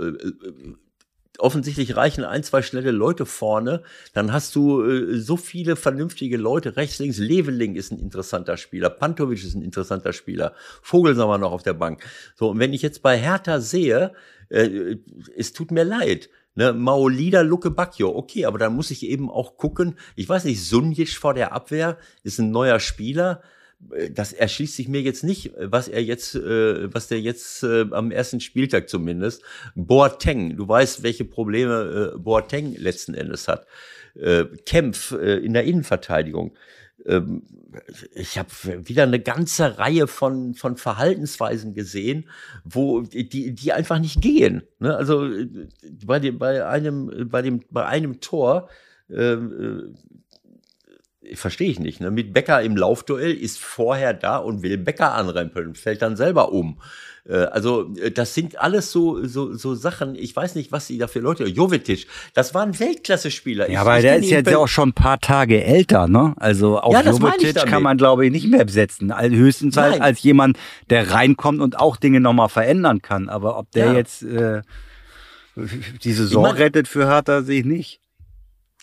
offensichtlich 1.38 1.96
reichen 1.96 2.24
ein, 2.24 2.42
zwei 2.42 2.62
schnelle 2.62 2.90
Leute 2.90 3.26
vorne, 3.26 3.82
dann 4.12 4.32
hast 4.32 4.54
du 4.54 4.82
äh, 4.82 5.18
so 5.18 5.36
viele 5.36 5.76
vernünftige 5.76 6.36
Leute. 6.36 6.76
Rechts, 6.76 6.98
links, 6.98 7.18
Leveling 7.18 7.74
ist 7.74 7.92
ein 7.92 7.98
interessanter 7.98 8.56
Spieler, 8.56 8.90
Pantovic 8.90 9.42
ist 9.42 9.54
ein 9.54 9.62
interessanter 9.62 10.12
Spieler, 10.12 10.54
Vogelsauer 10.82 11.38
noch 11.38 11.52
auf 11.52 11.62
der 11.62 11.74
Bank. 11.74 12.04
So, 12.34 12.50
und 12.50 12.58
wenn 12.58 12.72
ich 12.72 12.82
jetzt 12.82 13.02
bei 13.02 13.18
Hertha 13.18 13.60
sehe, 13.60 14.12
äh, 14.48 14.96
es 15.36 15.52
tut 15.52 15.70
mir 15.70 15.84
leid, 15.84 16.28
Ne, 16.54 16.74
Maolida, 16.74 17.40
Luke 17.40 17.70
Bacchio, 17.70 18.14
okay, 18.14 18.44
aber 18.44 18.58
dann 18.58 18.74
muss 18.74 18.90
ich 18.90 19.08
eben 19.08 19.30
auch 19.30 19.56
gucken, 19.56 19.96
ich 20.16 20.28
weiß 20.28 20.44
nicht, 20.44 20.62
Sunjic 20.62 21.08
vor 21.16 21.32
der 21.32 21.52
Abwehr 21.52 21.96
ist 22.24 22.38
ein 22.38 22.50
neuer 22.50 22.78
Spieler, 22.78 23.40
das 24.12 24.32
erschließt 24.32 24.76
sich 24.76 24.88
mir 24.88 25.02
jetzt 25.02 25.24
nicht, 25.24 25.52
was 25.58 25.88
er 25.88 26.02
jetzt, 26.02 26.34
äh, 26.34 26.92
was 26.92 27.08
der 27.08 27.20
jetzt 27.20 27.62
äh, 27.62 27.86
am 27.90 28.10
ersten 28.10 28.40
Spieltag 28.40 28.88
zumindest, 28.88 29.42
Boateng, 29.74 30.56
du 30.56 30.66
weißt, 30.66 31.02
welche 31.02 31.24
Probleme 31.24 32.12
äh, 32.14 32.18
Boateng 32.18 32.74
letzten 32.76 33.14
Endes 33.14 33.48
hat. 33.48 33.66
Äh, 34.14 34.44
Kempf 34.66 35.12
äh, 35.12 35.38
in 35.38 35.52
der 35.52 35.64
Innenverteidigung. 35.64 36.54
Ähm, 37.06 37.42
ich 38.14 38.38
habe 38.38 38.50
wieder 38.86 39.04
eine 39.04 39.20
ganze 39.20 39.78
Reihe 39.78 40.06
von, 40.06 40.54
von 40.54 40.76
Verhaltensweisen 40.76 41.74
gesehen, 41.74 42.28
wo 42.64 43.00
die, 43.00 43.54
die 43.54 43.72
einfach 43.72 43.98
nicht 43.98 44.20
gehen. 44.20 44.62
Ne? 44.78 44.96
Also 44.96 45.26
äh, 45.26 45.48
bei 46.04 46.18
dem, 46.18 46.38
bei 46.38 46.66
einem, 46.66 47.28
bei 47.30 47.42
dem, 47.42 47.62
bei 47.70 47.86
einem 47.86 48.20
Tor 48.20 48.68
äh, 49.08 49.36
verstehe 51.34 51.70
ich 51.70 51.78
nicht. 51.78 52.00
Ne? 52.00 52.10
Mit 52.10 52.32
Becker 52.32 52.62
im 52.62 52.76
Laufduell 52.76 53.32
ist 53.32 53.58
vorher 53.58 54.14
da 54.14 54.38
und 54.38 54.62
will 54.62 54.78
Becker 54.78 55.14
anrempeln, 55.14 55.74
fällt 55.74 56.02
dann 56.02 56.16
selber 56.16 56.52
um. 56.52 56.78
Äh, 57.28 57.36
also 57.44 57.94
äh, 57.96 58.10
das 58.10 58.34
sind 58.34 58.58
alles 58.58 58.90
so, 58.90 59.24
so, 59.26 59.54
so 59.54 59.74
Sachen, 59.74 60.14
ich 60.14 60.34
weiß 60.34 60.54
nicht, 60.54 60.72
was 60.72 60.86
sie 60.86 60.98
da 60.98 61.06
für 61.06 61.20
Leute, 61.20 61.44
Jovetic, 61.44 62.06
das 62.34 62.54
war 62.54 62.62
ein 62.62 62.78
Weltklasse-Spieler. 62.78 63.70
Ja, 63.70 63.82
aber 63.82 64.00
der 64.00 64.16
ist 64.16 64.30
jetzt 64.30 64.50
ja 64.50 64.58
auch 64.58 64.68
schon 64.68 64.90
ein 64.90 64.94
paar 64.94 65.20
Tage 65.20 65.62
älter, 65.62 66.08
ne? 66.08 66.34
Also 66.36 66.78
auf 66.80 66.92
ja, 66.92 67.02
Jovetic 67.02 67.56
kann 67.66 67.82
man, 67.82 67.96
glaube 67.96 68.26
ich, 68.26 68.32
nicht 68.32 68.48
mehr 68.48 68.64
besetzen. 68.64 69.16
Höchstens 69.16 69.76
halt 69.76 70.00
als 70.00 70.22
jemand, 70.22 70.58
der 70.90 71.12
reinkommt 71.12 71.60
und 71.60 71.78
auch 71.78 71.96
Dinge 71.96 72.20
nochmal 72.20 72.48
verändern 72.48 73.02
kann. 73.02 73.28
Aber 73.28 73.58
ob 73.58 73.70
der 73.70 73.86
ja. 73.86 73.94
jetzt 73.94 74.22
äh, 74.22 74.62
die 75.56 76.12
Saison 76.12 76.44
ich 76.44 76.52
mein, 76.52 76.62
rettet 76.62 76.88
für 76.88 77.06
Hertha, 77.06 77.42
sehe 77.42 77.60
ich 77.60 77.66
nicht. 77.66 78.01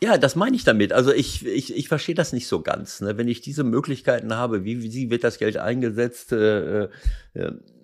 Ja, 0.02 0.18
das 0.18 0.36
meine 0.38 0.56
ich 0.56 0.64
damit. 0.64 0.94
Also 0.94 1.12
ich, 1.12 1.46
ich, 1.46 1.76
ich 1.76 1.90
verstehe 1.90 2.16
das 2.16 2.32
nicht 2.32 2.48
so 2.48 2.62
ganz. 2.62 3.02
Ne? 3.02 3.18
Wenn 3.18 3.28
ich 3.28 3.42
diese 3.42 3.66
Möglichkeiten 3.66 4.34
habe, 4.34 4.64
wie, 4.64 4.82
wie 4.82 5.10
wird 5.10 5.26
das 5.26 5.38
Geld 5.40 5.58
eingesetzt? 5.58 6.32
Äh, 6.32 6.84
äh, 6.84 6.90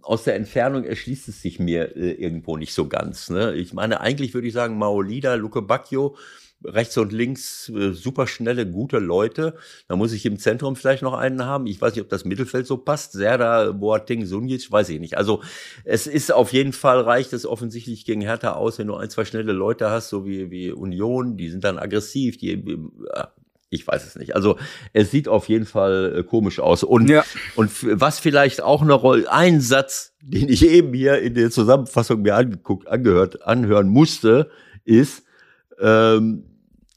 aus 0.01 0.23
der 0.23 0.35
Entfernung 0.35 0.85
erschließt 0.85 1.27
es 1.27 1.41
sich 1.41 1.59
mir 1.59 1.95
äh, 1.97 2.11
irgendwo 2.11 2.55
nicht 2.55 2.73
so 2.73 2.87
ganz. 2.87 3.29
Ne? 3.29 3.55
Ich 3.55 3.73
meine, 3.73 3.99
eigentlich 3.99 4.33
würde 4.33 4.47
ich 4.47 4.53
sagen, 4.53 4.77
Maolida, 4.77 5.33
Luke 5.33 5.61
Bacchio, 5.61 6.15
rechts 6.63 6.97
und 6.97 7.11
links 7.11 7.69
äh, 7.69 7.91
super 7.91 8.27
schnelle, 8.27 8.65
gute 8.65 8.99
Leute. 8.99 9.55
Da 9.87 9.95
muss 9.95 10.13
ich 10.13 10.25
im 10.25 10.39
Zentrum 10.39 10.75
vielleicht 10.75 11.03
noch 11.03 11.13
einen 11.13 11.45
haben. 11.45 11.67
Ich 11.67 11.81
weiß 11.81 11.93
nicht, 11.93 12.03
ob 12.03 12.09
das 12.09 12.25
Mittelfeld 12.25 12.67
so 12.67 12.77
passt. 12.77 13.13
Serda, 13.13 13.71
Boateng, 13.71 14.25
Sunic, 14.25 14.71
weiß 14.71 14.89
ich 14.89 14.99
nicht. 14.99 15.17
Also 15.17 15.41
es 15.83 16.07
ist 16.07 16.31
auf 16.31 16.53
jeden 16.53 16.73
Fall 16.73 17.01
reicht 17.01 17.33
es 17.33 17.45
offensichtlich 17.45 18.05
gegen 18.05 18.21
Hertha 18.21 18.53
aus, 18.53 18.79
wenn 18.79 18.87
du 18.87 18.95
ein, 18.95 19.09
zwei 19.09 19.25
schnelle 19.25 19.53
Leute 19.53 19.89
hast, 19.89 20.09
so 20.09 20.25
wie, 20.25 20.49
wie 20.51 20.71
Union, 20.71 21.37
die 21.37 21.49
sind 21.49 21.63
dann 21.63 21.77
aggressiv, 21.77 22.37
die 22.37 22.51
äh, 22.53 23.25
ich 23.69 23.85
weiß 23.85 24.05
es 24.05 24.15
nicht. 24.15 24.35
Also 24.35 24.57
es 24.93 25.11
sieht 25.11 25.27
auf 25.27 25.49
jeden 25.49 25.65
Fall 25.65 26.15
äh, 26.19 26.23
komisch 26.23 26.59
aus. 26.59 26.83
Und, 26.83 27.09
ja. 27.09 27.23
und 27.55 27.71
was 27.99 28.19
vielleicht 28.19 28.61
auch 28.61 28.81
eine 28.81 28.93
Rolle, 28.93 29.31
ein 29.31 29.61
Satz, 29.61 30.13
den 30.21 30.49
ich 30.49 30.65
eben 30.65 30.93
hier 30.93 31.19
in 31.19 31.33
der 31.33 31.51
Zusammenfassung 31.51 32.21
mir 32.21 32.35
angeguckt, 32.35 32.87
angehört, 32.87 33.43
anhören 33.43 33.87
musste, 33.87 34.49
ist, 34.83 35.24
ähm, 35.79 36.43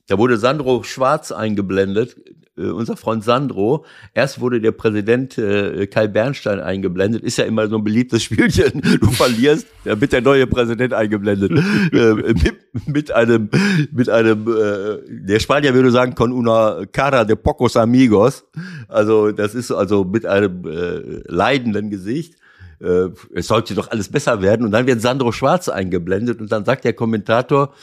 da 0.09 0.16
wurde 0.18 0.39
Sandro 0.39 0.83
Schwarz 0.85 1.33
eingeblendet, 1.33 2.16
äh, 2.57 2.70
unser 2.70 2.97
Freund 2.97 3.22
Sandro. 3.22 3.85
Erst 4.14 4.41
wurde 4.41 4.61
der 4.61 4.72
Präsident 4.72 5.39
äh, 5.39 5.87
Kai 5.87 6.09
Bernstein 6.09 6.61
eingeblendet. 6.61 7.22
Ist 7.22 7.39
ja 7.39 7.45
immer 7.45 7.68
so 7.68 7.76
ein 7.76 7.85
beliebtes 7.85 8.22
Spielchen. 8.24 8.81
Du 9.01 9.11
verlierst, 9.11 9.66
da 9.85 10.01
wird 10.01 10.12
der 10.12 10.22
neue 10.22 10.47
Präsident 10.47 10.95
eingeblendet. 10.95 11.53
äh, 11.93 12.14
mit, 12.14 12.57
mit 12.87 13.12
einem, 13.12 13.51
mit 13.93 14.09
einem, 14.09 14.49
äh, 14.49 14.99
der 15.09 15.41
Spanier 15.41 15.74
würde 15.74 15.91
sagen, 15.91 16.14
con 16.14 16.33
una 16.33 16.87
cara 16.91 17.24
de 17.24 17.37
pocos 17.37 17.76
amigos. 17.76 18.45
Also 18.89 19.31
das 19.31 19.55
ist 19.55 19.70
also 19.70 20.05
mit 20.05 20.26
einem 20.26 20.64
äh, 20.64 21.22
leidenden 21.26 21.91
Gesicht 21.91 22.35
äh, 22.81 23.09
es 23.35 23.49
sollte 23.49 23.74
doch 23.74 23.91
alles 23.91 24.11
besser 24.11 24.41
werden. 24.43 24.64
Und 24.66 24.72
dann 24.72 24.87
wird 24.87 25.01
Sandro 25.01 25.33
Schwarz 25.33 25.68
eingeblendet 25.68 26.41
und 26.41 26.51
dann 26.53 26.64
sagt 26.64 26.85
der 26.85 26.93
Kommentator, 26.93 27.74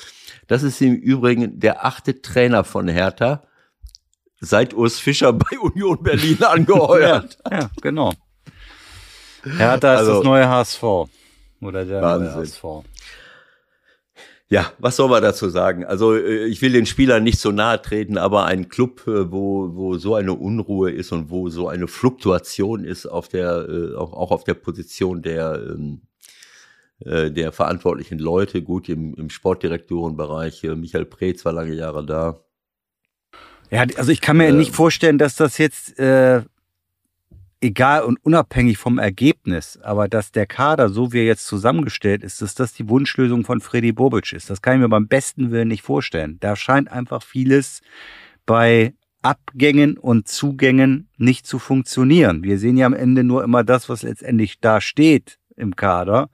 das 0.48 0.64
ist 0.64 0.82
im 0.82 0.96
Übrigen 0.96 1.60
der 1.60 1.86
achte 1.86 2.22
Trainer 2.22 2.64
von 2.64 2.88
Hertha, 2.88 3.44
seit 4.40 4.74
Urs 4.74 5.00
Fischer 5.00 5.34
bei 5.34 5.58
Union 5.62 6.02
Berlin 6.02 6.44
angeheuert. 6.44 7.38
ja, 7.50 7.60
ja, 7.60 7.70
genau. 7.82 8.14
Hertha 9.44 9.94
ist 9.94 10.00
also, 10.00 10.16
das 10.16 10.24
neue 10.24 10.48
HSV. 10.50 10.84
Oder 11.62 11.86
der 11.86 12.02
Wahnsinn. 12.02 12.32
neue 12.32 12.42
HSV. 12.42 12.64
Ja, 14.56 14.72
was 14.80 14.96
soll 14.96 15.10
man 15.10 15.22
dazu 15.22 15.50
sagen? 15.50 15.84
Also 15.84 16.16
äh, 16.16 16.46
ich 16.46 16.62
will 16.62 16.72
den 16.72 16.86
Spielern 16.86 17.26
nicht 17.26 17.40
so 17.40 17.52
nahe 17.52 17.82
treten, 17.82 18.18
aber 18.18 18.46
ein 18.46 18.70
Club, 18.70 19.06
äh, 19.06 19.30
wo, 19.30 19.76
wo 19.76 19.98
so 19.98 20.16
eine 20.16 20.32
Unruhe 20.32 20.92
ist 20.92 21.12
und 21.12 21.30
wo 21.30 21.50
so 21.50 21.68
eine 21.68 21.90
Fluktuation 21.90 22.86
ist 22.86 23.06
auf 23.06 23.28
der, 23.28 23.68
äh, 23.68 23.96
auch, 23.96 24.14
auch 24.14 24.32
auf 24.32 24.46
der 24.46 24.54
Position 24.54 25.22
der, 25.22 25.62
ähm, 25.62 26.04
der 27.02 27.52
verantwortlichen 27.52 28.18
Leute, 28.18 28.62
gut 28.62 28.88
im, 28.88 29.14
im 29.16 29.30
Sportdirektorenbereich, 29.30 30.64
Michael 30.64 31.04
Preetz 31.04 31.44
war 31.44 31.52
lange 31.52 31.74
Jahre 31.74 32.06
da. 32.06 32.40
Ja, 33.70 33.86
also 33.98 34.14
ich 34.14 34.22
kann 34.22 34.38
mir 34.38 34.48
ähm, 34.48 34.58
nicht 34.58 34.74
vorstellen, 34.74 35.18
dass 35.18 35.36
das 35.36 35.58
jetzt 35.58 36.00
äh, 36.00 36.44
egal 37.66 38.04
und 38.04 38.24
unabhängig 38.24 38.78
vom 38.78 39.00
Ergebnis, 39.00 39.80
aber 39.82 40.08
dass 40.08 40.32
der 40.32 40.46
Kader, 40.46 40.90
so 40.90 41.12
wie 41.12 41.20
er 41.20 41.26
jetzt 41.26 41.48
zusammengestellt 41.48 42.24
ist, 42.24 42.42
dass 42.42 42.54
das 42.54 42.74
die 42.74 42.88
Wunschlösung 42.88 43.44
von 43.44 43.60
Freddy 43.60 43.92
Bobic 43.92 44.32
ist. 44.34 44.50
Das 44.50 44.62
kann 44.62 44.76
ich 44.76 44.82
mir 44.82 44.90
beim 44.90 45.08
besten 45.08 45.52
Willen 45.52 45.70
nicht 45.70 45.82
vorstellen. 45.82 46.38
Da 46.40 46.56
scheint 46.56 46.92
einfach 46.92 47.24
vieles 47.24 47.82
bei 48.46 48.94
Abgängen 49.24 49.98
und 49.98 50.28
Zugängen 50.28 51.10
nicht 51.18 51.48
zu 51.48 51.58
funktionieren. 51.58 52.44
Wir 52.44 52.60
sehen 52.60 52.78
ja 52.78 52.86
am 52.86 52.94
Ende 52.94 53.24
nur 53.24 53.44
immer 53.44 53.64
das, 53.64 53.90
was 53.90 54.04
letztendlich 54.04 54.60
da 54.60 54.80
steht 54.80 55.40
im 55.56 55.76
Kader. 55.76 56.30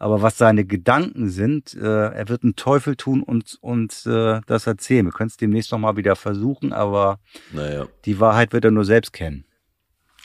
Aber 0.00 0.20
was 0.20 0.36
seine 0.36 0.64
Gedanken 0.64 1.28
sind, 1.28 1.74
äh, 1.74 2.08
er 2.08 2.28
wird 2.28 2.42
einen 2.42 2.56
Teufel 2.56 2.96
tun 2.96 3.22
und 3.22 3.56
uns 3.60 4.04
äh, 4.04 4.40
das 4.48 4.66
erzählen. 4.66 5.06
Wir 5.06 5.12
können 5.12 5.28
es 5.28 5.36
demnächst 5.36 5.70
noch 5.70 5.78
mal 5.78 5.96
wieder 5.96 6.16
versuchen, 6.16 6.72
aber 6.72 7.20
naja. 7.52 7.86
die 8.04 8.18
Wahrheit 8.18 8.52
wird 8.52 8.64
er 8.64 8.72
nur 8.72 8.84
selbst 8.84 9.12
kennen. 9.12 9.44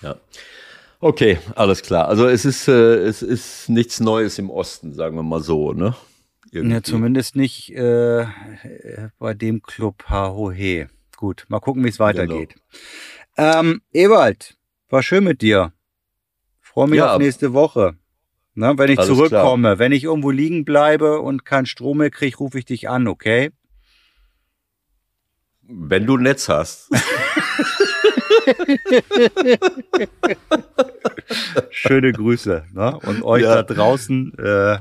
Ja. 0.01 0.15
Okay, 0.99 1.37
alles 1.55 1.83
klar. 1.83 2.07
Also 2.07 2.27
es 2.27 2.45
ist, 2.45 2.67
äh, 2.67 2.95
es 2.97 3.21
ist 3.21 3.69
nichts 3.69 3.99
Neues 3.99 4.39
im 4.39 4.49
Osten, 4.49 4.93
sagen 4.93 5.15
wir 5.15 5.23
mal 5.23 5.41
so, 5.41 5.73
ne? 5.73 5.95
Irgendwie. 6.51 6.75
Ja, 6.75 6.83
zumindest 6.83 7.35
nicht 7.35 7.71
äh, 7.71 8.25
bei 9.19 9.33
dem 9.33 9.61
Club 9.61 10.05
Hahohe. 10.09 10.89
Gut, 11.15 11.45
mal 11.49 11.59
gucken, 11.59 11.83
wie 11.83 11.89
es 11.89 11.99
weitergeht. 11.99 12.55
Genau. 13.35 13.59
Ähm, 13.59 13.81
Ewald, 13.91 14.57
war 14.89 15.03
schön 15.03 15.23
mit 15.23 15.41
dir. 15.41 15.73
Freue 16.61 16.87
mich 16.87 16.97
ja. 16.97 17.13
auf 17.13 17.19
nächste 17.19 17.53
Woche. 17.53 17.95
Ne, 18.55 18.73
wenn 18.77 18.89
ich 18.89 18.97
Alles 18.97 19.09
zurückkomme, 19.09 19.67
klar. 19.67 19.79
wenn 19.79 19.91
ich 19.91 20.03
irgendwo 20.03 20.31
liegen 20.31 20.65
bleibe 20.65 21.21
und 21.21 21.45
keinen 21.45 21.67
Strom 21.67 21.99
mehr 21.99 22.09
kriege, 22.09 22.37
rufe 22.37 22.57
ich 22.57 22.65
dich 22.65 22.89
an, 22.89 23.07
okay? 23.07 23.51
Wenn 25.61 26.07
du 26.07 26.17
ein 26.17 26.23
Netz 26.23 26.49
hast. 26.49 26.89
Schöne 31.69 32.11
Grüße. 32.11 32.65
Ne? 32.73 32.99
Und 32.99 33.23
euch 33.23 33.43
ja. 33.43 33.61
da 33.61 33.63
draußen, 33.63 34.37
äh, 34.37 34.79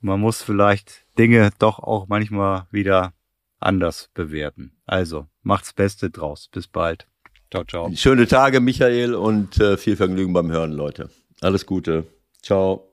man 0.00 0.20
muss 0.20 0.42
vielleicht 0.42 1.06
Dinge 1.18 1.50
doch 1.58 1.78
auch 1.78 2.08
manchmal 2.08 2.66
wieder 2.70 3.12
anders 3.60 4.10
bewerten. 4.14 4.72
Also, 4.86 5.26
macht's 5.42 5.72
Beste 5.72 6.10
draus. 6.10 6.48
Bis 6.52 6.68
bald. 6.68 7.06
Ciao, 7.50 7.64
ciao. 7.64 7.90
Schöne 7.94 8.26
Tage, 8.26 8.60
Michael, 8.60 9.14
und 9.14 9.60
äh, 9.60 9.76
viel 9.76 9.96
Vergnügen 9.96 10.32
beim 10.32 10.50
Hören, 10.50 10.72
Leute. 10.72 11.10
Alles 11.40 11.66
Gute. 11.66 12.06
Ciao. 12.42 12.87